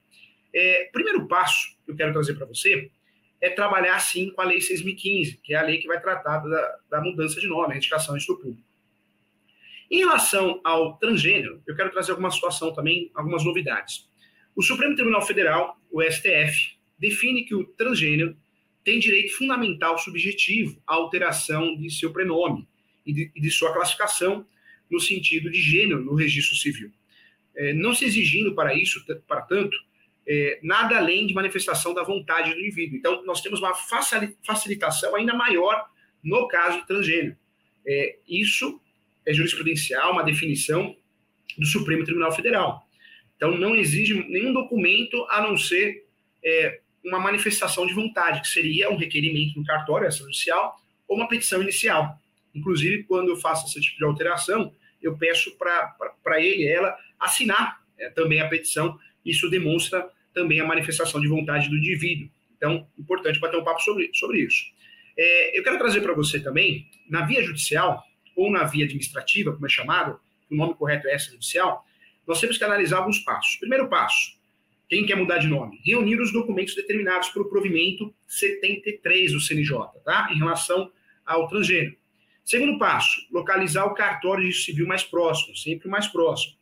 É, 0.53 0.89
primeiro 0.93 1.27
passo 1.27 1.77
que 1.85 1.91
eu 1.91 1.97
quero 1.97 2.13
trazer 2.13 2.35
para 2.35 2.47
você 2.47 2.91
é 3.41 3.51
trabalhar, 3.51 3.99
sim, 3.99 4.31
com 4.31 4.41
a 4.41 4.45
Lei 4.45 4.59
6.015, 4.59 5.41
que 5.43 5.53
é 5.53 5.57
a 5.59 5.63
lei 5.63 5.79
que 5.79 5.87
vai 5.87 6.01
tratar 6.01 6.39
da, 6.39 6.79
da 6.89 7.01
mudança 7.01 7.41
de 7.41 7.47
nome, 7.47 7.73
a 7.73 7.75
retificação 7.75 8.17
do 8.17 8.37
público. 8.39 8.63
Em 9.91 9.99
relação 9.99 10.61
ao 10.65 10.97
transgênero, 10.97 11.63
eu 11.67 11.77
quero 11.77 11.91
trazer 11.91 12.13
alguma 12.13 12.31
situação 12.31 12.73
também, 12.73 13.11
algumas 13.15 13.45
novidades. 13.45 14.09
O 14.57 14.63
Supremo 14.63 14.95
Tribunal 14.95 15.21
Federal, 15.27 15.79
o 15.91 16.03
STF, 16.03 16.79
define 17.05 17.45
que 17.45 17.55
o 17.55 17.65
transgênero 17.65 18.37
tem 18.83 18.99
direito 18.99 19.37
fundamental 19.37 19.99
subjetivo 19.99 20.81
à 20.87 20.95
alteração 20.95 21.77
de 21.77 21.91
seu 21.91 22.13
prenome 22.13 22.67
e 23.05 23.13
de, 23.13 23.33
de 23.35 23.51
sua 23.51 23.73
classificação 23.73 24.47
no 24.91 24.99
sentido 25.01 25.51
de 25.51 25.61
gênero 25.61 26.03
no 26.03 26.15
registro 26.15 26.57
civil. 26.57 26.91
É, 27.55 27.73
não 27.73 27.95
se 27.95 28.05
exigindo 28.05 28.55
para 28.55 28.75
isso, 28.75 29.05
para 29.27 29.43
tanto, 29.43 29.77
é, 30.27 30.59
nada 30.63 30.97
além 30.97 31.27
de 31.27 31.35
manifestação 31.35 31.93
da 31.93 32.03
vontade 32.03 32.53
do 32.53 32.61
indivíduo. 32.61 32.97
Então, 32.97 33.25
nós 33.25 33.41
temos 33.41 33.61
uma 33.61 33.75
facilitação 34.43 35.15
ainda 35.15 35.35
maior 35.35 35.87
no 36.23 36.49
caso 36.49 36.81
de 36.81 36.87
transgênero. 36.87 37.37
É, 37.87 38.17
isso 38.27 38.81
é 39.27 39.33
jurisprudencial, 39.33 40.13
uma 40.13 40.25
definição 40.25 40.97
do 41.59 41.67
Supremo 41.67 42.05
Tribunal 42.05 42.33
Federal. 42.33 42.89
Então, 43.37 43.57
não 43.57 43.75
exige 43.75 44.15
nenhum 44.29 44.53
documento 44.53 45.25
a 45.29 45.43
não 45.43 45.57
ser 45.57 46.07
é, 46.43 46.81
uma 47.05 47.21
manifestação 47.21 47.87
de 47.87 47.93
vontade, 47.93 48.41
que 48.41 48.49
seria 48.49 48.91
um 48.91 48.97
requerimento 48.97 49.59
no 49.59 49.65
cartório 49.65 50.09
extrajudicial 50.09 50.81
ou 51.07 51.17
uma 51.17 51.29
petição 51.29 51.63
inicial. 51.63 52.19
Inclusive, 52.55 53.05
quando 53.05 53.29
eu 53.29 53.37
faço 53.37 53.67
esse 53.67 53.81
tipo 53.81 53.99
de 53.99 54.05
alteração, 54.05 54.73
eu 55.03 55.17
peço 55.17 55.57
para 55.59 56.41
ele, 56.41 56.67
ela, 56.67 56.97
assinar 57.19 57.81
é, 57.99 58.09
também 58.11 58.41
a 58.41 58.49
petição. 58.49 58.99
Isso 59.25 59.51
demonstra 59.51 60.09
também 60.33 60.61
a 60.61 60.67
manifestação 60.67 61.21
de 61.21 61.29
vontade 61.29 61.69
do 61.69 61.77
indivíduo. 61.77 62.29
Então, 62.57 62.89
importante 62.99 63.39
bater 63.39 63.59
um 63.59 63.65
papo 63.65 63.81
sobre, 63.83 64.11
sobre 64.15 64.41
isso. 64.41 64.65
É, 65.17 65.59
eu 65.59 65.63
quero 65.63 65.79
trazer 65.79 66.01
para 66.01 66.15
você 66.15 66.41
também, 66.41 66.89
na 67.09 67.27
via 67.27 67.43
judicial, 67.43 68.03
ou 68.35 68.51
na 68.51 68.65
via 68.65 68.85
administrativa, 68.85 69.53
como 69.53 69.67
é 69.67 69.69
chamado, 69.69 70.19
o 70.51 70.57
nome 70.57 70.75
correto 70.75 71.07
é 71.07 71.15
extrajudicial, 71.15 71.85
nós 72.27 72.41
temos 72.41 72.57
que 72.57 72.65
analisar 72.65 72.99
alguns 72.99 73.19
passos. 73.19 73.57
Primeiro 73.57 73.89
passo, 73.89 74.37
quem 74.89 75.07
quer 75.07 75.17
mudar 75.17 75.39
de 75.39 75.47
nome? 75.47 75.81
Reunir 75.85 76.21
os 76.21 76.33
documentos 76.33 76.75
determinados 76.75 77.31
pelo 77.31 77.49
provimento 77.49 78.15
73 78.27 79.33
do 79.33 79.41
CNJ, 79.41 79.77
tá? 80.05 80.29
Em 80.31 80.39
relação 80.39 80.91
ao 81.25 81.49
transgênero. 81.49 81.97
Segundo 82.45 82.79
passo, 82.79 83.27
localizar 83.31 83.87
o 83.87 83.95
cartório 83.95 84.47
de 84.47 84.53
civil 84.53 84.87
mais 84.87 85.03
próximo, 85.03 85.57
sempre 85.57 85.89
o 85.89 85.91
mais 85.91 86.07
próximo. 86.07 86.55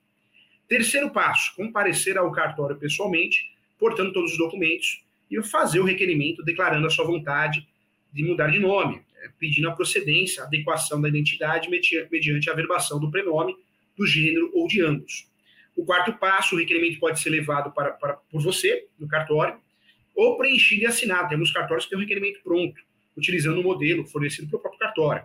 Terceiro 0.68 1.10
passo, 1.10 1.54
comparecer 1.56 2.16
ao 2.16 2.30
cartório 2.30 2.76
pessoalmente, 2.76 3.50
portando 3.78 4.12
todos 4.12 4.32
os 4.32 4.38
documentos 4.38 5.04
e 5.28 5.42
fazer 5.42 5.80
o 5.80 5.84
requerimento 5.84 6.44
declarando 6.44 6.86
a 6.86 6.90
sua 6.90 7.04
vontade 7.04 7.66
de 8.12 8.22
mudar 8.22 8.48
de 8.48 8.60
nome, 8.60 9.02
é, 9.16 9.28
pedindo 9.38 9.68
a 9.68 9.72
procedência, 9.72 10.42
a 10.42 10.46
adequação 10.46 11.00
da 11.00 11.08
identidade 11.08 11.68
mediante 11.68 12.48
a 12.48 12.52
averbação 12.52 13.00
do 13.00 13.10
prenome, 13.10 13.56
do 13.96 14.06
gênero 14.06 14.50
ou 14.54 14.68
de 14.68 14.80
ambos. 14.80 15.28
O 15.76 15.84
quarto 15.84 16.12
passo, 16.14 16.54
o 16.54 16.58
requerimento 16.58 17.00
pode 17.00 17.20
ser 17.20 17.30
levado 17.30 17.72
para, 17.72 17.92
para, 17.92 18.14
por 18.14 18.42
você, 18.42 18.86
no 18.98 19.08
cartório, 19.08 19.58
ou 20.14 20.36
preenchido 20.36 20.82
e 20.82 20.86
assinado. 20.86 21.28
Temos 21.28 21.50
cartórios 21.50 21.84
que 21.84 21.90
têm 21.90 21.98
um 21.98 22.02
requerimento 22.02 22.42
pronto, 22.42 22.80
utilizando 23.16 23.60
o 23.60 23.62
modelo 23.62 24.06
fornecido 24.06 24.48
pelo 24.48 24.60
próprio 24.60 24.78
cartório. 24.78 25.24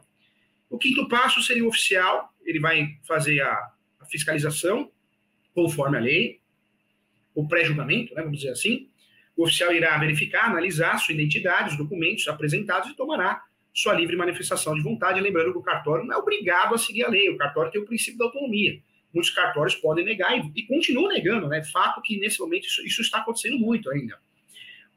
O 0.70 0.78
quinto 0.78 1.08
passo 1.08 1.42
seria 1.42 1.64
o 1.64 1.68
oficial, 1.68 2.34
ele 2.46 2.60
vai 2.60 2.98
fazer 3.06 3.42
a, 3.42 3.72
a 4.00 4.06
fiscalização, 4.06 4.92
conforme 5.54 5.98
a 5.98 6.02
lei, 6.02 6.40
o 7.36 7.48
pré-julgamento, 7.48 8.16
né, 8.16 8.22
vamos 8.22 8.40
dizer 8.40 8.52
assim. 8.52 8.90
O 9.36 9.44
oficial 9.44 9.72
irá 9.74 9.98
verificar, 9.98 10.46
analisar 10.46 10.98
sua 10.98 11.14
identidade, 11.14 11.72
os 11.72 11.78
documentos 11.78 12.28
apresentados 12.28 12.90
e 12.90 12.96
tomará 12.96 13.44
sua 13.74 13.94
livre 13.94 14.16
manifestação 14.16 14.74
de 14.74 14.82
vontade, 14.82 15.22
lembrando 15.22 15.52
que 15.52 15.58
o 15.60 15.62
cartório 15.62 16.04
não 16.06 16.16
é 16.16 16.18
obrigado 16.18 16.74
a 16.74 16.78
seguir 16.78 17.04
a 17.04 17.10
lei, 17.10 17.30
o 17.30 17.38
cartório 17.38 17.72
tem 17.72 17.80
o 17.80 17.86
princípio 17.86 18.18
da 18.18 18.26
autonomia 18.26 18.82
muitos 19.14 19.32
cartórios 19.32 19.76
podem 19.76 20.06
negar 20.06 20.38
e, 20.38 20.52
e 20.56 20.64
continuam 20.64 21.10
negando, 21.10 21.48
né? 21.48 21.64
Fato 21.64 22.02
que 22.02 22.18
nesse 22.20 22.40
momento 22.40 22.66
isso, 22.66 22.86
isso 22.86 23.02
está 23.02 23.20
acontecendo 23.20 23.58
muito 23.58 23.90
ainda. 23.90 24.20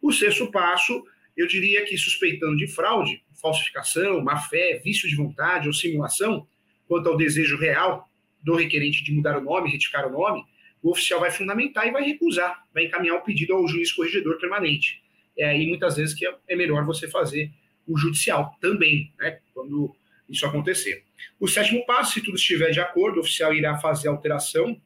O 0.00 0.12
sexto 0.12 0.50
passo, 0.50 1.04
eu 1.36 1.46
diria 1.46 1.84
que 1.84 1.96
suspeitando 1.96 2.56
de 2.56 2.66
fraude, 2.66 3.22
falsificação, 3.40 4.22
má 4.22 4.38
fé, 4.38 4.80
vício 4.84 5.08
de 5.08 5.16
vontade 5.16 5.66
ou 5.66 5.74
simulação, 5.74 6.46
quanto 6.86 7.08
ao 7.08 7.16
desejo 7.16 7.56
real 7.56 8.08
do 8.42 8.54
requerente 8.54 9.04
de 9.04 9.12
mudar 9.12 9.38
o 9.38 9.40
nome, 9.40 9.70
retificar 9.70 10.06
o 10.06 10.10
nome, 10.10 10.44
o 10.82 10.90
oficial 10.90 11.20
vai 11.20 11.30
fundamentar 11.30 11.86
e 11.86 11.90
vai 11.90 12.02
recusar, 12.02 12.64
vai 12.72 12.86
encaminhar 12.86 13.16
o 13.16 13.22
pedido 13.22 13.54
ao 13.54 13.68
juiz 13.68 13.92
corregedor 13.92 14.38
permanente. 14.38 15.02
É 15.36 15.46
aí 15.46 15.66
muitas 15.66 15.96
vezes 15.96 16.14
que 16.14 16.26
é 16.26 16.56
melhor 16.56 16.84
você 16.84 17.08
fazer 17.08 17.50
o 17.86 17.96
judicial 17.96 18.56
também, 18.60 19.12
né? 19.18 19.40
Quando 19.52 19.94
isso 20.30 20.46
acontecer. 20.46 21.04
O 21.38 21.48
sétimo 21.48 21.84
passo, 21.84 22.14
se 22.14 22.22
tudo 22.22 22.36
estiver 22.36 22.70
de 22.70 22.80
acordo, 22.80 23.16
o 23.16 23.20
oficial 23.20 23.52
irá 23.52 23.76
fazer 23.78 24.08
alteração 24.08 24.80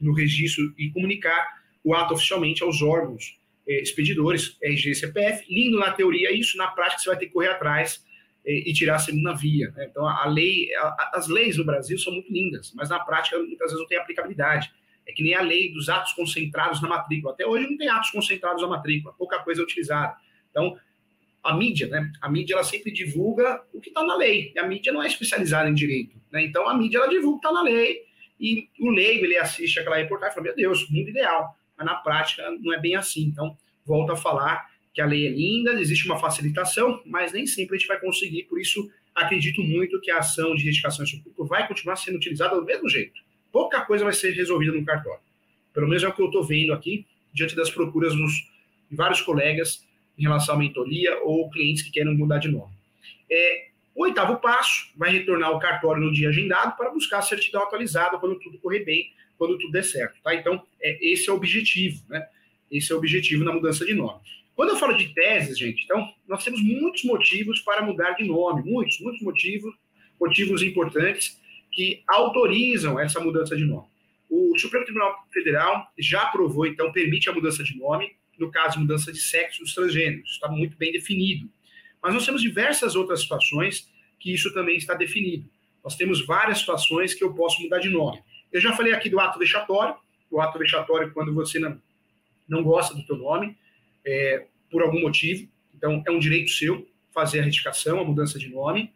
no 0.00 0.12
registro 0.12 0.74
e 0.78 0.90
comunicar 0.90 1.56
o 1.82 1.94
ato 1.94 2.14
oficialmente 2.14 2.62
aos 2.62 2.82
órgãos 2.82 3.38
eh, 3.66 3.82
expedidores, 3.82 4.56
RG 4.62 4.90
e 4.90 4.94
CPF. 4.94 5.44
Lindo 5.48 5.78
na 5.78 5.92
teoria 5.92 6.32
isso, 6.32 6.56
na 6.56 6.68
prática 6.68 7.00
você 7.00 7.08
vai 7.08 7.18
ter 7.18 7.26
que 7.26 7.32
correr 7.32 7.48
atrás 7.48 8.04
eh, 8.44 8.62
e 8.66 8.72
tirar 8.72 8.96
a 8.96 8.98
segunda 8.98 9.34
via. 9.34 9.70
Né? 9.70 9.86
Então, 9.90 10.06
a 10.06 10.26
lei, 10.26 10.74
a, 10.76 11.10
as 11.14 11.28
leis 11.28 11.56
no 11.56 11.64
Brasil 11.64 11.98
são 11.98 12.12
muito 12.12 12.32
lindas, 12.32 12.72
mas 12.74 12.90
na 12.90 13.00
prática 13.00 13.38
muitas 13.38 13.70
vezes 13.70 13.78
não 13.78 13.86
tem 13.86 13.98
aplicabilidade. 13.98 14.70
É 15.08 15.12
que 15.12 15.22
nem 15.22 15.34
a 15.34 15.40
lei 15.40 15.72
dos 15.72 15.88
atos 15.88 16.12
concentrados 16.12 16.82
na 16.82 16.88
matrícula. 16.88 17.32
Até 17.32 17.46
hoje 17.46 17.68
não 17.68 17.76
tem 17.76 17.88
atos 17.88 18.10
concentrados 18.10 18.60
na 18.60 18.68
matrícula, 18.68 19.14
pouca 19.16 19.38
coisa 19.38 19.62
é 19.62 19.64
utilizada. 19.64 20.16
Então, 20.50 20.76
a 21.46 21.56
mídia, 21.56 21.86
né? 21.88 22.10
A 22.20 22.28
mídia 22.28 22.54
ela 22.54 22.64
sempre 22.64 22.92
divulga 22.92 23.62
o 23.72 23.80
que 23.80 23.88
está 23.88 24.04
na 24.04 24.16
lei. 24.16 24.52
E 24.54 24.58
a 24.58 24.66
mídia 24.66 24.92
não 24.92 25.02
é 25.02 25.06
especializada 25.06 25.68
em 25.68 25.74
direito, 25.74 26.16
né? 26.30 26.44
Então 26.44 26.68
a 26.68 26.76
mídia 26.76 26.98
ela 26.98 27.08
divulga 27.08 27.36
o 27.36 27.40
que 27.40 27.46
está 27.46 27.52
na 27.52 27.62
lei 27.62 28.02
e 28.38 28.68
o 28.80 28.90
leigo 28.90 29.24
ele 29.24 29.36
assiste 29.36 29.78
aquela 29.78 29.96
reportagem 29.96 30.32
e 30.32 30.34
fala: 30.34 30.46
meu 30.46 30.56
Deus, 30.56 30.88
mundo 30.90 31.08
ideal. 31.10 31.56
Mas 31.76 31.86
na 31.86 31.94
prática 31.96 32.42
não 32.60 32.74
é 32.74 32.80
bem 32.80 32.96
assim. 32.96 33.22
Então 33.22 33.56
volto 33.84 34.12
a 34.12 34.16
falar 34.16 34.66
que 34.92 35.00
a 35.00 35.06
lei 35.06 35.26
é 35.26 35.30
linda, 35.30 35.80
existe 35.80 36.06
uma 36.06 36.18
facilitação, 36.18 37.02
mas 37.04 37.32
nem 37.32 37.46
sempre 37.46 37.76
a 37.76 37.78
gente 37.78 37.88
vai 37.88 38.00
conseguir. 38.00 38.44
Por 38.44 38.60
isso 38.60 38.90
acredito 39.14 39.62
muito 39.62 40.00
que 40.00 40.10
a 40.10 40.18
ação 40.18 40.54
de 40.54 40.64
retificação 40.64 41.04
de 41.04 41.16
público 41.18 41.46
vai 41.46 41.66
continuar 41.68 41.96
sendo 41.96 42.16
utilizada 42.16 42.56
do 42.56 42.64
mesmo 42.64 42.88
jeito. 42.88 43.20
Pouca 43.52 43.82
coisa 43.82 44.04
vai 44.04 44.12
ser 44.12 44.32
resolvida 44.32 44.72
no 44.72 44.84
cartório. 44.84 45.20
Pelo 45.72 45.86
menos 45.86 46.02
é 46.02 46.08
o 46.08 46.12
que 46.12 46.20
eu 46.20 46.26
estou 46.26 46.42
vendo 46.42 46.72
aqui 46.72 47.06
diante 47.32 47.54
das 47.54 47.70
procuras 47.70 48.14
de 48.14 48.96
vários 48.96 49.20
colegas 49.20 49.85
em 50.18 50.22
relação 50.22 50.54
à 50.54 50.58
mentoria 50.58 51.18
ou 51.22 51.50
clientes 51.50 51.82
que 51.82 51.90
querem 51.90 52.16
mudar 52.16 52.38
de 52.38 52.48
nome. 52.48 52.74
É, 53.30 53.68
o 53.94 54.02
oitavo 54.02 54.36
passo 54.40 54.90
vai 54.96 55.10
retornar 55.10 55.48
ao 55.48 55.58
cartório 55.58 56.02
no 56.02 56.12
dia 56.12 56.28
agendado 56.28 56.76
para 56.76 56.90
buscar 56.90 57.18
a 57.18 57.22
certidão 57.22 57.62
atualizada 57.62 58.18
quando 58.18 58.38
tudo 58.38 58.58
correr 58.58 58.84
bem, 58.84 59.10
quando 59.38 59.58
tudo 59.58 59.72
der 59.72 59.84
certo. 59.84 60.20
Tá? 60.22 60.34
Então, 60.34 60.62
é, 60.80 61.12
esse 61.12 61.28
é 61.28 61.32
o 61.32 61.36
objetivo, 61.36 62.02
né? 62.08 62.26
Esse 62.70 62.92
é 62.92 62.94
o 62.94 62.98
objetivo 62.98 63.44
na 63.44 63.52
mudança 63.52 63.86
de 63.86 63.94
nome. 63.94 64.20
Quando 64.54 64.70
eu 64.70 64.76
falo 64.76 64.96
de 64.96 65.14
teses, 65.14 65.58
gente, 65.58 65.84
então, 65.84 66.12
nós 66.26 66.42
temos 66.42 66.62
muitos 66.62 67.04
motivos 67.04 67.60
para 67.60 67.82
mudar 67.82 68.12
de 68.12 68.24
nome, 68.24 68.62
muitos, 68.68 68.98
muitos 69.00 69.22
motivos, 69.22 69.74
motivos 70.18 70.62
importantes 70.62 71.40
que 71.70 72.02
autorizam 72.08 72.98
essa 72.98 73.20
mudança 73.20 73.54
de 73.54 73.64
nome. 73.64 73.86
O 74.28 74.58
Supremo 74.58 74.84
Tribunal 74.84 75.14
Federal 75.30 75.92
já 75.98 76.22
aprovou, 76.22 76.66
então, 76.66 76.90
permite 76.90 77.28
a 77.28 77.32
mudança 77.32 77.62
de 77.62 77.76
nome, 77.78 78.15
no 78.38 78.50
caso, 78.50 78.78
mudança 78.78 79.12
de 79.12 79.18
sexo 79.18 79.62
dos 79.62 79.74
transgêneros, 79.74 80.30
está 80.30 80.48
muito 80.48 80.76
bem 80.76 80.92
definido. 80.92 81.48
Mas 82.02 82.14
nós 82.14 82.24
temos 82.24 82.42
diversas 82.42 82.94
outras 82.94 83.22
situações 83.22 83.90
que 84.18 84.32
isso 84.32 84.52
também 84.52 84.76
está 84.76 84.94
definido. 84.94 85.48
Nós 85.82 85.96
temos 85.96 86.24
várias 86.24 86.58
situações 86.58 87.14
que 87.14 87.22
eu 87.22 87.34
posso 87.34 87.62
mudar 87.62 87.78
de 87.78 87.88
nome. 87.88 88.22
Eu 88.52 88.60
já 88.60 88.74
falei 88.74 88.92
aqui 88.92 89.08
do 89.08 89.20
ato 89.20 89.38
vexatório, 89.38 89.94
o 90.30 90.40
ato 90.40 90.58
vexatório 90.58 91.12
quando 91.12 91.32
você 91.32 91.58
não, 91.58 91.80
não 92.48 92.62
gosta 92.62 92.94
do 92.94 93.04
teu 93.04 93.16
nome, 93.16 93.56
é, 94.04 94.46
por 94.70 94.82
algum 94.82 95.00
motivo, 95.00 95.48
então 95.74 96.02
é 96.06 96.10
um 96.10 96.18
direito 96.18 96.50
seu 96.50 96.86
fazer 97.12 97.40
a 97.40 97.42
retificação, 97.42 98.00
a 98.00 98.04
mudança 98.04 98.38
de 98.38 98.48
nome. 98.48 98.92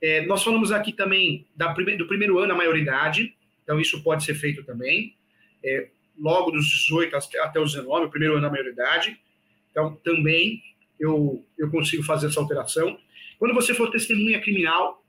É, 0.00 0.24
nós 0.26 0.44
falamos 0.44 0.70
aqui 0.70 0.92
também 0.92 1.46
da 1.56 1.72
prime 1.72 1.96
do 1.96 2.06
primeiro 2.06 2.38
ano 2.38 2.52
a 2.52 2.56
maioridade, 2.56 3.34
então 3.62 3.80
isso 3.80 4.02
pode 4.02 4.24
ser 4.24 4.34
feito 4.34 4.62
também, 4.64 5.16
é, 5.64 5.88
logo 6.18 6.50
dos 6.50 6.66
18 6.66 7.16
até 7.16 7.60
os 7.60 7.72
19, 7.72 8.06
o 8.06 8.10
primeiro 8.10 8.36
ano 8.36 8.46
a 8.46 8.50
maioridade, 8.50 9.18
então 9.70 9.94
também 10.04 10.62
eu, 10.98 11.44
eu 11.56 11.70
consigo 11.70 12.02
fazer 12.02 12.26
essa 12.26 12.40
alteração. 12.40 12.98
Quando 13.38 13.54
você 13.54 13.72
for 13.72 13.90
testemunha 13.90 14.40
criminal, 14.40 15.04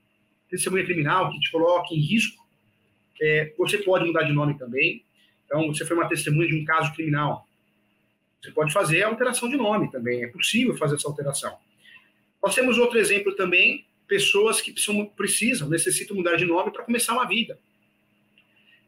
testemunha 0.48 0.84
criminal 0.84 1.30
que 1.30 1.40
te 1.40 1.50
coloque 1.50 1.94
em 1.94 2.00
risco, 2.00 2.40
é, 3.20 3.52
você 3.58 3.78
pode 3.78 4.06
mudar 4.06 4.22
de 4.22 4.32
nome 4.32 4.56
também. 4.56 5.04
Então, 5.44 5.66
você 5.66 5.84
foi 5.84 5.96
uma 5.96 6.08
testemunha 6.08 6.48
de 6.48 6.54
um 6.54 6.64
caso 6.64 6.92
criminal, 6.94 7.46
você 8.40 8.52
pode 8.52 8.72
fazer 8.72 9.02
a 9.02 9.08
alteração 9.08 9.48
de 9.48 9.56
nome 9.56 9.90
também, 9.90 10.24
é 10.24 10.28
possível 10.28 10.76
fazer 10.76 10.94
essa 10.94 11.08
alteração. 11.08 11.54
Nós 12.42 12.54
temos 12.54 12.78
outro 12.78 12.98
exemplo 12.98 13.34
também, 13.34 13.84
pessoas 14.08 14.60
que 14.60 14.72
precisam, 14.72 15.06
precisam 15.06 15.68
necessitam 15.68 16.16
mudar 16.16 16.36
de 16.36 16.46
nome 16.46 16.70
para 16.70 16.84
começar 16.84 17.12
uma 17.12 17.26
vida. 17.26 17.58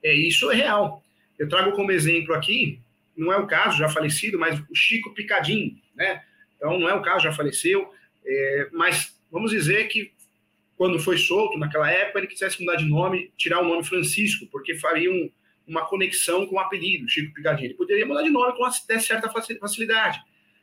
É, 0.02 0.14
isso 0.14 0.50
é 0.50 0.54
real. 0.54 1.02
Eu 1.38 1.48
trago 1.48 1.72
como 1.72 1.90
exemplo 1.90 2.34
aqui, 2.34 2.80
não 3.16 3.32
é 3.32 3.36
o 3.36 3.46
caso, 3.46 3.76
já 3.76 3.88
falecido, 3.88 4.38
mas 4.38 4.58
o 4.70 4.74
Chico 4.74 5.14
Picadinho, 5.14 5.78
né? 5.94 6.22
Então, 6.56 6.78
não 6.78 6.88
é 6.88 6.94
o 6.94 7.02
caso, 7.02 7.24
já 7.24 7.32
faleceu, 7.32 7.92
é, 8.24 8.68
mas 8.72 9.18
vamos 9.30 9.50
dizer 9.50 9.88
que 9.88 10.12
quando 10.76 10.98
foi 10.98 11.18
solto, 11.18 11.58
naquela 11.58 11.90
época, 11.90 12.20
ele 12.20 12.26
quisesse 12.26 12.60
mudar 12.60 12.76
de 12.76 12.84
nome, 12.84 13.30
tirar 13.36 13.60
o 13.60 13.68
nome 13.68 13.84
Francisco, 13.84 14.46
porque 14.46 14.74
faria 14.76 15.10
um, 15.10 15.30
uma 15.66 15.86
conexão 15.86 16.46
com 16.46 16.56
o 16.56 16.58
apelido, 16.58 17.08
Chico 17.08 17.34
Picadinho. 17.34 17.68
Ele 17.68 17.74
poderia 17.74 18.06
mudar 18.06 18.22
de 18.22 18.30
nome 18.30 18.56
com 18.56 18.64
até 18.64 18.98
certa 18.98 19.28
facilidade, 19.30 20.20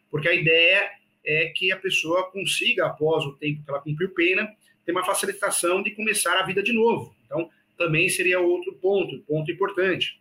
porque 0.10 0.28
a 0.28 0.34
ideia 0.34 0.90
é 1.26 1.48
que 1.56 1.72
a 1.72 1.78
pessoa 1.78 2.30
consiga, 2.32 2.88
após 2.88 3.26
o 3.26 3.34
tempo 3.34 3.64
que 3.64 3.70
ela 3.70 3.80
cumpriu 3.80 4.10
pena, 4.10 4.50
ter 4.86 4.92
uma 4.92 5.06
facilitação 5.06 5.84
de 5.84 5.92
começar 5.92 6.38
a 6.38 6.46
vida 6.46 6.64
de 6.64 6.74
novo. 6.74 7.16
Então, 7.26 7.50
também 7.78 8.10
seria 8.10 8.40
outro 8.40 8.74
ponto, 8.74 9.20
ponto 9.20 9.52
importante. 9.52 10.19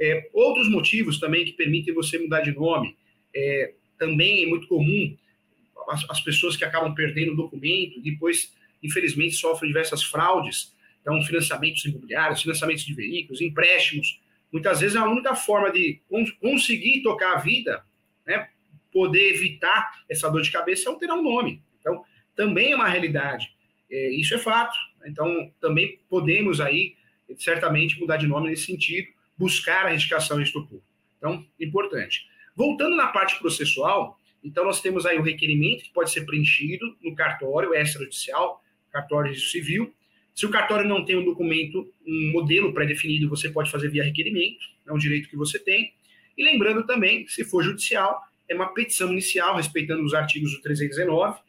É, 0.00 0.28
outros 0.32 0.68
motivos 0.68 1.18
também 1.18 1.44
que 1.44 1.52
permitem 1.52 1.94
você 1.94 2.18
mudar 2.18 2.40
de 2.40 2.52
nome, 2.52 2.96
é, 3.34 3.74
também 3.98 4.42
é 4.42 4.46
muito 4.46 4.66
comum 4.66 5.16
as, 5.88 6.08
as 6.10 6.20
pessoas 6.20 6.56
que 6.56 6.64
acabam 6.64 6.94
perdendo 6.94 7.32
o 7.32 7.36
documento, 7.36 8.00
depois, 8.00 8.52
infelizmente, 8.82 9.34
sofrem 9.34 9.68
diversas 9.68 10.02
fraudes, 10.02 10.72
então, 11.00 11.20
financiamentos 11.22 11.84
imobiliários, 11.84 12.40
financiamentos 12.40 12.84
de 12.84 12.94
veículos, 12.94 13.42
empréstimos. 13.42 14.20
Muitas 14.50 14.80
vezes, 14.80 14.96
a 14.96 15.06
única 15.06 15.34
forma 15.34 15.70
de 15.70 16.00
conseguir 16.40 17.02
tocar 17.02 17.34
a 17.34 17.40
vida, 17.40 17.84
né, 18.26 18.48
poder 18.90 19.34
evitar 19.34 19.92
essa 20.08 20.30
dor 20.30 20.40
de 20.40 20.50
cabeça 20.50 20.88
é 20.88 20.92
alterar 20.92 21.18
o 21.18 21.22
nome. 21.22 21.60
Então, 21.78 22.02
também 22.34 22.72
é 22.72 22.76
uma 22.76 22.88
realidade. 22.88 23.52
É, 23.90 24.10
isso 24.12 24.34
é 24.34 24.38
fato. 24.38 24.76
Então, 25.04 25.52
também 25.60 26.00
podemos 26.08 26.60
aí, 26.60 26.94
certamente, 27.36 28.00
mudar 28.00 28.16
de 28.16 28.26
nome 28.26 28.48
nesse 28.48 28.64
sentido, 28.64 29.08
buscar 29.36 29.86
a 29.86 29.88
retificação 29.90 30.40
em 30.40 30.44
estupro. 30.44 30.82
Então, 31.18 31.44
importante. 31.58 32.26
Voltando 32.56 32.96
na 32.96 33.08
parte 33.08 33.38
processual, 33.38 34.18
então 34.42 34.64
nós 34.64 34.80
temos 34.80 35.06
aí 35.06 35.18
o 35.18 35.22
requerimento 35.22 35.84
que 35.84 35.92
pode 35.92 36.10
ser 36.10 36.24
preenchido 36.24 36.96
no 37.02 37.14
cartório 37.14 37.74
extrajudicial, 37.74 38.62
cartório 38.92 39.34
civil. 39.34 39.92
Se 40.34 40.46
o 40.46 40.50
cartório 40.50 40.86
não 40.86 41.04
tem 41.04 41.16
um 41.16 41.24
documento, 41.24 41.90
um 42.06 42.32
modelo 42.32 42.72
pré-definido, 42.72 43.28
você 43.28 43.48
pode 43.48 43.70
fazer 43.70 43.88
via 43.88 44.04
requerimento, 44.04 44.64
é 44.86 44.92
um 44.92 44.98
direito 44.98 45.28
que 45.28 45.36
você 45.36 45.58
tem. 45.58 45.94
E 46.36 46.44
lembrando 46.44 46.84
também, 46.84 47.26
se 47.26 47.44
for 47.44 47.62
judicial, 47.62 48.20
é 48.48 48.54
uma 48.54 48.72
petição 48.74 49.10
inicial, 49.12 49.56
respeitando 49.56 50.04
os 50.04 50.12
artigos 50.12 50.52
do 50.52 50.60
319, 50.60 51.40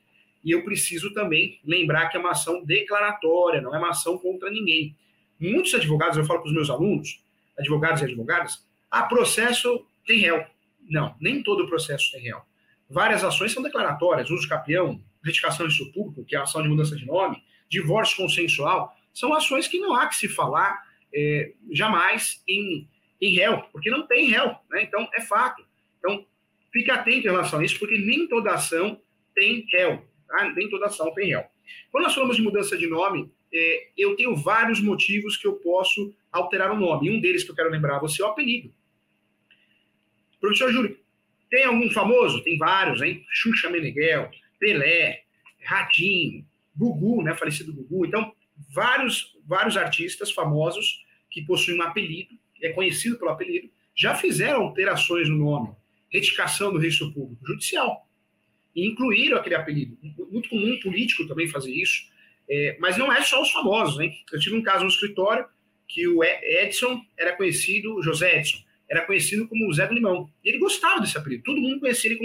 e 0.44 0.52
eu 0.52 0.64
preciso 0.64 1.12
também 1.14 1.60
lembrar 1.66 2.08
que 2.08 2.18
é 2.18 2.20
uma 2.20 2.32
ação 2.32 2.64
declaratória, 2.64 3.62
não 3.62 3.74
é 3.76 3.80
uma 3.80 3.90
ação 3.90 4.18
contra 4.18 4.50
ninguém. 4.50 4.96
Muitos 5.40 5.74
advogados, 5.74 6.18
eu 6.18 6.24
falo 6.24 6.42
para 6.42 6.50
os 6.50 6.54
meus 6.54 6.70
alunos, 6.70 7.25
advogados 7.58 8.02
e 8.02 8.06
advogadas, 8.06 8.66
ah, 8.90 9.04
processo 9.04 9.86
tem 10.06 10.20
réu. 10.20 10.46
Não, 10.90 11.16
nem 11.20 11.42
todo 11.42 11.68
processo 11.68 12.12
tem 12.12 12.22
réu. 12.22 12.42
Várias 12.90 13.24
ações 13.24 13.52
são 13.52 13.64
declaratórias, 13.64 14.30
uso 14.30 14.48
capião, 14.48 15.02
retificação 15.24 15.68
de 15.68 15.74
uso 15.74 15.92
público, 15.92 16.24
que 16.24 16.36
é 16.36 16.40
a 16.40 16.44
ação 16.44 16.62
de 16.62 16.70
mudança 16.70 16.96
de 16.96 17.06
nome, 17.06 17.44
divórcio 17.68 18.18
consensual, 18.18 18.96
são 19.14 19.34
ações 19.34 19.68
que 19.68 19.80
não 19.80 19.96
há 19.96 20.08
que 20.08 20.16
se 20.16 20.28
falar 20.28 20.84
é, 21.14 21.54
jamais 21.72 22.44
em, 22.48 22.88
em 23.20 23.36
réu, 23.36 23.62
porque 23.72 23.90
não 23.90 24.06
tem 24.06 24.30
réu, 24.30 24.56
né? 24.70 24.84
então 24.84 25.08
é 25.14 25.22
fato. 25.22 25.66
Então, 25.98 26.26
fique 26.72 26.92
atento 26.92 27.28
em 27.28 27.32
relação 27.32 27.60
a 27.60 27.66
isso, 27.66 27.80
porque 27.80 27.98
nem 27.98 28.28
toda 28.28 28.54
ação 28.54 29.02
tem 29.34 29.66
réu, 29.72 30.06
tá? 30.28 30.54
nem 30.56 30.70
toda 30.70 30.86
ação 30.86 31.12
tem 31.14 31.30
réu. 31.30 31.44
Quando 31.92 32.04
nós 32.04 32.14
falamos 32.14 32.36
de 32.36 32.44
mudança 32.44 32.78
de 32.78 32.88
nome, 32.88 33.32
é, 33.54 33.88
eu 33.98 34.16
tenho 34.16 34.36
vários 34.36 34.82
motivos 34.82 35.38
que 35.38 35.48
eu 35.48 35.54
posso 35.54 36.14
alterar 36.36 36.72
o 36.72 36.80
nome. 36.80 37.10
Um 37.10 37.20
deles 37.20 37.44
que 37.44 37.52
eu 37.52 37.56
quero 37.56 37.70
lembrar 37.70 38.00
você 38.00 38.22
é 38.22 38.26
o 38.26 38.30
apelido. 38.30 38.74
Professor 40.40 40.72
Júlio, 40.72 40.98
tem 41.50 41.64
algum 41.64 41.90
famoso? 41.90 42.44
Tem 42.44 42.58
vários, 42.58 43.02
hein? 43.02 43.26
Xuxa 43.32 43.70
Meneghel, 43.70 44.30
Pelé, 44.60 45.24
Ratinho, 45.64 46.46
Gugu, 46.76 47.24
né? 47.24 47.34
Falecido 47.34 47.74
Gugu. 47.74 48.06
Então, 48.06 48.34
vários, 48.74 49.36
vários 49.46 49.78
artistas 49.78 50.32
famosos 50.32 51.04
que 51.32 51.42
possuem 51.42 51.80
um 51.80 51.84
apelido, 51.84 52.36
é 52.62 52.70
conhecido 52.70 53.18
pelo 53.18 53.32
apelido, 53.32 53.70
já 53.96 54.16
fizeram 54.16 54.64
alterações 54.64 55.30
no 55.30 55.38
nome, 55.38 55.74
retificação 56.12 56.72
do 56.72 56.80
registro 56.80 57.14
público 57.14 57.46
judicial. 57.46 58.08
E 58.76 58.86
incluíram 58.86 59.38
aquele 59.38 59.56
apelido. 59.56 59.98
Muito 60.30 60.50
comum 60.50 60.74
um 60.74 60.80
político 60.80 61.26
também 61.28 61.48
fazer 61.48 61.74
isso. 61.74 62.10
É, 62.50 62.78
mas 62.80 62.98
não 62.98 63.12
é 63.12 63.22
só 63.22 63.42
os 63.42 63.52
famosos, 63.52 64.00
hein? 64.00 64.14
Eu 64.32 64.40
tive 64.40 64.56
um 64.56 64.62
caso 64.62 64.84
no 64.84 64.90
escritório 64.90 65.46
que 65.88 66.08
o 66.08 66.24
Edson 66.24 67.02
era 67.18 67.36
conhecido, 67.36 68.02
José 68.02 68.40
Edson, 68.40 68.58
era 68.90 69.06
conhecido 69.06 69.48
como 69.48 69.72
Zé 69.74 69.88
do 69.88 69.94
Limão. 69.94 70.30
E 70.44 70.50
ele 70.50 70.60
gostava 70.60 71.02
desse 71.02 71.18
apelido, 71.18 71.44
todo 71.44 71.60
mundo 71.60 71.80
conhecia 71.80 72.12
ele 72.12 72.20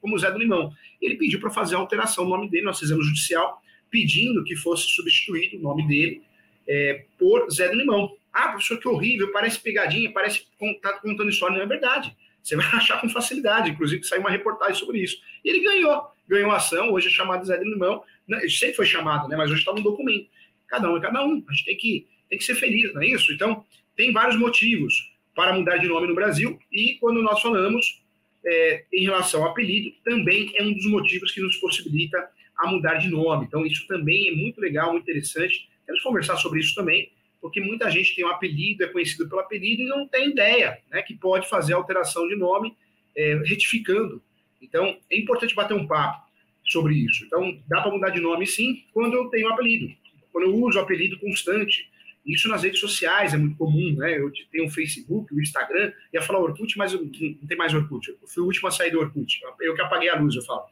como, 0.00 0.18
Zé 0.18 0.30
do 0.30 0.38
Limão. 0.38 0.72
Ele 1.00 1.16
pediu 1.16 1.40
para 1.40 1.50
fazer 1.50 1.76
a 1.76 1.78
alteração 1.78 2.24
do 2.24 2.30
nome 2.30 2.48
dele, 2.48 2.64
nós 2.64 2.78
fizemos 2.78 3.06
judicial, 3.06 3.62
pedindo 3.90 4.44
que 4.44 4.56
fosse 4.56 4.86
substituído 4.88 5.58
o 5.58 5.60
nome 5.60 5.86
dele 5.86 6.22
é, 6.66 7.04
por 7.18 7.50
Zé 7.50 7.68
do 7.68 7.76
Limão. 7.76 8.14
Ah, 8.32 8.48
professor, 8.48 8.78
que 8.78 8.88
horrível, 8.88 9.32
parece 9.32 9.58
pegadinha, 9.60 10.12
parece 10.12 10.46
tá 10.82 10.94
contando 10.94 11.30
história, 11.30 11.56
não 11.56 11.64
é 11.64 11.66
verdade. 11.66 12.14
Você 12.42 12.56
vai 12.56 12.66
achar 12.72 13.00
com 13.00 13.08
facilidade, 13.08 13.70
inclusive 13.70 14.04
saiu 14.04 14.20
uma 14.20 14.30
reportagem 14.30 14.74
sobre 14.74 15.00
isso. 15.00 15.18
E 15.44 15.50
ele 15.50 15.60
ganhou, 15.60 16.02
ganhou 16.26 16.50
a 16.50 16.56
ação, 16.56 16.92
hoje 16.92 17.08
é 17.08 17.10
chamado 17.10 17.44
Zé 17.44 17.56
do 17.56 17.64
Limão, 17.64 18.02
sempre 18.48 18.74
foi 18.74 18.86
chamado, 18.86 19.28
né, 19.28 19.36
mas 19.36 19.50
hoje 19.50 19.60
está 19.60 19.72
no 19.72 19.82
documento. 19.82 20.28
Cada 20.66 20.90
um 20.90 20.96
é 20.96 21.00
cada 21.00 21.24
um, 21.24 21.42
a 21.48 21.52
gente 21.52 21.64
tem 21.64 21.76
que, 21.76 22.06
tem 22.28 22.38
que 22.38 22.44
ser 22.44 22.54
feliz, 22.54 22.92
não 22.94 23.02
é 23.02 23.08
isso? 23.08 23.32
Então, 23.32 23.64
tem 23.96 24.12
vários 24.12 24.36
motivos 24.36 25.12
para 25.34 25.52
mudar 25.52 25.76
de 25.78 25.86
nome 25.86 26.06
no 26.06 26.14
Brasil. 26.14 26.58
E 26.70 26.96
quando 27.00 27.22
nós 27.22 27.40
falamos 27.40 28.02
é, 28.44 28.84
em 28.92 29.04
relação 29.04 29.44
ao 29.44 29.50
apelido, 29.50 29.92
também 30.04 30.52
é 30.56 30.62
um 30.62 30.72
dos 30.72 30.86
motivos 30.86 31.32
que 31.32 31.40
nos 31.40 31.56
possibilita 31.56 32.28
a 32.56 32.70
mudar 32.70 32.94
de 32.94 33.08
nome. 33.08 33.46
Então, 33.46 33.64
isso 33.64 33.86
também 33.86 34.28
é 34.28 34.32
muito 34.32 34.60
legal, 34.60 34.92
muito 34.92 35.04
interessante. 35.04 35.68
Temos 35.86 36.02
conversar 36.02 36.36
sobre 36.36 36.60
isso 36.60 36.74
também, 36.74 37.10
porque 37.40 37.60
muita 37.60 37.90
gente 37.90 38.14
tem 38.16 38.24
um 38.24 38.28
apelido, 38.28 38.84
é 38.84 38.88
conhecido 38.88 39.28
pelo 39.28 39.40
apelido 39.40 39.82
e 39.82 39.86
não 39.86 40.08
tem 40.08 40.30
ideia 40.30 40.78
né, 40.90 41.02
que 41.02 41.14
pode 41.14 41.48
fazer 41.48 41.72
alteração 41.72 42.26
de 42.26 42.36
nome 42.36 42.76
é, 43.16 43.40
retificando. 43.44 44.22
Então, 44.60 44.98
é 45.10 45.18
importante 45.18 45.54
bater 45.54 45.74
um 45.74 45.86
papo 45.86 46.28
sobre 46.64 46.94
isso. 46.94 47.24
Então, 47.24 47.58
dá 47.68 47.80
para 47.80 47.92
mudar 47.92 48.10
de 48.10 48.20
nome 48.20 48.46
sim 48.46 48.84
quando 48.92 49.14
eu 49.14 49.28
tenho 49.28 49.48
um 49.48 49.52
apelido, 49.52 49.94
quando 50.32 50.44
eu 50.44 50.56
uso 50.56 50.78
o 50.78 50.82
apelido 50.82 51.18
constante 51.18 51.88
Isso 52.28 52.48
nas 52.48 52.62
redes 52.62 52.78
sociais 52.78 53.32
é 53.32 53.38
muito 53.38 53.56
comum, 53.56 53.94
né? 53.96 54.18
Eu 54.18 54.30
tenho 54.52 54.66
o 54.66 54.70
Facebook, 54.70 55.34
o 55.34 55.40
Instagram, 55.40 55.90
ia 56.12 56.20
falar 56.20 56.40
Orkut, 56.40 56.76
mas 56.76 56.92
não 56.92 57.08
tem 57.08 57.56
mais 57.56 57.72
Orkut. 57.72 58.06
Eu 58.10 58.28
fui 58.28 58.42
o 58.42 58.46
último 58.46 58.68
a 58.68 58.70
sair 58.70 58.90
do 58.90 59.00
Orkut. 59.00 59.40
Eu 59.60 59.74
que 59.74 59.80
apaguei 59.80 60.10
a 60.10 60.20
luz, 60.20 60.36
eu 60.36 60.42
falo. 60.42 60.64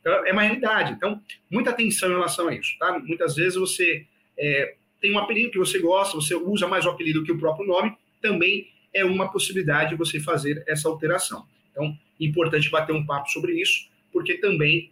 Então, 0.00 0.26
é 0.26 0.32
uma 0.32 0.42
realidade. 0.42 0.92
Então, 0.92 1.22
muita 1.48 1.70
atenção 1.70 2.08
em 2.08 2.12
relação 2.12 2.48
a 2.48 2.54
isso, 2.54 2.76
tá? 2.78 2.98
Muitas 2.98 3.36
vezes 3.36 3.54
você 3.54 4.04
é, 4.36 4.74
tem 5.00 5.12
um 5.12 5.18
apelido 5.18 5.52
que 5.52 5.58
você 5.58 5.78
gosta, 5.78 6.16
você 6.16 6.34
usa 6.34 6.66
mais 6.66 6.84
o 6.84 6.90
apelido 6.90 7.22
que 7.22 7.30
o 7.30 7.38
próprio 7.38 7.66
nome, 7.66 7.96
também 8.20 8.68
é 8.92 9.04
uma 9.04 9.30
possibilidade 9.30 9.90
de 9.90 9.96
você 9.96 10.18
fazer 10.18 10.64
essa 10.66 10.88
alteração. 10.88 11.46
Então, 11.70 11.96
importante 12.18 12.70
bater 12.70 12.92
um 12.92 13.06
papo 13.06 13.30
sobre 13.30 13.60
isso, 13.60 13.88
porque 14.12 14.38
também 14.38 14.90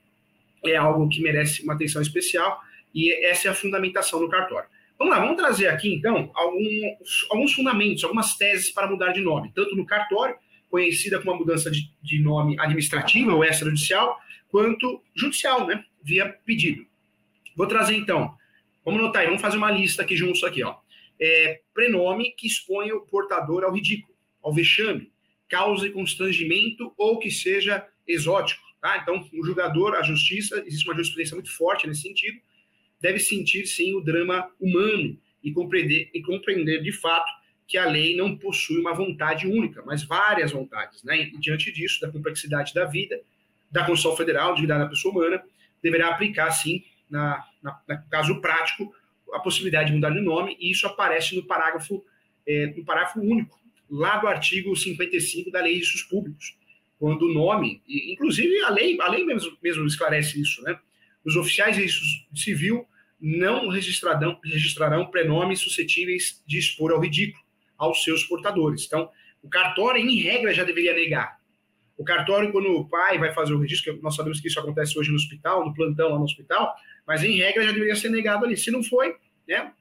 é 0.64 0.77
algo 0.77 1.09
que 1.09 1.20
merece 1.20 1.62
uma 1.62 1.74
atenção 1.74 2.00
especial 2.00 2.61
e 2.94 3.12
essa 3.27 3.48
é 3.48 3.50
a 3.50 3.55
fundamentação 3.55 4.20
do 4.20 4.29
cartório. 4.29 4.68
Vamos 4.99 5.15
lá, 5.15 5.21
vamos 5.21 5.37
trazer 5.37 5.69
aqui 5.69 5.93
então 5.93 6.31
alguns, 6.35 7.27
alguns 7.31 7.53
fundamentos, 7.53 8.05
algumas 8.05 8.37
teses 8.37 8.71
para 8.71 8.89
mudar 8.89 9.13
de 9.13 9.21
nome, 9.21 9.53
tanto 9.55 9.75
no 9.75 9.85
cartório, 9.85 10.37
conhecida 10.71 11.19
como 11.19 11.33
a 11.33 11.37
mudança 11.37 11.71
de, 11.71 11.91
de 12.03 12.21
nome 12.21 12.59
administrativa 12.59 13.33
ou 13.33 13.45
extrajudicial, 13.45 14.19
quanto 14.49 15.03
judicial, 15.15 15.67
né, 15.67 15.85
via 16.03 16.29
pedido. 16.45 16.87
Vou 17.57 17.67
trazer 17.67 17.97
então, 17.97 18.37
vamos 18.85 19.01
notar 19.01 19.23
aí, 19.23 19.27
vamos 19.27 19.43
fazer 19.43 19.57
uma 19.57 19.71
lista 19.71 20.03
aqui 20.03 20.17
juntos 20.17 20.43
aqui, 20.45 20.63
ó. 20.63 20.77
É, 21.21 21.61
prenome 21.73 22.33
que 22.33 22.47
expõe 22.47 22.93
o 22.93 23.03
portador 23.03 23.65
ao 23.65 23.73
ridículo, 23.73 24.15
ao 24.43 24.53
vexame, 24.53 25.13
cause 25.49 25.89
constrangimento 25.91 26.93
ou 26.97 27.19
que 27.19 27.31
seja 27.31 27.87
exótico, 28.07 28.63
tá? 28.81 28.99
Então, 28.99 29.25
o 29.33 29.45
julgador, 29.45 29.95
a 29.95 30.03
justiça, 30.03 30.63
existe 30.67 30.87
uma 30.89 30.95
jurisprudência 30.95 31.35
muito 31.35 31.57
forte 31.57 31.87
nesse 31.87 32.03
sentido, 32.03 32.41
deve 33.05 33.19
sentir 33.19 33.67
sim 33.67 33.95
o 33.95 34.01
drama 34.01 34.51
humano 34.59 35.14
e 35.43 35.53
compreender, 35.53 36.09
e 36.14 36.23
compreender 36.23 36.83
de 36.83 36.90
fato 36.90 37.31
que 37.67 37.77
a 37.77 37.85
lei 37.85 38.17
não 38.17 38.35
possui 38.35 38.81
uma 38.81 38.95
vontade 38.95 39.47
única, 39.47 39.83
mas 39.85 40.03
várias 40.03 40.53
vontades. 40.53 41.03
Né? 41.03 41.25
E 41.25 41.38
diante 41.38 41.71
disso, 41.71 42.01
da 42.01 42.11
complexidade 42.11 42.73
da 42.73 42.87
vida, 42.87 43.21
da 43.71 43.85
Constituição 43.85 44.17
Federal, 44.17 44.55
de 44.55 44.62
dignidade 44.62 44.85
da 44.85 44.88
pessoa 44.88 45.12
humana, 45.12 45.45
deverá 45.83 46.09
aplicar, 46.09 46.51
sim, 46.51 46.83
na, 47.11 47.45
na, 47.62 47.79
no 47.87 48.09
caso 48.09 48.40
prático, 48.40 48.95
a 49.35 49.38
possibilidade 49.38 49.90
de 49.90 49.97
mudar 49.97 50.09
de 50.09 50.23
nome, 50.23 50.57
e 50.59 50.71
isso 50.71 50.87
aparece 50.87 51.37
no 51.37 51.43
parágrafo, 51.43 52.03
é, 52.47 52.69
no 52.69 52.87
parágrafo 52.87 53.21
único, 53.21 53.61
lá 53.90 54.17
do 54.17 54.29
artigo 54.29 54.75
55 54.75 55.51
da 55.51 55.61
Lei 55.61 55.73
de 55.73 55.79
Registros 55.81 56.05
Públicos, 56.05 56.57
quando 56.99 57.27
o 57.27 57.35
nome, 57.35 57.83
e, 57.87 58.14
inclusive 58.14 58.62
a 58.62 58.71
lei, 58.71 58.99
a 58.99 59.11
lei 59.11 59.25
mesmo, 59.27 59.59
mesmo 59.62 59.85
esclarece 59.85 60.40
isso, 60.40 60.62
né? 60.62 60.79
Os 61.23 61.37
oficiais 61.37 61.77
de 61.77 61.83
registro 61.83 62.07
civil 62.35 62.87
não 63.20 63.68
registrarão, 63.68 64.38
registrarão 64.44 65.07
prenomes 65.11 65.61
suscetíveis 65.61 66.42
de 66.46 66.59
expor 66.59 66.92
ao 66.92 67.00
ridículo 67.00 67.42
aos 67.77 68.03
seus 68.03 68.24
portadores. 68.24 68.85
Então, 68.87 69.11
o 69.42 69.48
cartório, 69.48 70.00
em 70.00 70.20
regra, 70.20 70.55
já 70.55 70.64
deveria 70.64 70.94
negar. 70.94 71.38
O 71.96 72.05
cartório, 72.05 72.50
quando 72.50 72.68
o 72.68 72.88
pai 72.88 73.18
vai 73.18 73.33
fazer 73.33 73.53
o 73.53 73.59
registro, 73.59 73.98
nós 74.03 74.16
sabemos 74.16 74.40
que 74.40 74.48
isso 74.48 74.59
acontece 74.59 74.98
hoje 74.98 75.11
no 75.11 75.16
hospital, 75.16 75.64
no 75.64 75.74
plantão 75.74 76.11
lá 76.11 76.18
no 76.18 76.24
hospital, 76.24 76.74
mas 77.07 77.22
em 77.22 77.37
regra 77.37 77.64
já 77.64 77.72
deveria 77.72 77.94
ser 77.94 78.09
negado 78.09 78.44
ali. 78.44 78.57
Se 78.57 78.70
não 78.70 78.83
foi, 78.83 79.14
né, 79.46 79.72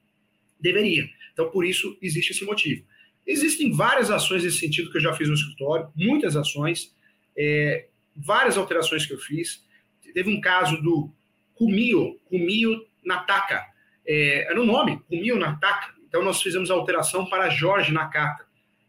deveria. 0.60 1.08
Então, 1.32 1.50
por 1.50 1.66
isso, 1.66 1.98
existe 2.02 2.32
esse 2.32 2.46
motivo. 2.46 2.86
Existem 3.26 3.72
várias 3.72 4.12
ações 4.12 4.44
nesse 4.44 4.58
sentido 4.58 4.92
que 4.92 4.98
eu 4.98 5.02
já 5.02 5.14
fiz 5.14 5.30
no 5.30 5.34
escritório, 5.34 5.90
muitas 5.96 6.36
ações, 6.36 6.94
é, 7.38 7.88
várias 8.16 8.58
alterações 8.58 9.06
que 9.06 9.14
eu 9.14 9.18
fiz. 9.18 9.66
Teve 10.14 10.30
um 10.30 10.42
caso 10.42 10.82
do 10.82 11.10
Kumio, 11.56 12.20
Kumio 12.26 12.86
Nataka. 13.06 13.66
É, 14.06 14.52
era 14.52 14.62
o 14.62 14.66
nome, 14.66 15.00
Kumio 15.08 15.38
Nataka. 15.38 15.94
Então 16.08 16.24
nós 16.24 16.42
fizemos 16.42 16.70
a 16.70 16.74
alteração 16.74 17.26
para 17.26 17.50
Jorge 17.50 17.92
Nakata. 17.92 18.46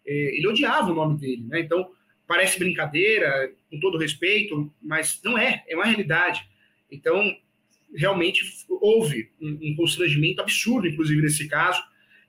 É, 0.07 0.37
ele 0.37 0.47
odiava 0.47 0.91
o 0.91 0.95
nome 0.95 1.19
dele, 1.19 1.45
né? 1.47 1.61
Então 1.61 1.91
parece 2.27 2.59
brincadeira, 2.59 3.53
com 3.71 3.79
todo 3.81 3.99
respeito, 3.99 4.73
mas 4.83 5.21
não 5.25 5.39
é, 5.39 5.65
é 5.69 5.75
uma 5.75 5.85
realidade. 5.85 6.47
Então 6.91 7.35
realmente 7.95 8.43
houve 8.69 9.31
um, 9.41 9.59
um 9.63 9.77
constrangimento 9.77 10.43
absurdo, 10.43 10.89
inclusive 10.89 11.23
nesse 11.23 11.49
caso. 11.49 11.83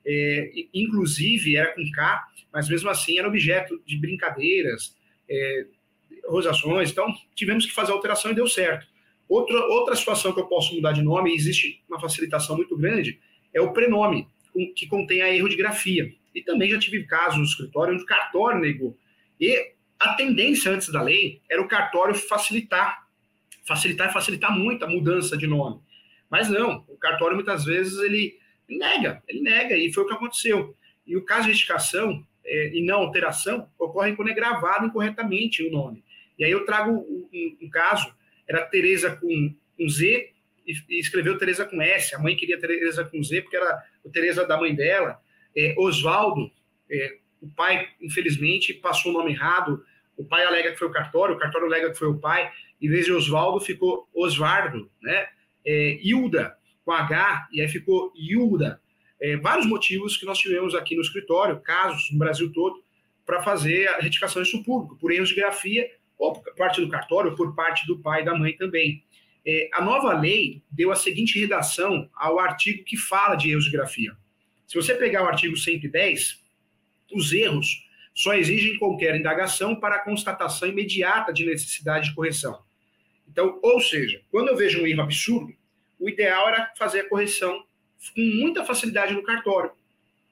É, 0.08 0.52
inclusive 0.74 1.58
era 1.58 1.74
com 1.74 1.84
K, 1.92 2.28
mas 2.54 2.70
mesmo 2.70 2.90
assim 2.90 3.18
era 3.18 3.28
objeto 3.28 3.82
de 3.86 3.98
brincadeiras, 3.98 4.96
é, 5.30 5.66
rosações. 6.28 6.92
Então 6.92 7.14
tivemos 7.34 7.66
que 7.66 7.74
fazer 7.74 7.92
a 7.92 7.96
alteração 7.96 8.32
e 8.32 8.36
deu 8.36 8.48
certo. 8.48 8.88
Outra, 9.28 9.58
outra 9.68 9.96
situação 9.96 10.34
que 10.34 10.40
eu 10.40 10.46
posso 10.46 10.76
mudar 10.76 10.92
de 10.92 11.02
nome, 11.02 11.32
e 11.32 11.36
existe 11.36 11.84
uma 11.90 12.00
facilitação 12.00 12.56
muito 12.56 12.78
grande, 12.78 13.20
é 13.54 13.62
o 13.62 13.74
prenome, 13.74 14.28
que 14.76 14.88
contém 14.88 15.22
a 15.22 15.34
erro 15.34 15.50
de 15.50 15.56
grafia. 15.56 16.14
E 16.34 16.42
também 16.42 16.70
já 16.70 16.80
tive 16.80 17.04
casos 17.06 17.38
no 17.38 17.44
escritório 17.46 17.94
onde 17.94 18.04
o 18.04 18.06
cartório 18.06 18.60
negou. 18.60 18.98
E 19.40 19.74
a 20.00 20.14
tendência 20.14 20.72
antes 20.72 20.90
da 20.90 21.02
lei 21.02 21.42
era 21.50 21.62
o 21.62 21.68
cartório 21.68 22.14
facilitar, 22.14 23.08
facilitar 23.66 24.10
e 24.10 24.14
facilitar 24.14 24.58
muito 24.58 24.86
a 24.86 24.88
mudança 24.88 25.38
de 25.38 25.48
nome. 25.48 25.80
Mas 26.30 26.50
não, 26.50 26.86
o 26.88 26.98
cartório 26.98 27.36
muitas 27.36 27.66
vezes 27.66 27.98
ele 28.00 28.38
nega, 28.68 29.24
ele 29.28 29.42
nega, 29.42 29.78
e 29.78 29.92
foi 29.94 30.04
o 30.04 30.08
que 30.08 30.14
aconteceu. 30.14 30.76
E 31.06 31.16
o 31.16 31.24
caso 31.24 31.44
de 31.44 31.50
retificação 31.50 32.26
é, 32.44 32.78
e 32.78 32.86
não 32.86 32.98
alteração 33.02 33.68
ocorre 33.78 34.16
quando 34.16 34.30
é 34.30 34.34
gravado 34.34 34.88
incorretamente 34.88 35.64
o 35.64 35.72
nome. 35.72 36.04
E 36.38 36.44
aí 36.44 36.52
eu 36.52 36.66
trago 36.66 36.92
um, 36.92 37.58
um 37.62 37.70
caso 37.70 38.14
era 38.48 38.66
Teresa 38.66 39.16
com 39.16 39.56
um 39.80 39.90
Z 39.90 40.32
e, 40.66 41.00
escreveu 41.00 41.38
Teresa 41.38 41.66
com 41.66 41.82
S. 41.82 42.16
A 42.16 42.20
mãe 42.20 42.36
queria 42.36 42.60
Teresa 42.60 43.04
com 43.06 43.24
Z 43.24 43.42
porque 43.42 43.58
era 43.58 43.84
o 44.04 44.10
Teresa 44.10 44.46
da 44.46 44.58
mãe 44.58 44.74
dela. 44.74 45.20
É, 45.56 45.76
Oswaldo, 45.78 46.52
é, 46.90 47.18
o 47.42 47.48
pai, 47.50 47.88
infelizmente, 48.02 48.74
passou 48.74 49.12
o 49.12 49.14
nome 49.14 49.32
errado. 49.32 49.84
O 50.18 50.26
pai 50.26 50.46
alega 50.46 50.72
que 50.72 50.80
foi 50.80 50.88
o 50.88 50.92
cartório, 50.92 51.36
o 51.36 51.40
cartório 51.40 51.68
alega 51.68 51.92
que 51.92 51.98
foi 51.98 52.08
o 52.08 52.20
pai. 52.20 52.52
Em 52.82 52.90
vez 52.90 53.06
de 53.06 53.12
Oswaldo, 53.12 53.64
ficou 53.64 54.10
Osvardo, 54.14 54.90
né? 55.02 55.28
É, 55.66 55.98
Hilda, 56.02 56.56
com 56.84 56.92
H, 56.92 57.48
e 57.52 57.62
aí 57.62 57.68
ficou 57.68 58.12
Hilda. 58.16 58.80
É, 59.20 59.38
vários 59.38 59.66
motivos 59.66 60.18
que 60.18 60.26
nós 60.26 60.38
tivemos 60.38 60.76
aqui 60.76 60.96
no 60.96 61.02
escritório, 61.02 61.60
casos 61.62 62.12
no 62.12 62.20
Brasil 62.20 62.52
todo, 62.52 62.84
para 63.26 63.42
fazer 63.42 63.88
a 63.88 64.00
retificação 64.00 64.44
disso 64.44 64.64
público, 64.64 64.98
por 64.98 65.12
erros 65.12 65.30
de 65.30 65.36
grafia 65.36 65.90
por 66.18 66.42
parte 66.56 66.82
do 66.82 66.90
cartório, 66.90 67.36
por 67.36 67.56
parte 67.56 67.86
do 67.88 68.00
pai 68.00 68.22
e 68.22 68.26
da 68.26 68.36
mãe 68.36 68.56
também. 68.56 69.04
É, 69.46 69.70
a 69.74 69.84
nova 69.84 70.14
lei 70.14 70.64
deu 70.72 70.92
a 70.92 70.96
seguinte 70.96 71.40
redação 71.40 72.10
ao 72.16 72.40
artigo 72.40 72.84
que 72.84 72.98
fala 72.98 73.36
de 73.36 73.52
erros 73.52 73.66
de 73.66 73.72
grafia. 73.72 74.16
Se 74.68 74.76
você 74.76 74.96
pegar 74.96 75.24
o 75.24 75.28
artigo 75.28 75.56
110, 75.56 76.44
os 77.14 77.32
erros 77.32 77.86
só 78.14 78.34
exigem 78.34 78.80
qualquer 78.80 79.16
indagação 79.16 79.76
para 79.76 80.00
constatação 80.00 80.70
imediata 80.70 81.32
de 81.32 81.46
necessidade 81.46 82.10
de 82.10 82.16
correção. 82.16 82.64
Então, 83.28 83.60
ou 83.62 83.80
seja, 83.82 84.22
quando 84.32 84.48
eu 84.48 84.56
vejo 84.56 84.82
um 84.82 84.88
erro 84.88 85.02
absurdo, 85.02 85.54
o 86.00 86.10
ideal 86.10 86.48
era 86.48 86.72
fazer 86.78 87.02
a 87.02 87.10
correção 87.10 87.64
com 88.16 88.22
muita 88.22 88.64
facilidade 88.64 89.14
no 89.14 89.24
cartório, 89.24 89.72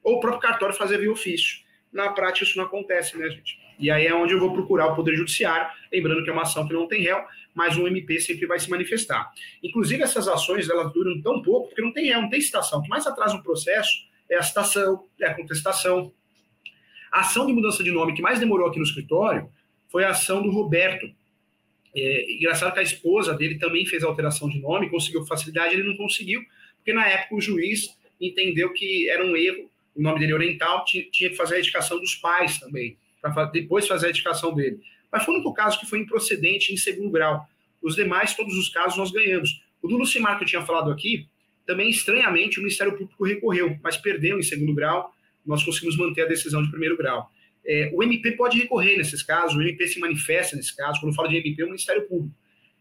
ou 0.02 0.16
o 0.16 0.20
próprio 0.20 0.40
cartório 0.40 0.74
fazer 0.74 0.98
via 0.98 1.12
ofício. 1.12 1.62
Na 1.92 2.10
prática, 2.10 2.44
isso 2.44 2.56
não 2.56 2.64
acontece, 2.64 3.16
né, 3.16 3.28
gente? 3.28 3.58
E 3.78 3.90
aí 3.90 4.06
é 4.06 4.14
onde 4.14 4.32
eu 4.32 4.38
vou 4.38 4.52
procurar 4.52 4.86
o 4.88 4.94
Poder 4.94 5.16
Judiciário, 5.16 5.68
lembrando 5.92 6.22
que 6.22 6.30
é 6.30 6.32
uma 6.32 6.42
ação 6.42 6.66
que 6.66 6.72
não 6.72 6.86
tem 6.86 7.02
réu, 7.02 7.24
mas 7.54 7.76
o 7.76 7.86
MP 7.86 8.20
sempre 8.20 8.46
vai 8.46 8.58
se 8.58 8.70
manifestar. 8.70 9.32
Inclusive, 9.62 10.02
essas 10.02 10.28
ações 10.28 10.68
elas 10.68 10.92
duram 10.92 11.20
tão 11.20 11.42
pouco, 11.42 11.68
porque 11.68 11.82
não 11.82 11.92
tem 11.92 12.06
réu, 12.06 12.22
não 12.22 12.28
tem 12.28 12.40
citação. 12.40 12.80
O 12.80 12.82
que 12.82 12.88
mais 12.88 13.06
atrasa 13.06 13.34
um 13.34 13.42
processo 13.42 13.92
é 14.28 14.36
a 14.36 14.42
citação, 14.42 15.04
é 15.20 15.26
a 15.26 15.34
contestação. 15.34 16.12
A 17.10 17.20
ação 17.20 17.46
de 17.46 17.52
mudança 17.52 17.82
de 17.82 17.90
nome 17.90 18.14
que 18.14 18.22
mais 18.22 18.40
demorou 18.40 18.68
aqui 18.68 18.78
no 18.78 18.84
escritório 18.84 19.48
foi 19.88 20.04
a 20.04 20.10
ação 20.10 20.42
do 20.42 20.50
Roberto. 20.50 21.06
É, 21.96 22.32
engraçado 22.32 22.72
que 22.72 22.80
a 22.80 22.82
esposa 22.82 23.34
dele 23.34 23.56
também 23.56 23.86
fez 23.86 24.02
a 24.02 24.08
alteração 24.08 24.48
de 24.48 24.58
nome, 24.60 24.90
conseguiu 24.90 25.24
facilidade, 25.24 25.74
ele 25.74 25.84
não 25.84 25.96
conseguiu, 25.96 26.42
porque 26.76 26.92
na 26.92 27.06
época 27.06 27.36
o 27.36 27.40
juiz 27.40 27.96
entendeu 28.20 28.72
que 28.72 29.08
era 29.08 29.24
um 29.24 29.36
erro, 29.36 29.70
o 29.94 30.02
nome 30.02 30.18
dele 30.18 30.34
oriental, 30.34 30.84
tinha, 30.84 31.04
tinha 31.12 31.30
que 31.30 31.36
fazer 31.36 31.54
a 31.54 31.58
indicação 31.60 32.00
dos 32.00 32.16
pais 32.16 32.58
também 32.58 32.96
para 33.30 33.46
depois 33.46 33.86
fazer 33.86 34.06
a 34.06 34.10
edificação 34.10 34.54
dele. 34.54 34.80
Mas 35.10 35.24
foi 35.24 35.34
único 35.34 35.52
caso 35.54 35.78
que 35.78 35.86
foi 35.86 36.00
improcedente 36.00 36.72
em 36.72 36.76
segundo 36.76 37.10
grau. 37.10 37.46
Os 37.82 37.94
demais, 37.94 38.34
todos 38.34 38.56
os 38.56 38.68
casos, 38.68 38.96
nós 38.98 39.10
ganhamos. 39.10 39.62
O 39.80 39.88
do 39.88 39.96
Lucimar, 39.96 40.38
que 40.38 40.44
eu 40.44 40.48
tinha 40.48 40.62
falado 40.62 40.90
aqui, 40.90 41.28
também, 41.66 41.88
estranhamente, 41.88 42.58
o 42.58 42.62
Ministério 42.62 42.96
Público 42.96 43.24
recorreu, 43.24 43.78
mas 43.82 43.96
perdeu 43.96 44.38
em 44.38 44.42
segundo 44.42 44.74
grau, 44.74 45.14
nós 45.44 45.62
conseguimos 45.62 45.96
manter 45.96 46.22
a 46.22 46.26
decisão 46.26 46.62
de 46.62 46.70
primeiro 46.70 46.96
grau. 46.96 47.30
É, 47.66 47.90
o 47.94 48.02
MP 48.02 48.32
pode 48.32 48.58
recorrer 48.58 48.96
nesses 48.96 49.22
casos, 49.22 49.56
o 49.56 49.62
MP 49.62 49.86
se 49.86 49.98
manifesta 49.98 50.56
nesse 50.56 50.76
caso, 50.76 51.00
quando 51.00 51.12
eu 51.12 51.16
falo 51.16 51.28
de 51.28 51.36
MP, 51.36 51.62
é 51.62 51.64
o 51.64 51.68
Ministério 51.68 52.06
Público. 52.06 52.34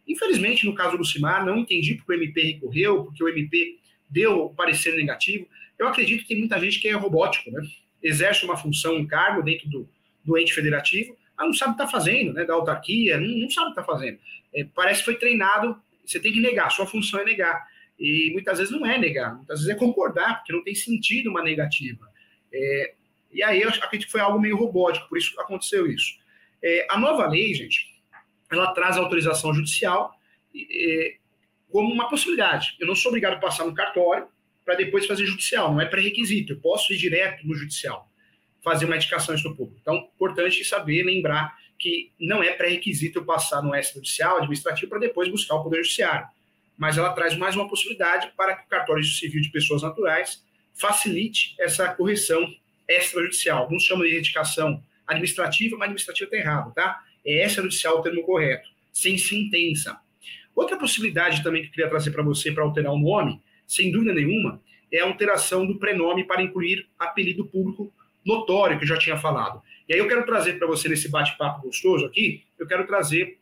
Infelizmente, 0.08 0.66
no 0.66 0.76
caso 0.76 0.92
do 0.92 0.98
Lucimar, 0.98 1.46
não 1.46 1.60
entendi 1.60 1.96
porque 1.96 2.12
o 2.12 2.16
MP 2.16 2.42
recorreu, 2.42 3.06
porque 3.06 3.24
o 3.24 3.30
MP 3.30 3.78
deu 4.10 4.50
parecer 4.50 4.96
negativo. 4.96 5.48
Eu 5.80 5.88
acredito 5.88 6.24
que 6.24 6.28
tem 6.28 6.40
muita 6.40 6.60
gente 6.60 6.80
que 6.80 6.90
é 6.90 6.94
robótico, 6.94 7.50
né? 7.52 7.62
exerce 8.04 8.44
uma 8.44 8.58
função, 8.58 8.98
um 8.98 9.08
cargo 9.08 9.42
dentro 9.42 9.70
do, 9.70 9.90
do 10.24 10.38
ente 10.38 10.54
federativo, 10.54 11.18
mas 11.38 11.48
não 11.48 11.54
sabe 11.54 11.72
o 11.72 11.76
que 11.76 11.84
está 11.84 11.92
fazendo, 11.92 12.34
né, 12.34 12.46
da 12.46 12.54
autarquia, 12.54 13.20
não, 13.20 13.28
não 13.28 13.50
sabe 13.50 13.72
o 13.72 13.74
que 13.74 13.80
está 13.80 13.92
fazendo. 13.92 14.20
É, 14.54 14.64
parece 14.76 15.00
que 15.00 15.06
foi 15.06 15.16
treinado, 15.16 15.76
você 16.06 16.20
tem 16.20 16.32
que 16.32 16.40
negar, 16.40 16.72
sua 16.72 16.86
função 16.86 17.20
é 17.20 17.26
negar. 17.26 17.68
E 18.00 18.32
muitas 18.34 18.58
vezes 18.58 18.74
não 18.74 18.86
é 18.86 18.98
negar, 18.98 19.36
muitas 19.36 19.60
vezes 19.60 19.74
é 19.74 19.78
concordar, 19.78 20.38
porque 20.38 20.54
não 20.54 20.64
tem 20.64 20.76
sentido 20.76 21.30
uma 21.30 21.44
negativa. 21.44 22.08
É, 22.52 22.94
e 23.32 23.44
aí 23.44 23.62
eu 23.62 23.70
acredito 23.70 24.06
que 24.06 24.12
foi 24.12 24.22
algo 24.22 24.40
meio 24.40 24.58
robótico, 24.58 25.10
por 25.10 25.18
isso 25.18 25.40
aconteceu 25.40 25.88
isso. 25.88 26.14
É, 26.62 26.88
a 26.90 26.98
nova 27.00 27.28
lei, 27.28 27.54
gente, 27.54 27.94
ela 28.52 28.72
traz 28.74 28.98
autorização 28.98 29.54
judicial 29.54 30.14
é, 30.56 31.16
como 31.72 31.92
uma 31.92 32.08
possibilidade. 32.08 32.76
Eu 32.80 32.88
não 32.88 32.96
sou 32.96 33.10
obrigado 33.10 33.34
a 33.34 33.40
passar 33.40 33.66
no 33.66 33.74
cartório 33.74 34.28
para 34.64 34.76
depois 34.76 35.06
fazer 35.06 35.26
judicial, 35.26 35.74
não 35.74 35.82
é 35.82 35.86
pré-requisito, 35.86 36.54
eu 36.54 36.60
posso 36.60 36.94
ir 36.94 36.98
direto 36.98 37.46
no 37.46 37.54
judicial, 37.54 38.10
fazer 38.64 38.86
uma 38.86 38.96
indicação 38.96 39.36
no 39.36 39.56
público. 39.56 39.78
Então, 39.82 40.10
importante 40.16 40.64
saber, 40.64 41.04
lembrar 41.04 41.56
que 41.78 42.12
não 42.18 42.42
é 42.42 42.52
pré-requisito 42.54 43.20
eu 43.20 43.26
passar 43.26 43.62
no 43.62 43.76
extrajudicial, 43.76 44.38
administrativo, 44.38 44.90
para 44.90 45.00
depois 45.00 45.30
buscar 45.30 45.56
o 45.56 45.64
Poder 45.64 45.84
Judiciário. 45.84 46.26
Mas 46.78 46.98
ela 46.98 47.12
traz 47.12 47.36
mais 47.38 47.56
uma 47.56 47.68
possibilidade 47.68 48.32
para 48.38 48.56
que 48.56 48.66
o 48.66 48.70
cartório 48.70 49.04
civil 49.04 49.42
de 49.42 49.50
pessoas 49.50 49.82
naturais 49.82 50.44
facilite 50.74 51.56
essa 51.60 51.94
correção 51.94 52.48
extrajudicial. 52.88 53.60
Alguns 53.60 53.84
chamam 53.84 54.08
de 54.08 54.18
indicação 54.18 54.82
administrativa, 55.06 55.76
mas 55.78 55.88
administrativa 55.88 56.30
está 56.34 56.38
errado, 56.38 56.74
tá? 56.74 57.04
É 57.26 57.46
extrajudicial 57.46 58.00
o 58.00 58.02
termo 58.02 58.24
correto, 58.24 58.70
sem 58.92 59.18
sentença. 59.18 60.00
Outra 60.56 60.78
possibilidade 60.78 61.44
também 61.44 61.64
que 61.64 61.68
eu 61.68 61.72
queria 61.72 61.90
trazer 61.90 62.12
para 62.12 62.24
você 62.24 62.52
para 62.52 62.64
alterar 62.64 62.94
o 62.94 62.98
nome, 62.98 63.42
sem 63.68 63.92
dúvida 63.92 64.14
nenhuma, 64.14 64.62
é 64.92 65.00
a 65.00 65.06
alteração 65.06 65.66
do 65.66 65.78
prenome 65.78 66.24
para 66.24 66.42
incluir 66.42 66.88
apelido 66.98 67.46
público 67.46 67.92
notório, 68.26 68.78
que 68.78 68.84
eu 68.84 68.88
já 68.88 68.98
tinha 68.98 69.18
falado. 69.18 69.62
E 69.88 69.94
aí 69.94 70.00
eu 70.00 70.08
quero 70.08 70.26
trazer 70.26 70.58
para 70.58 70.68
você, 70.68 70.88
nesse 70.88 71.10
bate-papo 71.10 71.62
gostoso 71.64 72.06
aqui, 72.06 72.44
eu 72.58 72.68
quero 72.68 72.86
trazer 72.86 73.40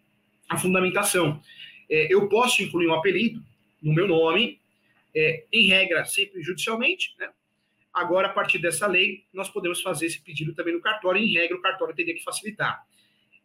a 0.50 0.58
fundamentação. 0.58 1.42
É, 1.90 2.14
eu 2.14 2.28
posso 2.28 2.64
incluir 2.64 2.88
um 2.88 2.94
apelido 2.94 3.44
no 3.82 3.94
meu 3.94 4.08
nome, 4.08 4.60
é, 5.16 5.46
em 5.52 5.68
regra, 5.68 6.06
sempre 6.06 6.42
judicialmente, 6.42 7.16
né? 7.20 7.30
Agora, 7.94 8.28
a 8.28 8.32
partir 8.32 8.58
dessa 8.60 8.88
lei, 8.88 9.26
nós 9.34 9.50
podemos 9.50 9.82
fazer 9.82 10.06
esse 10.06 10.22
pedido 10.22 10.54
também 10.56 10.74
no 10.74 10.80
cartório, 10.80 11.22
em 11.22 11.34
regra, 11.34 11.58
o 11.58 11.62
cartório 11.62 11.94
teria 11.94 12.14
que 12.14 12.24
facilitar. 12.24 12.86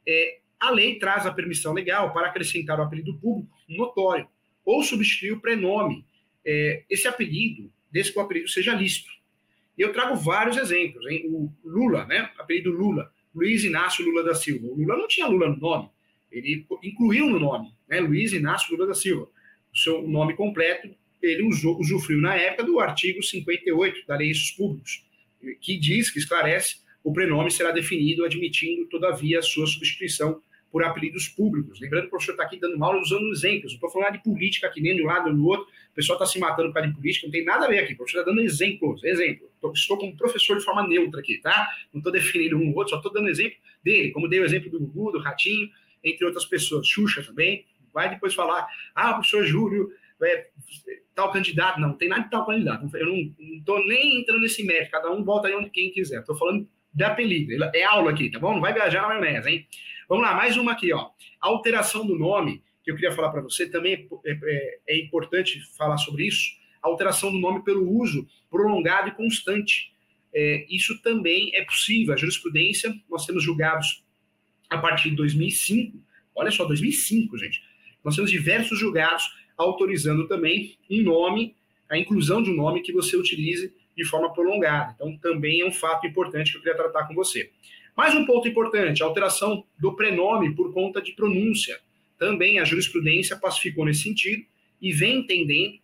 É, 0.06 0.38
a 0.60 0.70
lei 0.70 0.98
traz 0.98 1.26
a 1.26 1.32
permissão 1.32 1.72
legal 1.72 2.12
para 2.12 2.28
acrescentar 2.28 2.78
o 2.78 2.82
apelido 2.82 3.18
público 3.18 3.52
notório 3.68 4.28
ou 4.64 4.82
substituir 4.82 5.32
o 5.32 5.40
prenome. 5.40 6.04
É, 6.44 6.84
esse 6.88 7.08
apelido, 7.08 7.72
desde 7.90 8.12
que 8.12 8.18
o 8.18 8.22
apelido 8.22 8.48
seja 8.48 8.72
lícito. 8.72 9.10
E 9.76 9.82
eu 9.82 9.92
trago 9.92 10.16
vários 10.16 10.56
exemplos. 10.56 11.04
Hein? 11.06 11.24
O 11.28 11.52
Lula, 11.64 12.06
né? 12.06 12.30
Apelido 12.38 12.70
Lula. 12.70 13.12
Luiz 13.34 13.64
Inácio 13.64 14.04
Lula 14.04 14.24
da 14.24 14.34
Silva. 14.34 14.66
O 14.66 14.74
Lula 14.74 14.96
não 14.96 15.06
tinha 15.06 15.26
Lula 15.26 15.48
no 15.48 15.56
nome. 15.56 15.90
Ele 16.32 16.66
incluiu 16.82 17.28
no 17.28 17.38
nome, 17.38 17.72
né? 17.88 18.00
Luiz 18.00 18.32
Inácio 18.32 18.74
Lula 18.74 18.86
da 18.86 18.94
Silva. 18.94 19.28
O 19.72 19.78
seu 19.78 20.08
nome 20.08 20.34
completo, 20.34 20.88
ele 21.22 21.42
usou, 21.42 21.78
usufruiu 21.78 22.20
na 22.20 22.34
época 22.34 22.64
do 22.64 22.80
artigo 22.80 23.22
58 23.22 24.06
da 24.06 24.16
Lei 24.16 24.30
dos 24.30 24.50
Públicos, 24.52 25.04
que 25.60 25.78
diz, 25.78 26.10
que 26.10 26.18
esclarece, 26.18 26.78
o 27.04 27.12
prenome 27.12 27.50
será 27.50 27.70
definido 27.70 28.24
admitindo, 28.24 28.86
todavia, 28.88 29.38
a 29.38 29.42
sua 29.42 29.66
substituição 29.66 30.40
por 30.76 30.84
apelidos 30.84 31.26
públicos. 31.26 31.80
Lembrando 31.80 32.02
que 32.02 32.08
o 32.08 32.10
professor 32.10 32.32
está 32.32 32.44
aqui 32.44 32.60
dando 32.60 32.84
aula 32.84 33.00
usando 33.00 33.32
exemplos. 33.32 33.72
Não 33.72 33.76
estou 33.76 33.88
falando 33.88 34.12
de 34.12 34.22
política 34.22 34.66
aqui, 34.66 34.78
nem 34.78 34.94
de 34.94 35.02
um 35.02 35.06
lado 35.06 35.24
nem 35.24 35.34
do 35.34 35.46
outro. 35.46 35.64
O 35.64 35.94
pessoal 35.94 36.18
está 36.18 36.26
se 36.26 36.38
matando 36.38 36.68
por 36.68 36.74
causa 36.74 36.90
de 36.90 36.94
política, 36.94 37.26
não 37.26 37.32
tem 37.32 37.46
nada 37.46 37.64
a 37.64 37.68
ver 37.70 37.78
aqui. 37.78 37.94
O 37.94 37.96
professor 37.96 38.18
está 38.18 38.30
dando 38.30 38.42
exemplos. 38.42 39.02
Exemplo. 39.02 39.48
Estou 39.72 39.96
como 39.96 40.14
professor 40.18 40.58
de 40.58 40.62
forma 40.62 40.86
neutra 40.86 41.20
aqui, 41.20 41.38
tá? 41.38 41.66
Não 41.94 42.00
estou 42.00 42.12
definindo 42.12 42.58
um 42.58 42.68
ou 42.68 42.76
outro, 42.76 42.90
só 42.90 42.96
estou 42.98 43.10
dando 43.10 43.30
exemplo 43.30 43.56
dele, 43.82 44.10
como 44.10 44.28
dei 44.28 44.38
o 44.38 44.44
exemplo 44.44 44.68
do 44.68 44.78
Gugu, 44.80 45.12
do 45.12 45.18
Ratinho, 45.18 45.70
entre 46.04 46.26
outras 46.26 46.44
pessoas. 46.44 46.86
Xuxa 46.86 47.22
também. 47.22 47.64
Vai 47.90 48.10
depois 48.10 48.34
falar, 48.34 48.68
ah, 48.94 49.14
professor 49.14 49.46
Júlio, 49.46 49.90
é, 50.22 50.48
tal 51.14 51.32
candidato. 51.32 51.80
Não, 51.80 51.88
não 51.88 51.96
tem 51.96 52.10
nada 52.10 52.24
de 52.24 52.30
tal 52.30 52.44
candidato. 52.44 52.86
Eu 52.94 53.06
não 53.06 53.34
estou 53.56 53.82
nem 53.86 54.20
entrando 54.20 54.42
nesse 54.42 54.62
mérito. 54.62 54.90
Cada 54.90 55.10
um 55.10 55.24
volta 55.24 55.48
aí 55.48 55.54
onde 55.54 55.70
quem 55.70 55.90
quiser. 55.90 56.20
Estou 56.20 56.36
falando 56.36 56.68
de 56.96 57.04
apelido. 57.04 57.52
É 57.74 57.84
aula 57.84 58.10
aqui, 58.10 58.30
tá 58.30 58.38
bom? 58.38 58.54
Não 58.54 58.60
vai 58.60 58.72
viajar 58.72 59.02
na 59.02 59.08
maionese, 59.08 59.50
hein? 59.50 59.68
Vamos 60.08 60.24
lá, 60.24 60.34
mais 60.34 60.56
uma 60.56 60.72
aqui, 60.72 60.92
ó. 60.94 61.10
A 61.40 61.48
alteração 61.48 62.06
do 62.06 62.18
nome, 62.18 62.62
que 62.82 62.90
eu 62.90 62.94
queria 62.94 63.12
falar 63.12 63.30
para 63.30 63.42
você, 63.42 63.68
também 63.68 64.08
é, 64.24 64.30
é, 64.32 64.78
é, 64.88 64.98
importante 64.98 65.60
falar 65.76 65.98
sobre 65.98 66.26
isso. 66.26 66.56
A 66.82 66.88
alteração 66.88 67.30
do 67.30 67.38
nome 67.38 67.62
pelo 67.62 67.86
uso 67.86 68.26
prolongado 68.50 69.08
e 69.08 69.12
constante. 69.12 69.92
É, 70.34 70.64
isso 70.70 71.02
também 71.02 71.50
é 71.54 71.62
possível. 71.62 72.14
A 72.14 72.16
jurisprudência, 72.16 72.94
nós 73.10 73.26
temos 73.26 73.44
julgados 73.44 74.02
a 74.70 74.78
partir 74.78 75.10
de 75.10 75.16
2005. 75.16 75.98
Olha 76.34 76.50
só, 76.50 76.64
2005, 76.64 77.36
gente. 77.36 77.62
Nós 78.02 78.16
temos 78.16 78.30
diversos 78.30 78.78
julgados 78.78 79.24
autorizando 79.58 80.26
também 80.26 80.78
um 80.90 81.02
nome, 81.02 81.54
a 81.90 81.98
inclusão 81.98 82.42
de 82.42 82.50
um 82.50 82.56
nome 82.56 82.80
que 82.80 82.92
você 82.92 83.16
utilize 83.16 83.74
de 83.96 84.04
forma 84.04 84.32
prolongada. 84.32 84.92
Então, 84.94 85.16
também 85.18 85.60
é 85.60 85.66
um 85.66 85.72
fato 85.72 86.06
importante 86.06 86.52
que 86.52 86.58
eu 86.58 86.62
queria 86.62 86.76
tratar 86.76 87.06
com 87.06 87.14
você. 87.14 87.50
Mais 87.96 88.14
um 88.14 88.26
ponto 88.26 88.46
importante, 88.46 89.02
a 89.02 89.06
alteração 89.06 89.64
do 89.78 89.94
prenome 89.96 90.54
por 90.54 90.72
conta 90.74 91.00
de 91.00 91.12
pronúncia. 91.12 91.78
Também 92.18 92.58
a 92.58 92.64
jurisprudência 92.64 93.36
pacificou 93.36 93.86
nesse 93.86 94.02
sentido 94.02 94.44
e 94.82 94.92
vem 94.92 95.20
entendendo 95.20 95.78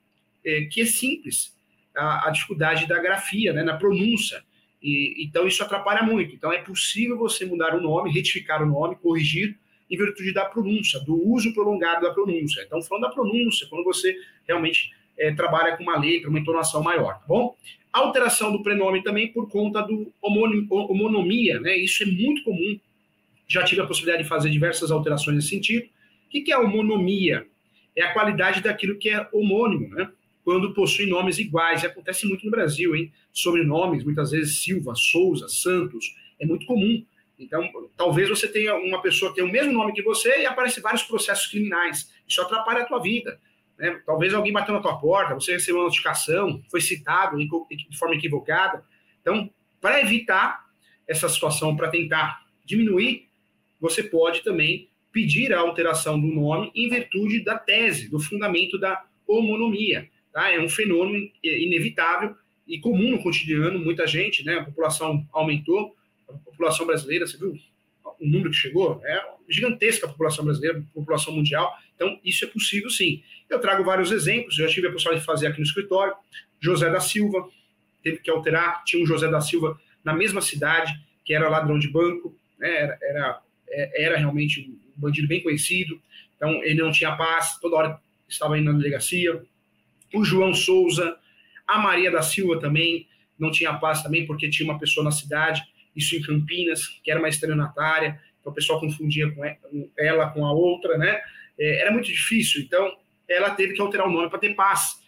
é, 0.45 0.63
que 0.67 0.83
é 0.83 0.85
simples 0.85 1.57
a, 1.97 2.29
a, 2.29 2.31
dificuldade 2.31 2.87
da 2.87 2.99
grafia, 2.99 3.53
né, 3.53 3.63
na 3.63 3.77
pronúncia. 3.77 4.43
E, 4.83 5.25
então, 5.25 5.47
isso 5.47 5.63
atrapalha 5.63 6.03
muito. 6.03 6.35
Então, 6.35 6.53
é 6.53 6.59
possível 6.59 7.17
você 7.17 7.47
mudar 7.47 7.75
o 7.75 7.81
nome, 7.81 8.13
retificar 8.13 8.63
o 8.63 8.67
nome, 8.67 8.97
corrigir 8.97 9.57
em 9.91 9.97
virtude 9.97 10.33
da 10.33 10.45
pronúncia, 10.45 11.01
do 11.01 11.15
uso 11.15 11.53
prolongado 11.55 12.03
da 12.03 12.13
pronúncia. 12.13 12.63
Então, 12.63 12.83
falando 12.83 13.05
da 13.05 13.11
pronúncia, 13.11 13.67
quando 13.69 13.85
você 13.85 14.15
realmente 14.47 14.91
é, 15.19 15.33
trabalha 15.33 15.77
com 15.77 15.83
uma 15.83 15.99
letra, 15.99 16.29
uma 16.29 16.39
entonação 16.39 16.83
maior, 16.83 17.19
tá 17.19 17.27
bom? 17.27 17.57
Alteração 17.93 18.51
do 18.51 18.63
prenome 18.63 19.03
também 19.03 19.33
por 19.33 19.49
conta 19.49 19.83
do 19.83 20.13
homonomia, 20.21 21.61
né? 21.61 21.77
Isso 21.77 22.03
é 22.03 22.07
muito 22.07 22.43
comum. 22.43 22.79
Já 23.47 23.65
tive 23.65 23.83
a 23.83 23.87
possibilidade 23.87 24.23
de 24.23 24.29
fazer 24.29 24.49
diversas 24.51 24.91
alterações 24.91 25.37
nesse 25.37 25.49
sentido. 25.49 25.87
O 26.27 26.31
que 26.31 26.51
é 26.51 26.55
a 26.55 26.61
homonomia? 26.61 27.47
É 27.95 28.03
a 28.03 28.13
qualidade 28.15 28.63
daquilo 28.63 28.99
que 28.99 29.11
é 29.11 29.29
homônimo, 29.33 29.91
né? 29.91 30.11
Quando 30.43 30.73
possui 30.73 31.07
nomes 31.07 31.39
iguais. 31.39 31.83
E 31.83 31.87
acontece 31.87 32.27
muito 32.27 32.45
no 32.47 32.51
Brasil, 32.51 32.97
hein? 32.97 33.13
Sobrenomes, 33.31 34.05
muitas 34.05 34.31
vezes 34.31 34.63
Silva, 34.63 34.95
Souza, 34.95 35.49
Santos. 35.49 36.17
É 36.41 36.47
muito 36.47 36.65
comum. 36.65 37.05
Então, 37.39 37.69
talvez 37.97 38.29
você 38.29 38.49
tenha 38.49 38.75
uma 38.75 39.03
pessoa 39.03 39.31
que 39.31 39.37
tem 39.41 39.45
o 39.45 39.53
mesmo 39.53 39.73
nome 39.73 39.93
que 39.93 40.03
você 40.03 40.43
e 40.43 40.47
aparece 40.47 40.81
vários 40.81 41.03
processos 41.03 41.47
criminais. 41.49 42.11
Isso 42.27 42.41
atrapalha 42.41 42.83
a 42.83 42.87
tua 42.87 43.01
vida. 43.01 43.39
Né? 43.83 44.01
Talvez 44.07 44.33
alguém 44.33 44.53
bateu 44.53 44.73
na 44.73 44.81
tua 44.81 44.97
porta, 44.97 45.35
você 45.35 45.55
recebeu 45.55 45.81
uma 45.81 45.87
notificação, 45.87 46.63
foi 46.71 46.81
citado 46.81 47.37
de 47.37 47.99
forma 47.99 48.15
equivocada. 48.15 48.85
Então, 49.21 49.51
para 49.81 50.01
evitar 50.01 50.65
essa 51.05 51.29
situação, 51.29 51.77
para 51.77 51.91
tentar 51.91 52.43
diminuir, 52.65 53.29
você 53.81 54.05
pode 54.05 54.45
também 54.45 54.89
pedir 55.11 55.53
a 55.53 55.59
alteração 55.59 56.19
do 56.19 56.29
nome 56.29 56.71
em 56.77 56.89
virtude 56.89 57.43
da 57.43 57.59
tese, 57.59 58.09
do 58.09 58.21
fundamento 58.21 58.79
da 58.79 59.05
homonomia. 59.27 60.09
Tá? 60.33 60.49
É 60.49 60.61
um 60.61 60.69
fenômeno 60.69 61.29
inevitável 61.43 62.37
e 62.69 62.79
comum 62.79 63.11
no 63.11 63.21
cotidiano, 63.21 63.81
muita 63.81 64.07
gente, 64.07 64.45
né? 64.45 64.59
a 64.59 64.65
população 64.65 65.27
aumentou, 65.33 65.97
a 66.29 66.33
população 66.35 66.87
brasileira, 66.87 67.27
você 67.27 67.37
viu 67.37 67.53
o 68.23 68.27
número 68.27 68.51
que 68.51 68.57
chegou? 68.57 69.01
É 69.05 69.21
gigantesca 69.49 70.07
a 70.07 70.09
população 70.09 70.45
brasileira, 70.45 70.79
a 70.79 70.95
população 70.95 71.35
mundial. 71.35 71.77
Então, 71.95 72.19
isso 72.25 72.45
é 72.45 72.49
possível 72.49 72.89
sim. 72.89 73.23
Eu 73.51 73.61
trago 73.61 73.85
vários 73.85 74.13
exemplos, 74.13 74.59
eu 74.59 74.67
já 74.67 74.73
tive 74.73 74.87
a 74.87 74.93
possibilidade 74.93 75.21
de 75.21 75.27
fazer 75.27 75.47
aqui 75.49 75.59
no 75.59 75.67
escritório. 75.67 76.15
José 76.61 76.89
da 76.91 77.01
Silva 77.01 77.49
teve 78.03 78.19
que 78.19 78.31
alterar, 78.31 78.83
tinha 78.85 79.03
um 79.03 79.07
José 79.07 79.29
da 79.29 79.41
Silva 79.41 79.79
na 80.05 80.15
mesma 80.15 80.41
cidade, 80.41 80.93
que 81.25 81.35
era 81.35 81.49
ladrão 81.49 81.79
de 81.79 81.89
banco, 81.89 82.37
né? 82.59 82.75
era, 82.75 82.99
era, 83.03 83.43
é, 83.69 84.05
era 84.05 84.17
realmente 84.17 84.61
um 84.61 85.01
bandido 85.01 85.29
bem 85.29 85.43
conhecido, 85.43 86.01
então 86.37 86.63
ele 86.65 86.81
não 86.81 86.91
tinha 86.91 87.15
paz, 87.17 87.59
toda 87.61 87.77
hora 87.77 88.01
estava 88.29 88.59
indo 88.59 88.73
na 88.73 88.79
delegacia. 88.79 89.43
O 90.15 90.25
João 90.25 90.55
Souza, 90.55 91.17
a 91.67 91.79
Maria 91.79 92.11
da 92.11 92.23
Silva 92.23 92.59
também 92.59 93.07
não 93.39 93.51
tinha 93.51 93.75
paz 93.75 94.03
também, 94.03 94.27
porque 94.27 94.49
tinha 94.49 94.69
uma 94.69 94.79
pessoa 94.79 95.05
na 95.05 95.11
cidade, 95.11 95.63
isso 95.95 96.17
em 96.17 96.23
Campinas, 96.23 96.87
que 97.03 97.11
era 97.11 97.21
uma 97.21 97.29
estelionatária, 97.29 98.21
então 98.41 98.53
o 98.53 98.55
pessoal 98.55 98.81
confundia 98.81 99.31
com 99.31 99.43
ela 99.97 100.31
com 100.31 100.45
a 100.47 100.53
outra, 100.53 100.99
né? 100.99 101.21
É, 101.59 101.83
era 101.83 101.91
muito 101.91 102.07
difícil, 102.07 102.63
então 102.63 102.97
ela 103.29 103.51
teve 103.51 103.75
que 103.75 103.81
alterar 103.81 104.09
o 104.09 104.11
nome 104.11 104.29
para 104.29 104.39
ter 104.39 104.55
paz, 104.55 105.01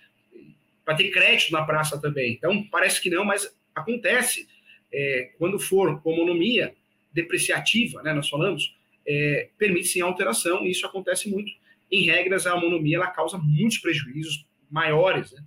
para 0.85 0.95
ter 0.95 1.11
crédito 1.11 1.53
na 1.53 1.65
praça 1.65 2.01
também. 2.01 2.33
Então 2.33 2.63
parece 2.71 3.01
que 3.01 3.11
não, 3.11 3.25
mas 3.25 3.55
acontece. 3.75 4.49
É, 4.93 5.33
quando 5.39 5.59
for 5.59 6.01
homonomia 6.05 6.73
depreciativa, 7.13 8.01
né, 8.03 8.13
nós 8.13 8.29
falamos, 8.29 8.77
é, 9.07 9.49
permite 9.59 9.89
sim 9.89 10.01
a 10.01 10.05
alteração, 10.05 10.65
e 10.65 10.71
isso 10.71 10.87
acontece 10.87 11.29
muito. 11.29 11.51
Em 11.91 12.05
regras, 12.05 12.47
a 12.47 12.55
homonomia 12.55 12.97
ela 12.97 13.09
causa 13.09 13.37
muitos 13.37 13.79
prejuízos 13.79 14.47
maiores, 14.71 15.33
né? 15.33 15.43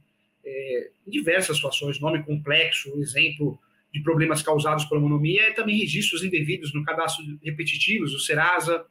é, 0.48 0.90
em 1.06 1.12
diversas 1.12 1.58
situações, 1.58 2.00
nome 2.00 2.24
complexo, 2.24 2.98
exemplo 3.02 3.60
de 3.98 4.04
problemas 4.04 4.44
causados 4.44 4.86
por 4.86 4.98
homonomia 4.98 5.42
é 5.42 5.52
também 5.52 5.78
registros 5.78 6.24
indevidos 6.24 6.74
no 6.74 6.84
cadastro 6.84 7.26
repetitivos, 7.44 8.14
o 8.14 8.20
Serasa, 8.20 8.86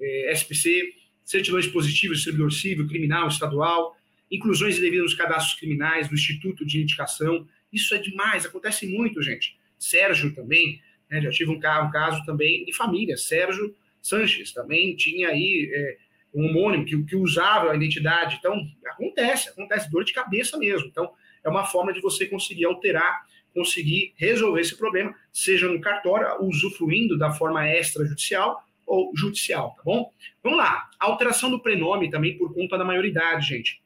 é, 0.00 0.32
SPC, 0.32 0.94
certidões 1.24 1.66
positivas 1.66 2.22
servidor 2.22 2.50
civil, 2.50 2.88
criminal, 2.88 3.28
estadual, 3.28 3.94
inclusões 4.30 4.78
indevidas 4.78 5.04
nos 5.04 5.14
cadastros 5.14 5.58
criminais, 5.58 6.08
do 6.08 6.14
Instituto 6.14 6.64
de 6.64 6.80
Indicação. 6.80 7.46
Isso 7.70 7.94
é 7.94 7.98
demais, 7.98 8.46
acontece 8.46 8.86
muito, 8.86 9.22
gente. 9.22 9.58
Sérgio 9.78 10.34
também, 10.34 10.80
né, 11.10 11.20
já 11.20 11.30
tive 11.30 11.50
um 11.50 11.60
caso, 11.60 11.88
um 11.88 11.90
caso 11.90 12.24
também 12.24 12.64
de 12.64 12.72
família. 12.72 13.16
Sérgio 13.16 13.74
Sanches 14.00 14.52
também 14.52 14.96
tinha 14.96 15.28
aí 15.28 15.70
é, 15.72 15.96
um 16.32 16.46
homônimo 16.46 16.86
que, 16.86 17.02
que 17.04 17.16
usava 17.16 17.72
a 17.72 17.76
identidade. 17.76 18.36
Então, 18.38 18.58
acontece, 18.86 19.50
acontece, 19.50 19.90
dor 19.90 20.04
de 20.04 20.14
cabeça 20.14 20.56
mesmo. 20.56 20.88
Então, 20.88 21.12
é 21.44 21.48
uma 21.48 21.66
forma 21.66 21.92
de 21.92 22.00
você 22.00 22.26
conseguir 22.26 22.64
alterar, 22.64 23.26
conseguir 23.54 24.14
resolver 24.16 24.60
esse 24.60 24.76
problema, 24.76 25.14
seja 25.32 25.68
no 25.68 25.80
cartório, 25.80 26.42
usufruindo 26.44 27.18
da 27.18 27.32
forma 27.32 27.68
extrajudicial 27.68 28.62
ou 28.86 29.12
judicial, 29.14 29.74
tá 29.76 29.82
bom? 29.84 30.10
Vamos 30.42 30.58
lá. 30.58 30.88
Alteração 30.98 31.50
do 31.50 31.60
prenome 31.60 32.10
também 32.10 32.36
por 32.36 32.52
conta 32.52 32.76
da 32.76 32.84
maioridade, 32.84 33.48
gente. 33.48 33.80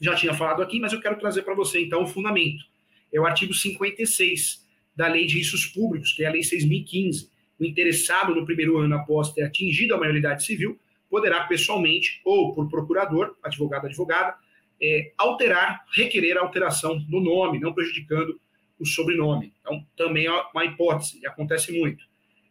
Já 0.00 0.14
tinha 0.16 0.34
falado 0.34 0.62
aqui, 0.62 0.80
mas 0.80 0.92
eu 0.92 1.00
quero 1.00 1.18
trazer 1.18 1.42
para 1.42 1.54
você, 1.54 1.80
então, 1.80 2.02
o 2.02 2.06
fundamento. 2.06 2.64
É 3.12 3.20
o 3.20 3.26
artigo 3.26 3.54
56 3.54 4.66
da 4.96 5.06
Lei 5.06 5.26
de 5.26 5.38
Riscos 5.38 5.66
Públicos, 5.66 6.12
que 6.12 6.24
é 6.24 6.26
a 6.26 6.30
Lei 6.30 6.40
6.015. 6.40 7.28
O 7.60 7.64
interessado 7.64 8.34
no 8.34 8.44
primeiro 8.44 8.78
ano 8.78 8.96
após 8.96 9.32
ter 9.32 9.42
atingido 9.42 9.94
a 9.94 9.98
maioridade 9.98 10.44
civil 10.44 10.78
poderá 11.08 11.44
pessoalmente 11.44 12.20
ou 12.24 12.54
por 12.54 12.68
procurador, 12.68 13.36
advogado, 13.42 13.86
advogada, 13.86 14.34
é, 14.82 15.12
alterar, 15.16 15.84
requerer 15.94 16.36
a 16.36 16.40
alteração 16.40 16.98
do 16.98 17.20
nome, 17.20 17.60
não 17.60 17.72
prejudicando 17.72 18.40
o 18.82 18.86
sobrenome. 18.86 19.52
Então, 19.60 19.86
também 19.96 20.26
é 20.26 20.30
uma 20.30 20.64
hipótese, 20.64 21.20
e 21.22 21.26
acontece 21.26 21.72
muito. 21.72 22.04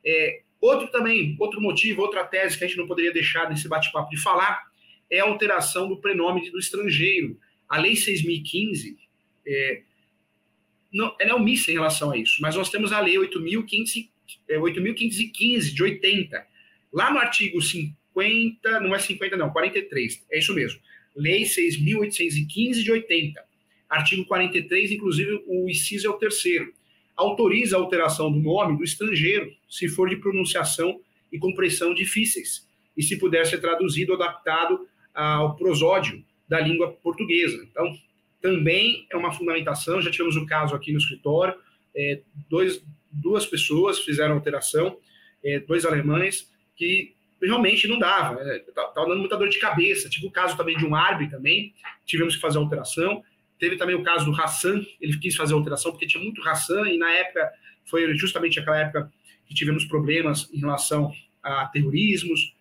É, 0.05 0.41
outro 0.59 0.87
também, 0.87 1.35
outro 1.39 1.59
motivo, 1.61 2.01
outra 2.01 2.23
tese 2.23 2.57
que 2.57 2.63
a 2.63 2.67
gente 2.67 2.77
não 2.77 2.87
poderia 2.87 3.11
deixar 3.11 3.49
nesse 3.49 3.67
bate-papo 3.67 4.09
de 4.09 4.17
falar, 4.21 4.63
é 5.09 5.19
a 5.19 5.25
alteração 5.25 5.89
do 5.89 5.97
prenome 5.97 6.49
do 6.49 6.57
estrangeiro. 6.57 7.37
A 7.67 7.77
Lei 7.77 7.93
6.015, 7.93 8.95
é, 9.45 9.81
não, 10.91 11.13
ela 11.19 11.31
é 11.31 11.35
omissa 11.35 11.69
em 11.69 11.75
relação 11.75 12.11
a 12.11 12.17
isso, 12.17 12.41
mas 12.41 12.55
nós 12.55 12.69
temos 12.69 12.93
a 12.93 12.99
Lei 13.01 13.15
8.515 13.15 14.09
é, 14.47 14.57
de 15.73 15.83
80. 15.83 16.47
Lá 16.93 17.11
no 17.11 17.19
artigo 17.19 17.61
50, 17.61 18.79
não 18.79 18.95
é 18.95 18.99
50 18.99 19.35
não, 19.37 19.51
43, 19.51 20.25
é 20.31 20.39
isso 20.39 20.53
mesmo. 20.55 20.79
Lei 21.15 21.43
6.815 21.43 22.83
de 22.83 22.91
80. 22.91 23.50
Artigo 23.91 24.25
43, 24.25 24.93
inclusive, 24.93 25.43
o 25.45 25.69
inciso 25.69 26.07
é 26.07 26.09
o 26.09 26.13
terceiro. 26.13 26.73
Autoriza 27.13 27.75
a 27.75 27.79
alteração 27.79 28.31
do 28.31 28.39
nome 28.39 28.77
do 28.77 28.85
estrangeiro, 28.85 29.51
se 29.69 29.89
for 29.89 30.07
de 30.07 30.15
pronunciação 30.15 31.01
e 31.29 31.37
compreensão 31.37 31.93
difíceis, 31.93 32.65
e 32.95 33.03
se 33.03 33.19
puder 33.19 33.45
ser 33.45 33.59
traduzido 33.59 34.13
ou 34.13 34.21
adaptado 34.21 34.87
ao 35.13 35.57
prosódio 35.57 36.23
da 36.47 36.61
língua 36.61 36.93
portuguesa. 37.03 37.67
Então, 37.69 37.93
também 38.41 39.05
é 39.11 39.17
uma 39.17 39.33
fundamentação, 39.33 40.01
já 40.01 40.09
tivemos 40.09 40.37
o 40.37 40.45
caso 40.45 40.73
aqui 40.73 40.93
no 40.93 40.97
escritório, 40.97 41.53
é, 41.93 42.21
dois, 42.49 42.81
duas 43.11 43.45
pessoas 43.45 43.99
fizeram 43.99 44.35
alteração, 44.35 44.97
é, 45.43 45.59
dois 45.59 45.85
alemães, 45.85 46.49
que 46.77 47.13
realmente 47.41 47.87
não 47.89 47.99
dava, 47.99 48.41
estava 48.41 48.87
né? 48.87 48.93
dando 48.95 49.19
muita 49.19 49.35
dor 49.35 49.49
de 49.49 49.59
cabeça. 49.59 50.09
Tive 50.09 50.27
o 50.27 50.31
caso 50.31 50.55
também 50.55 50.77
de 50.77 50.85
um 50.85 50.95
árbitro 50.95 51.37
também, 51.37 51.73
tivemos 52.05 52.35
que 52.35 52.41
fazer 52.41 52.57
alteração. 52.57 53.21
Teve 53.61 53.77
também 53.77 53.95
o 53.95 54.01
caso 54.01 54.25
do 54.25 54.33
Hassan, 54.33 54.83
ele 54.99 55.19
quis 55.19 55.35
fazer 55.35 55.53
alteração 55.53 55.91
porque 55.91 56.07
tinha 56.07 56.21
muito 56.21 56.41
Hassan 56.41 56.89
e 56.89 56.97
na 56.97 57.11
época 57.11 57.47
foi 57.85 58.11
justamente 58.15 58.59
aquela 58.59 58.79
época 58.79 59.13
que 59.45 59.53
tivemos 59.53 59.85
problemas 59.85 60.49
em 60.51 60.57
relação 60.57 61.13
a 61.43 61.67
terrorismos, 61.67 62.55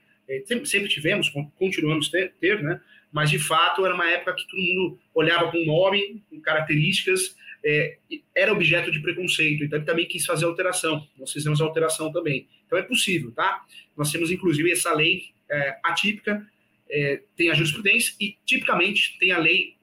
sempre, 0.45 0.67
sempre 0.67 0.89
tivemos, 0.91 1.33
continuamos 1.59 2.11
ter, 2.11 2.35
ter, 2.39 2.63
né? 2.63 2.79
Mas 3.11 3.31
de 3.31 3.39
fato 3.39 3.83
era 3.87 3.95
uma 3.95 4.11
época 4.11 4.35
que 4.35 4.47
todo 4.47 4.61
mundo 4.61 4.99
olhava 5.15 5.51
com 5.51 5.65
nome, 5.65 6.23
com 6.29 6.39
características, 6.39 7.35
é, 7.65 7.97
era 8.37 8.53
objeto 8.53 8.93
de 8.93 9.01
preconceito. 9.01 9.65
Então 9.65 9.79
ele 9.79 9.87
também 9.87 10.07
quis 10.07 10.27
fazer 10.27 10.45
alteração. 10.45 11.09
Nós 11.19 11.33
fizemos 11.33 11.63
alteração 11.63 12.13
também. 12.13 12.47
Então 12.67 12.79
é 12.79 12.83
possível, 12.83 13.33
tá? 13.33 13.65
Nós 13.97 14.13
temos 14.13 14.31
inclusive 14.31 14.71
essa 14.71 14.93
lei 14.93 15.31
é, 15.51 15.79
atípica, 15.83 16.47
é, 16.91 17.23
tem 17.37 17.51
a 17.51 17.55
jurisprudência 17.55 18.15
e 18.21 18.37
tipicamente 18.45 19.17
tem 19.19 19.31
a 19.31 19.39
lei 19.39 19.77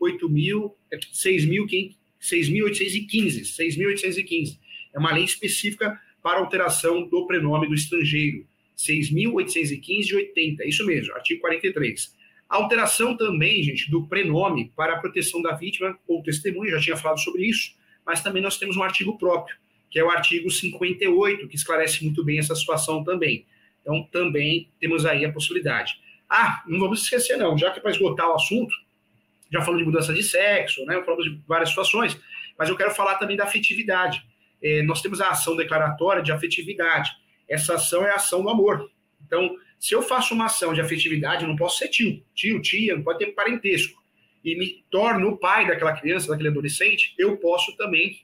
6.815, 2.22 3.42
6.815. 3.58 4.60
É 4.94 5.00
uma 5.00 5.14
lei 5.14 5.24
específica 5.24 6.00
para 6.22 6.40
alteração 6.40 7.08
do 7.08 7.26
prenome 7.26 7.68
do 7.68 7.74
estrangeiro. 7.74 8.46
6.815 8.78 10.02
de 10.04 10.16
80, 10.16 10.68
isso 10.68 10.86
mesmo, 10.86 11.14
artigo 11.14 11.42
43. 11.42 12.16
A 12.50 12.58
alteração 12.58 13.18
também, 13.18 13.64
gente, 13.64 13.90
do 13.90 14.08
prenome 14.08 14.72
para 14.76 14.94
a 14.94 15.00
proteção 15.00 15.42
da 15.42 15.54
vítima 15.54 15.98
ou 16.08 16.22
testemunha, 16.22 16.72
já 16.72 16.80
tinha 16.80 16.98
falado 16.98 17.20
sobre 17.20 17.46
isso, 17.46 17.76
mas 18.06 18.22
também 18.22 18.42
nós 18.42 18.58
temos 18.58 18.78
um 18.78 18.84
artigo 18.84 19.18
próprio, 19.18 19.58
que 19.90 20.00
é 20.00 20.04
o 20.04 20.10
artigo 20.10 20.50
58, 20.50 21.48
que 21.48 21.56
esclarece 21.56 22.04
muito 22.04 22.24
bem 22.24 22.40
essa 22.40 22.56
situação 22.56 23.04
também. 23.04 23.46
Então, 23.82 24.04
também 24.12 24.70
temos 24.80 25.06
aí 25.06 25.26
a 25.26 25.32
possibilidade. 25.32 26.00
Ah, 26.30 26.64
não 26.68 26.80
vamos 26.80 27.04
esquecer, 27.04 27.38
não, 27.38 27.58
já 27.58 27.72
que 27.72 27.80
é 27.80 27.82
para 27.82 27.92
esgotar 27.92 28.30
o 28.30 28.36
assunto, 28.36 28.74
já 29.52 29.62
falamos 29.62 29.80
de 29.80 29.86
mudança 29.86 30.14
de 30.14 30.24
sexo, 30.24 30.84
né? 30.86 31.02
Falamos 31.04 31.24
de 31.24 31.42
várias 31.48 31.70
situações, 31.70 32.20
mas 32.58 32.68
eu 32.68 32.76
quero 32.76 32.92
falar 32.94 33.16
também 33.16 33.38
da 33.38 33.46
afetividade. 33.46 34.26
É, 34.62 34.82
nós 34.84 35.02
temos 35.02 35.22
a 35.22 35.30
ação 35.30 35.56
declaratória 35.56 36.22
de 36.22 36.32
afetividade. 36.32 37.12
Essa 37.48 37.76
ação 37.76 38.06
é 38.06 38.12
a 38.12 38.16
ação 38.16 38.42
do 38.42 38.50
amor. 38.50 38.92
Então, 39.26 39.56
se 39.80 39.94
eu 39.94 40.02
faço 40.02 40.34
uma 40.34 40.46
ação 40.46 40.74
de 40.74 40.82
afetividade, 40.82 41.44
eu 41.44 41.50
não 41.50 41.56
posso 41.56 41.78
ser 41.78 41.88
tio, 41.88 42.24
tio, 42.34 42.62
tia, 42.62 42.96
não 42.96 43.04
pode 43.04 43.20
ter 43.20 43.28
parentesco, 43.28 44.02
e 44.44 44.58
me 44.58 44.84
torno 44.90 45.30
o 45.30 45.38
pai 45.38 45.68
daquela 45.68 45.94
criança, 45.94 46.30
daquele 46.30 46.50
adolescente, 46.50 47.14
eu 47.18 47.38
posso 47.38 47.76
também 47.78 48.20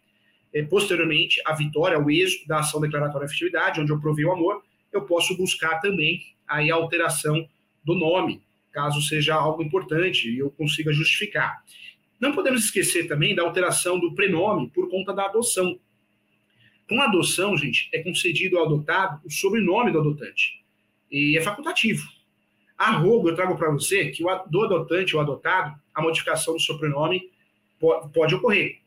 é, 0.54 0.62
posteriormente, 0.62 1.42
a 1.46 1.54
vitória, 1.54 2.00
o 2.00 2.10
êxito 2.10 2.48
da 2.48 2.60
ação 2.60 2.80
declaratória 2.80 3.28
de 3.28 3.34
afetividade, 3.34 3.82
onde 3.82 3.92
eu 3.92 4.00
provei 4.00 4.24
o 4.24 4.32
amor, 4.32 4.64
eu 4.92 5.02
posso 5.02 5.36
buscar 5.36 5.80
também 5.80 6.22
aí 6.48 6.72
a 6.72 6.76
alteração 6.76 7.48
do 7.84 7.96
nome, 7.96 8.42
caso 8.72 9.02
seja 9.02 9.36
algo 9.36 9.62
importante 9.62 10.30
e 10.30 10.40
eu 10.40 10.50
consiga 10.52 10.92
justificar. 10.94 11.64
Não 12.20 12.34
podemos 12.34 12.66
esquecer 12.66 13.08
também 13.08 13.36
da 13.36 13.44
alteração 13.44 14.00
do 14.00 14.14
prenome 14.16 14.70
por 14.70 14.90
conta 14.90 15.14
da 15.14 15.26
adoção. 15.26 15.80
Com 16.88 17.02
a 17.02 17.06
adoção, 17.06 17.58
gente, 17.58 17.90
é 17.94 18.02
concedido 18.02 18.58
ao 18.58 18.66
adotado 18.66 19.22
o 19.26 19.32
sobrenome 19.32 19.92
do 19.92 20.00
adotante. 20.00 20.64
E 21.12 21.38
é 21.38 21.42
facultativo. 21.42 22.08
A 22.78 22.92
rogo, 22.92 23.30
eu 23.30 23.36
trago 23.36 23.56
para 23.58 23.72
você 23.72 24.10
que 24.10 24.24
o, 24.24 24.44
do 24.46 24.64
adotante 24.64 25.16
ou 25.16 25.22
adotado, 25.22 25.80
a 25.94 26.02
modificação 26.02 26.54
do 26.54 26.60
sobrenome 26.60 27.30
pode, 27.80 28.12
pode 28.12 28.36
ocorrer. 28.36 28.80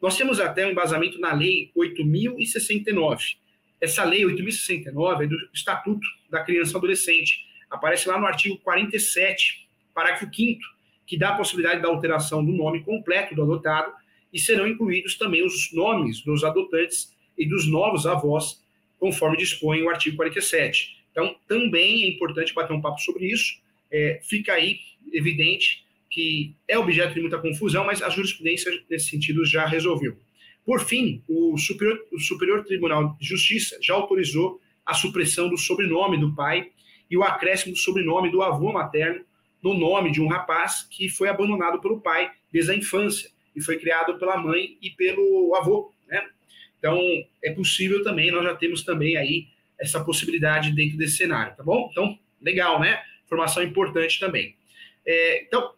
Nós 0.00 0.16
temos 0.16 0.40
até 0.40 0.66
um 0.66 0.70
embasamento 0.70 1.18
na 1.18 1.32
Lei 1.32 1.70
8.069. 1.76 3.36
Essa 3.80 4.04
Lei 4.04 4.22
8.069 4.22 5.24
é 5.24 5.26
do 5.26 5.36
Estatuto 5.52 6.06
da 6.30 6.42
Criança 6.42 6.72
e 6.72 6.76
Adolescente. 6.76 7.44
Aparece 7.74 8.08
lá 8.08 8.18
no 8.18 8.26
artigo 8.26 8.58
47, 8.58 9.68
parágrafo 9.92 10.28
5 10.32 10.74
que 11.06 11.18
dá 11.18 11.30
a 11.30 11.36
possibilidade 11.36 11.82
da 11.82 11.88
alteração 11.88 12.44
do 12.44 12.52
nome 12.52 12.82
completo 12.82 13.34
do 13.34 13.42
adotado 13.42 13.92
e 14.32 14.38
serão 14.38 14.66
incluídos 14.66 15.16
também 15.16 15.44
os 15.44 15.72
nomes 15.72 16.22
dos 16.22 16.42
adotantes 16.44 17.14
e 17.36 17.46
dos 17.46 17.66
novos 17.66 18.06
avós, 18.06 18.62
conforme 18.98 19.36
dispõe 19.36 19.82
o 19.82 19.90
artigo 19.90 20.16
47. 20.16 21.04
Então, 21.10 21.36
também 21.46 22.04
é 22.04 22.08
importante 22.08 22.54
bater 22.54 22.72
um 22.72 22.80
papo 22.80 23.00
sobre 23.00 23.26
isso. 23.26 23.60
É, 23.90 24.20
fica 24.22 24.54
aí 24.54 24.78
evidente 25.12 25.84
que 26.10 26.54
é 26.66 26.78
objeto 26.78 27.14
de 27.14 27.20
muita 27.20 27.38
confusão, 27.38 27.84
mas 27.84 28.02
a 28.02 28.08
jurisprudência, 28.08 28.72
nesse 28.88 29.10
sentido, 29.10 29.44
já 29.44 29.66
resolveu. 29.66 30.16
Por 30.64 30.80
fim, 30.80 31.22
o 31.28 31.58
Superior, 31.58 32.00
o 32.12 32.18
Superior 32.18 32.64
Tribunal 32.64 33.16
de 33.20 33.26
Justiça 33.26 33.78
já 33.82 33.94
autorizou 33.94 34.60
a 34.86 34.94
supressão 34.94 35.48
do 35.48 35.58
sobrenome 35.58 36.18
do 36.18 36.34
pai 36.34 36.70
e 37.10 37.16
o 37.16 37.22
acréscimo 37.22 37.72
do 37.72 37.78
sobrenome 37.78 38.30
do 38.30 38.42
avô 38.42 38.72
materno 38.72 39.24
no 39.62 39.72
nome 39.72 40.10
de 40.10 40.20
um 40.20 40.28
rapaz 40.28 40.86
que 40.90 41.08
foi 41.08 41.28
abandonado 41.28 41.80
pelo 41.80 42.00
pai 42.00 42.30
desde 42.52 42.72
a 42.72 42.76
infância 42.76 43.30
e 43.56 43.62
foi 43.62 43.78
criado 43.78 44.18
pela 44.18 44.36
mãe 44.36 44.76
e 44.82 44.90
pelo 44.90 45.54
avô, 45.56 45.92
né? 46.06 46.22
Então, 46.78 47.00
é 47.42 47.50
possível 47.50 48.02
também, 48.02 48.30
nós 48.30 48.44
já 48.44 48.54
temos 48.54 48.82
também 48.82 49.16
aí 49.16 49.46
essa 49.80 50.04
possibilidade 50.04 50.70
dentro 50.70 50.98
desse 50.98 51.16
cenário, 51.16 51.56
tá 51.56 51.62
bom? 51.62 51.88
Então, 51.90 52.18
legal, 52.42 52.78
né? 52.78 53.02
Informação 53.24 53.62
importante 53.62 54.20
também. 54.20 54.54
É, 55.06 55.42
então, 55.44 55.72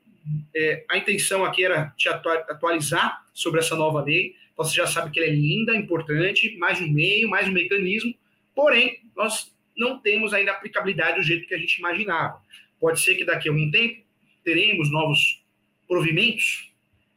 é, 0.54 0.84
a 0.88 0.98
intenção 0.98 1.44
aqui 1.44 1.64
era 1.64 1.90
te 1.96 2.08
atualizar 2.08 3.24
sobre 3.32 3.60
essa 3.60 3.76
nova 3.76 4.02
lei. 4.02 4.34
Você 4.56 4.74
já 4.74 4.86
sabe 4.86 5.12
que 5.12 5.20
ela 5.20 5.28
é 5.28 5.32
linda, 5.32 5.76
importante, 5.76 6.56
mais 6.58 6.80
um 6.80 6.88
meio, 6.88 7.28
mais 7.28 7.46
um 7.46 7.52
mecanismo, 7.52 8.12
porém, 8.54 8.98
nós 9.14 9.54
não 9.76 9.98
temos 9.98 10.32
ainda 10.32 10.52
aplicabilidade 10.52 11.16
do 11.16 11.22
jeito 11.22 11.46
que 11.46 11.54
a 11.54 11.58
gente 11.58 11.78
imaginava. 11.78 12.40
Pode 12.80 13.00
ser 13.00 13.14
que 13.14 13.24
daqui 13.24 13.48
a 13.48 13.52
algum 13.52 13.70
tempo 13.70 14.02
teremos 14.44 14.90
novos 14.90 15.44
provimentos 15.88 16.72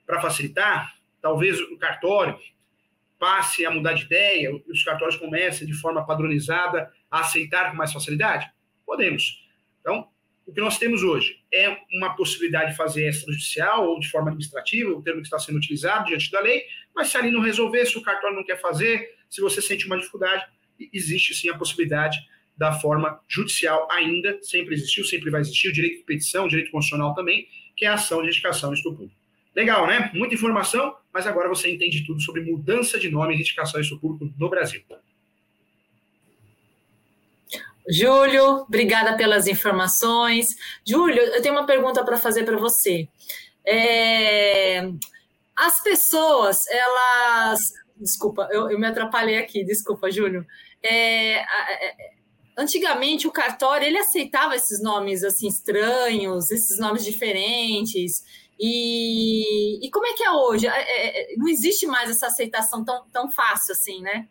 para 0.05 0.21
facilitar, 0.21 0.95
talvez 1.21 1.59
o 1.59 1.77
cartório 1.77 2.37
passe 3.19 3.65
a 3.65 3.71
mudar 3.71 3.93
de 3.93 4.05
ideia, 4.05 4.55
os 4.67 4.83
cartórios 4.83 5.17
comecem 5.17 5.67
de 5.67 5.73
forma 5.73 6.05
padronizada 6.05 6.91
a 7.11 7.19
aceitar 7.19 7.71
com 7.71 7.77
mais 7.77 7.91
facilidade? 7.91 8.49
Podemos. 8.85 9.45
Então, 9.81 10.07
o 10.47 10.53
que 10.53 10.61
nós 10.61 10.79
temos 10.79 11.03
hoje 11.03 11.43
é 11.53 11.77
uma 11.93 12.15
possibilidade 12.15 12.71
de 12.71 12.77
fazer 12.77 13.07
extrajudicial 13.07 13.87
ou 13.87 13.99
de 13.99 14.09
forma 14.09 14.29
administrativa, 14.29 14.89
o 14.91 15.01
termo 15.01 15.21
que 15.21 15.27
está 15.27 15.37
sendo 15.37 15.57
utilizado 15.57 16.05
diante 16.05 16.31
da 16.31 16.39
lei, 16.39 16.63
mas 16.95 17.09
se 17.09 17.17
ali 17.17 17.29
não 17.29 17.41
resolver, 17.41 17.85
se 17.85 17.97
o 17.97 18.01
cartório 18.01 18.35
não 18.35 18.43
quer 18.43 18.59
fazer, 18.59 19.15
se 19.29 19.41
você 19.41 19.61
sente 19.61 19.85
uma 19.85 19.97
dificuldade, 19.97 20.45
existe 20.91 21.35
sim 21.35 21.49
a 21.49 21.57
possibilidade 21.57 22.17
da 22.59 22.73
forma 22.73 23.21
judicial 23.25 23.87
ainda, 23.89 24.37
sempre 24.41 24.75
existiu, 24.75 25.05
sempre 25.05 25.31
vai 25.31 25.39
existir, 25.39 25.69
o 25.69 25.73
direito 25.73 25.99
de 25.99 26.03
petição, 26.03 26.45
o 26.45 26.49
direito 26.49 26.71
constitucional 26.71 27.15
também, 27.15 27.47
que 27.75 27.85
é 27.85 27.87
a 27.87 27.93
ação 27.93 28.21
de 28.21 28.27
indicação 28.27 28.73
em 28.73 28.83
público. 28.83 29.13
Legal, 29.55 29.87
né? 29.87 30.11
Muita 30.13 30.35
informação, 30.35 30.93
mas 31.13 31.25
agora 31.25 31.47
você 31.47 31.73
entende 31.73 32.05
tudo 32.05 32.21
sobre 32.21 32.41
mudança 32.41 32.99
de 32.99 33.09
nome 33.09 33.33
e 33.33 33.39
indicação 33.39 33.81
em 33.81 33.97
público 33.97 34.33
no 34.37 34.49
Brasil. 34.49 34.83
Júlio, 37.89 38.63
obrigada 38.67 39.15
pelas 39.15 39.47
informações. 39.47 40.47
Júlio, 40.85 41.21
eu 41.21 41.41
tenho 41.41 41.55
uma 41.55 41.65
pergunta 41.65 42.03
para 42.03 42.17
fazer 42.17 42.43
para 42.43 42.57
você. 42.57 43.07
É, 43.65 44.81
as 45.55 45.81
pessoas, 45.81 46.67
elas. 46.67 47.59
Desculpa, 47.95 48.47
eu, 48.51 48.69
eu, 48.69 48.79
me 48.79 48.85
atrapalhei 48.85 49.37
aqui, 49.37 49.63
desculpa, 49.63 50.11
Júlio. 50.11 50.45
É, 50.83 51.39
é, 51.39 52.18
antigamente 52.59 53.27
o 53.27 53.31
cartório 53.31 53.87
ele 53.87 53.97
aceitava 53.97 54.55
esses 54.55 54.81
nomes 54.81 55.23
assim 55.23 55.47
estranhos, 55.47 56.51
esses 56.51 56.77
nomes 56.77 57.05
diferentes. 57.05 58.23
E, 58.59 59.85
e 59.85 59.89
como 59.89 60.05
é 60.05 60.13
que 60.13 60.23
é 60.23 60.31
hoje? 60.31 60.67
É, 60.67 61.31
é, 61.33 61.35
não 61.37 61.47
existe 61.47 61.87
mais 61.87 62.09
essa 62.09 62.27
aceitação 62.27 62.83
tão, 62.83 63.07
tão 63.09 63.31
fácil 63.31 63.71
assim, 63.71 64.01
né? 64.01 64.27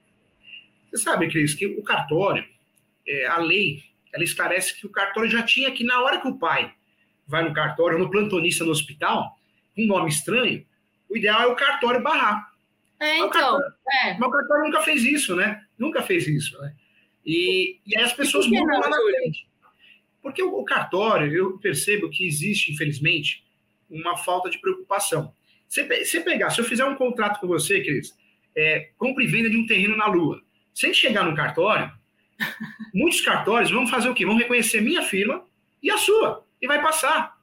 Você 0.91 1.03
sabe, 1.03 1.29
Cris, 1.31 1.55
que 1.55 1.67
o 1.67 1.83
cartório 1.83 2.45
é, 3.09 3.27
a 3.27 3.39
lei, 3.39 3.83
ela 4.13 4.23
esclarece 4.23 4.79
que 4.79 4.87
o 4.87 4.91
cartório 4.91 5.31
já 5.31 5.43
tinha 5.43 5.73
que, 5.73 5.83
na 5.83 6.03
hora 6.03 6.21
que 6.21 6.29
o 6.29 6.39
pai 6.39 6.73
vai 7.27 7.43
no 7.43 7.55
cartório, 7.55 7.99
no 7.99 8.11
plantonista 8.11 8.65
no 8.65 8.71
hospital, 8.71 9.39
com 9.75 9.83
um 9.83 9.87
nome 9.87 10.11
estranho, 10.11 10.65
o 11.09 11.17
ideal 11.17 11.43
é 11.43 11.47
o 11.47 11.57
cartório 11.57 12.03
barrar. 12.03 12.53
É, 13.01 13.19
então. 13.19 13.31
Mas 13.31 13.31
o 13.31 13.33
cartório, 13.33 13.75
é. 13.93 14.19
mas 14.19 14.29
o 14.29 14.33
cartório 14.33 14.65
nunca 14.65 14.83
fez 14.83 15.05
isso, 15.05 15.37
né? 15.37 15.65
Nunca 15.79 16.03
fez 16.03 16.27
isso, 16.27 16.61
né? 16.61 16.75
E, 17.25 17.79
e 17.87 17.97
aí 17.97 18.05
as 18.05 18.13
pessoas 18.13 18.47
mudam 18.47 18.81
lá 18.81 18.89
na 18.89 18.97
frente. 18.97 19.49
Porque 20.23 20.43
o, 20.43 20.59
o 20.59 20.65
cartório, 20.65 21.33
eu 21.33 21.59
percebo 21.59 22.11
que 22.11 22.27
existe, 22.27 22.73
infelizmente, 22.73 23.45
uma 23.89 24.17
falta 24.17 24.51
de 24.51 24.59
preocupação. 24.61 25.33
Se 25.69 25.83
você 25.85 26.21
pegar, 26.21 26.51
se 26.51 26.61
eu 26.61 26.65
fizer 26.65 26.85
um 26.85 26.97
contrato 26.97 27.41
com 27.41 27.47
você, 27.47 27.81
Cris, 27.83 28.17
é, 28.57 28.91
compra 28.97 29.23
e 29.23 29.27
venda 29.27 29.51
de 29.51 29.57
um 29.57 29.67
terreno 29.67 29.97
na 29.97 30.07
Lua, 30.07 30.43
sem 30.73 30.95
chegar 30.95 31.25
no 31.25 31.37
cartório, 31.37 31.93
Muitos 32.95 33.21
cartórios 33.21 33.71
vão 33.71 33.87
fazer 33.87 34.09
o 34.09 34.15
quê? 34.15 34.25
Vão 34.25 34.37
reconhecer 34.37 34.81
minha 34.81 35.03
firma 35.03 35.45
e 35.83 35.91
a 35.91 35.97
sua, 35.97 36.45
e 36.61 36.67
vai 36.67 36.81
passar. 36.81 37.37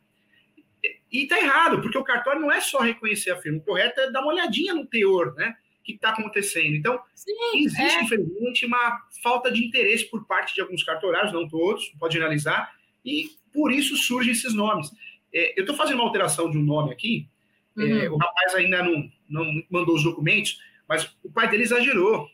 E 1.11 1.23
está 1.23 1.39
errado, 1.39 1.81
porque 1.81 1.97
o 1.97 2.03
cartório 2.03 2.41
não 2.41 2.51
é 2.51 2.59
só 2.59 2.79
reconhecer 2.79 3.31
a 3.31 3.37
firma, 3.37 3.59
o 3.59 3.61
correto 3.61 3.99
é 4.01 4.11
dar 4.11 4.21
uma 4.21 4.33
olhadinha 4.33 4.73
no 4.73 4.85
teor, 4.85 5.33
né? 5.35 5.55
Que 5.85 5.93
está 5.93 6.09
acontecendo. 6.09 6.75
Então, 6.75 6.99
Sim, 7.13 7.31
existe, 7.55 7.81
é. 7.81 8.03
infelizmente, 8.03 8.65
uma 8.65 8.99
falta 9.21 9.51
de 9.51 9.63
interesse 9.63 10.09
por 10.09 10.25
parte 10.25 10.55
de 10.55 10.61
alguns 10.61 10.83
cartorários, 10.83 11.31
não 11.31 11.47
todos, 11.47 11.85
pode 11.99 12.17
analisar, 12.17 12.73
e 13.05 13.29
por 13.53 13.71
isso 13.71 13.95
surgem 13.95 14.31
esses 14.31 14.53
nomes. 14.53 14.89
É, 15.33 15.57
eu 15.57 15.61
estou 15.61 15.75
fazendo 15.75 15.99
uma 15.99 16.05
alteração 16.05 16.49
de 16.49 16.57
um 16.57 16.63
nome 16.63 16.91
aqui, 16.91 17.29
é, 17.77 17.81
uhum. 17.81 17.99
é, 17.99 18.09
o 18.09 18.17
rapaz 18.17 18.55
ainda 18.55 18.81
não, 18.83 19.09
não 19.29 19.45
mandou 19.69 19.95
os 19.95 20.03
documentos, 20.03 20.59
mas 20.87 21.15
o 21.23 21.31
pai 21.31 21.49
dele 21.49 21.63
exagerou. 21.63 22.27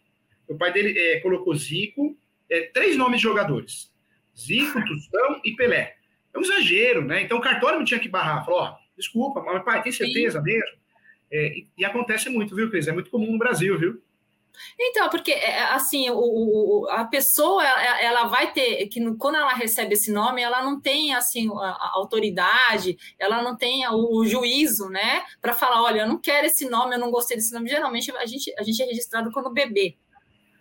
O 0.48 0.58
pai 0.58 0.72
dele 0.72 0.98
é, 0.98 1.20
colocou 1.20 1.56
Zico, 1.56 2.18
é, 2.50 2.62
três 2.74 2.96
nomes 2.98 3.20
de 3.20 3.24
jogadores: 3.24 3.92
Zico, 4.38 4.80
Tostão 4.86 5.42
e 5.44 5.56
Pelé. 5.56 5.96
É 6.34 6.38
um 6.38 6.42
exagero, 6.42 7.04
né? 7.04 7.22
Então 7.22 7.38
o 7.38 7.42
cartório 7.42 7.80
não 7.80 7.86
tinha 7.86 8.00
que 8.00 8.10
barrar. 8.10 8.46
Falou: 8.46 8.62
ó, 8.62 8.78
desculpa, 8.96 9.42
mas 9.42 9.64
pai, 9.64 9.82
tem 9.82 9.92
certeza 9.92 10.40
Sim. 10.40 10.46
mesmo? 10.46 10.81
É, 11.32 11.54
e, 11.78 11.86
acontece 11.86 12.30
muito, 12.30 12.56
viu, 12.56 12.70
Cris? 12.70 12.88
É 12.88 12.92
muito 12.92 13.10
comum 13.10 13.32
no 13.32 13.38
Brasil, 13.38 13.78
viu? 13.78 14.02
Então, 14.80 15.10
porque 15.10 15.32
é, 15.32 15.64
assim, 15.64 16.10
o, 16.10 16.86
a 16.90 17.06
pessoa 17.06 17.64
ela, 17.64 18.26
vai 18.26 18.52
ter 18.52 18.86
que 18.88 19.00
quando 19.16 19.36
ela 19.36 19.54
recebe 19.54 19.94
esse 19.94 20.12
nome, 20.12 20.42
ela 20.42 20.62
não 20.62 20.80
tem 20.80 21.14
assim 21.14 21.50
a, 21.50 21.92
autoridade, 21.94 22.98
ela 23.18 23.42
não 23.42 23.56
tem 23.56 23.88
o, 23.88 24.18
o 24.18 24.26
juízo, 24.26 24.90
né, 24.90 25.24
para 25.42 25.54
falar, 25.54 25.82
olha, 25.82 26.02
eu 26.02 26.08
não 26.08 26.20
quero 26.20 26.48
esse 26.48 26.70
nome, 26.70 26.96
eu 26.96 27.00
não 27.00 27.10
gostei 27.10 27.38
desse 27.38 27.54
nome. 27.54 27.70
Geralmente 27.70 28.12
a 28.12 28.26
gente 28.26 28.54
a 28.60 28.64
gente 28.64 28.84
é 28.84 28.86
registrado 28.86 29.32
quando 29.32 29.54
bebê, 29.54 29.96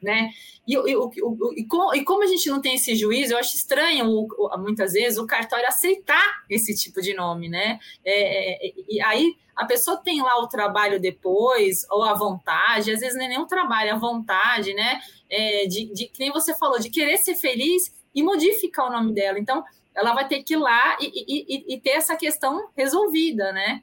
né? 0.02 0.30
E, 0.66 0.74
e, 0.74 0.92
e, 0.92 1.60
e, 1.60 2.04
como 2.04 2.22
a 2.22 2.26
gente 2.26 2.48
não 2.48 2.60
tem 2.60 2.74
esse 2.74 2.94
juízo, 2.94 3.34
eu 3.34 3.38
acho 3.38 3.56
estranho, 3.56 4.26
muitas 4.58 4.92
vezes, 4.92 5.18
o 5.18 5.26
cartório 5.26 5.66
aceitar 5.66 6.44
esse 6.48 6.74
tipo 6.74 7.00
de 7.00 7.14
nome, 7.14 7.48
né? 7.48 7.78
É, 8.04 8.68
é, 8.68 8.72
e 8.88 9.00
aí 9.00 9.36
a 9.56 9.66
pessoa 9.66 9.98
tem 9.98 10.22
lá 10.22 10.38
o 10.38 10.48
trabalho 10.48 11.00
depois, 11.00 11.86
ou 11.90 12.02
a 12.02 12.14
vontade, 12.14 12.92
às 12.92 13.00
vezes 13.00 13.16
não 13.16 13.24
é 13.24 13.28
nem 13.28 13.38
o 13.38 13.46
trabalho, 13.46 13.90
é 13.90 13.92
a 13.92 13.98
vontade, 13.98 14.72
né? 14.74 15.00
É, 15.28 15.66
de, 15.66 15.92
de, 15.92 16.06
que 16.06 16.20
nem 16.20 16.32
você 16.32 16.56
falou, 16.56 16.78
de 16.78 16.90
querer 16.90 17.18
ser 17.18 17.34
feliz 17.34 17.94
e 18.14 18.22
modificar 18.22 18.88
o 18.88 18.92
nome 18.92 19.12
dela. 19.12 19.38
Então, 19.38 19.62
ela 19.94 20.14
vai 20.14 20.26
ter 20.26 20.42
que 20.42 20.54
ir 20.54 20.56
lá 20.56 20.96
e, 21.00 21.74
e 21.74 21.80
ter 21.80 21.90
essa 21.90 22.16
questão 22.16 22.68
resolvida, 22.76 23.52
né? 23.52 23.82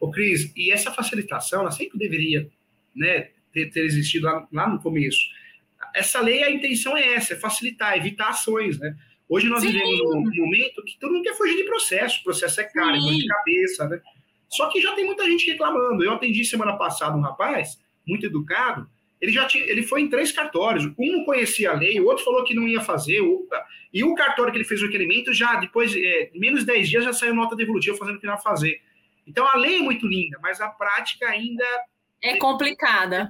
Ô, 0.00 0.10
Cris, 0.10 0.52
e 0.56 0.70
essa 0.70 0.92
facilitação, 0.92 1.60
ela 1.60 1.70
sempre 1.70 1.98
deveria, 1.98 2.48
né, 2.94 3.30
ter, 3.52 3.70
ter 3.70 3.84
existido 3.84 4.26
lá, 4.26 4.46
lá, 4.52 4.68
no 4.68 4.80
começo. 4.80 5.18
Essa 5.94 6.20
lei, 6.20 6.42
a 6.42 6.50
intenção 6.50 6.96
é 6.96 7.14
essa, 7.14 7.34
é 7.34 7.36
facilitar, 7.36 7.96
evitar 7.96 8.28
ações, 8.28 8.78
né? 8.78 8.96
Hoje 9.28 9.46
nós 9.48 9.60
Sim. 9.60 9.72
vivemos 9.72 10.00
um 10.00 10.30
momento 10.34 10.82
que 10.84 10.98
todo 10.98 11.12
mundo 11.12 11.22
quer 11.22 11.36
fugir 11.36 11.56
de 11.56 11.64
processo, 11.64 12.20
o 12.20 12.24
processo 12.24 12.60
é 12.60 12.64
caro, 12.64 12.96
é 12.96 12.98
de 12.98 13.26
cabeça, 13.26 13.88
né? 13.88 14.00
Só 14.48 14.68
que 14.68 14.80
já 14.80 14.94
tem 14.94 15.04
muita 15.04 15.26
gente 15.26 15.50
reclamando. 15.50 16.02
Eu 16.02 16.12
atendi 16.12 16.44
semana 16.44 16.76
passada 16.76 17.16
um 17.16 17.20
rapaz, 17.20 17.78
muito 18.06 18.24
educado, 18.24 18.88
ele 19.20 19.32
já 19.32 19.46
tinha, 19.46 19.64
ele 19.64 19.82
foi 19.82 20.02
em 20.02 20.08
três 20.08 20.30
cartórios. 20.32 20.90
Um 20.98 21.24
conhecia 21.24 21.70
a 21.70 21.74
lei, 21.74 22.00
o 22.00 22.06
outro 22.06 22.24
falou 22.24 22.44
que 22.44 22.54
não 22.54 22.66
ia 22.68 22.80
fazer, 22.80 23.20
o, 23.20 23.46
e 23.92 24.04
o 24.04 24.14
cartório 24.14 24.52
que 24.52 24.58
ele 24.58 24.64
fez 24.64 24.80
o 24.80 24.86
requerimento 24.86 25.32
já, 25.32 25.56
depois, 25.56 25.94
é, 25.94 26.30
menos 26.34 26.60
de 26.60 26.66
10 26.66 26.88
dias, 26.88 27.04
já 27.04 27.12
saiu 27.12 27.34
nota 27.34 27.56
devolutiva 27.56 27.96
fazendo 27.96 28.16
o 28.16 28.20
que 28.20 28.26
não 28.26 28.34
ia 28.34 28.40
fazer. 28.40 28.80
Então 29.26 29.46
a 29.46 29.56
lei 29.56 29.76
é 29.76 29.80
muito 29.80 30.06
linda, 30.06 30.38
mas 30.40 30.60
a 30.60 30.68
prática 30.68 31.28
ainda 31.28 31.64
é 32.22 32.38
complicada. 32.38 33.28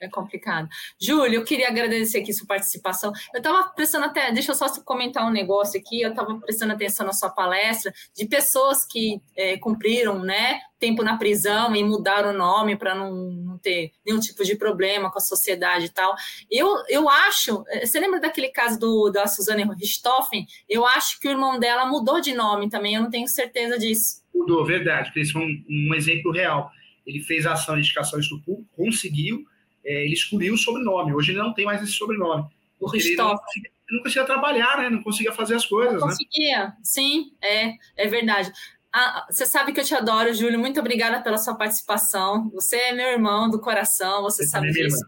É 0.00 0.08
complicado. 0.08 0.68
Júlio, 1.00 1.40
eu 1.40 1.44
queria 1.44 1.68
agradecer 1.68 2.18
aqui 2.18 2.32
sua 2.32 2.46
participação. 2.46 3.12
Eu 3.34 3.38
estava 3.38 3.68
prestando 3.70 4.06
até, 4.06 4.30
deixa 4.30 4.52
eu 4.52 4.54
só 4.54 4.68
comentar 4.82 5.26
um 5.26 5.30
negócio 5.30 5.78
aqui, 5.78 6.00
eu 6.00 6.10
estava 6.10 6.38
prestando 6.38 6.72
atenção 6.72 7.04
na 7.04 7.12
sua 7.12 7.30
palestra 7.30 7.92
de 8.14 8.24
pessoas 8.26 8.86
que 8.86 9.20
é, 9.36 9.58
cumpriram 9.58 10.20
né, 10.20 10.60
tempo 10.78 11.02
na 11.02 11.16
prisão 11.18 11.74
e 11.74 11.82
mudaram 11.82 12.30
o 12.30 12.36
nome 12.36 12.76
para 12.76 12.94
não, 12.94 13.12
não, 13.12 13.58
ter 13.58 13.90
nenhum 14.06 14.20
tipo 14.20 14.44
de 14.44 14.54
problema 14.54 15.10
com 15.10 15.18
a 15.18 15.22
sociedade 15.22 15.86
e 15.86 15.92
tal. 15.92 16.14
Eu, 16.48 16.68
eu 16.88 17.08
acho, 17.08 17.64
é, 17.66 17.84
você 17.84 17.98
lembra 17.98 18.20
daquele 18.20 18.50
caso 18.50 18.78
do, 18.78 19.10
da 19.10 19.26
Suzane 19.26 19.64
Richthofen? 19.64 20.46
Eu 20.68 20.86
acho 20.86 21.18
que 21.18 21.26
o 21.26 21.32
irmão 21.32 21.58
dela 21.58 21.86
mudou 21.86 22.20
de 22.20 22.32
nome 22.34 22.70
também, 22.70 22.94
eu 22.94 23.02
não 23.02 23.10
tenho 23.10 23.26
certeza 23.26 23.76
disso. 23.76 24.22
Mudou, 24.32 24.64
verdade, 24.64 25.08
porque 25.08 25.20
esse 25.20 25.32
foi 25.32 25.42
um, 25.42 25.64
um 25.90 25.94
exemplo 25.96 26.30
real 26.30 26.70
ele 27.08 27.20
fez 27.20 27.46
a 27.46 27.54
ação 27.54 27.74
de 27.74 27.80
indicação 27.80 28.20
de 28.20 28.28
público, 28.28 28.68
conseguiu, 28.76 29.46
é, 29.82 30.04
ele 30.04 30.12
escolheu 30.12 30.52
o 30.52 30.58
sobrenome. 30.58 31.14
Hoje 31.14 31.32
ele 31.32 31.38
não 31.38 31.54
tem 31.54 31.64
mais 31.64 31.82
esse 31.82 31.92
sobrenome. 31.92 32.44
O 32.78 32.94
ele 32.94 33.16
não 33.16 33.36
conseguia, 33.38 33.70
não 33.90 34.02
conseguia, 34.02 34.24
trabalhar, 34.24 34.76
né? 34.76 34.90
Não 34.90 35.02
conseguia 35.02 35.32
fazer 35.32 35.54
as 35.54 35.64
coisas. 35.64 35.94
Não 35.94 36.06
né? 36.06 36.14
conseguia, 36.14 36.64
né? 36.66 36.76
sim, 36.82 37.32
é, 37.42 37.72
é 37.96 38.06
verdade. 38.06 38.52
Ah, 38.92 39.26
você 39.28 39.46
sabe 39.46 39.72
que 39.72 39.80
eu 39.80 39.84
te 39.84 39.94
adoro, 39.94 40.32
Júlio. 40.34 40.58
Muito 40.58 40.78
obrigada 40.78 41.22
pela 41.22 41.38
sua 41.38 41.54
participação. 41.54 42.50
Você 42.50 42.76
é 42.76 42.92
meu 42.92 43.08
irmão 43.08 43.48
do 43.48 43.58
coração, 43.58 44.22
você, 44.22 44.44
você 44.44 44.50
sabe 44.50 44.70
disso. 44.70 45.04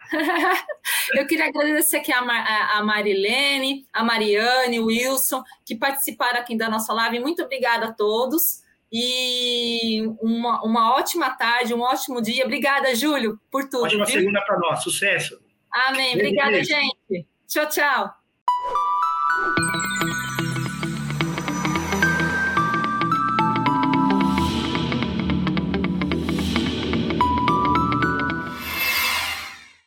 eu 1.14 1.26
queria 1.26 1.46
agradecer 1.46 1.98
aqui 1.98 2.12
a, 2.12 2.22
Mar, 2.22 2.44
a 2.76 2.82
Marilene, 2.82 3.86
a 3.92 4.02
Mariane, 4.02 4.80
o 4.80 4.86
Wilson, 4.86 5.42
que 5.64 5.76
participaram 5.76 6.40
aqui 6.40 6.56
da 6.56 6.68
nossa 6.68 6.92
live. 6.92 7.20
Muito 7.20 7.42
obrigada 7.42 7.86
a 7.86 7.92
todos 7.92 8.63
e 8.92 10.02
uma, 10.20 10.62
uma 10.62 10.94
ótima 10.94 11.30
tarde, 11.30 11.74
um 11.74 11.80
ótimo 11.80 12.22
dia. 12.22 12.44
Obrigada, 12.44 12.94
Júlio, 12.94 13.40
por 13.50 13.68
tudo. 13.68 13.84
Ótima 13.84 14.04
viu? 14.04 14.20
segunda 14.20 14.40
para 14.42 14.58
nós. 14.58 14.82
Sucesso. 14.82 15.40
Amém. 15.70 16.14
Obrigada, 16.14 16.62
gente. 16.62 17.26
Tchau, 17.48 17.68
tchau. 17.68 18.14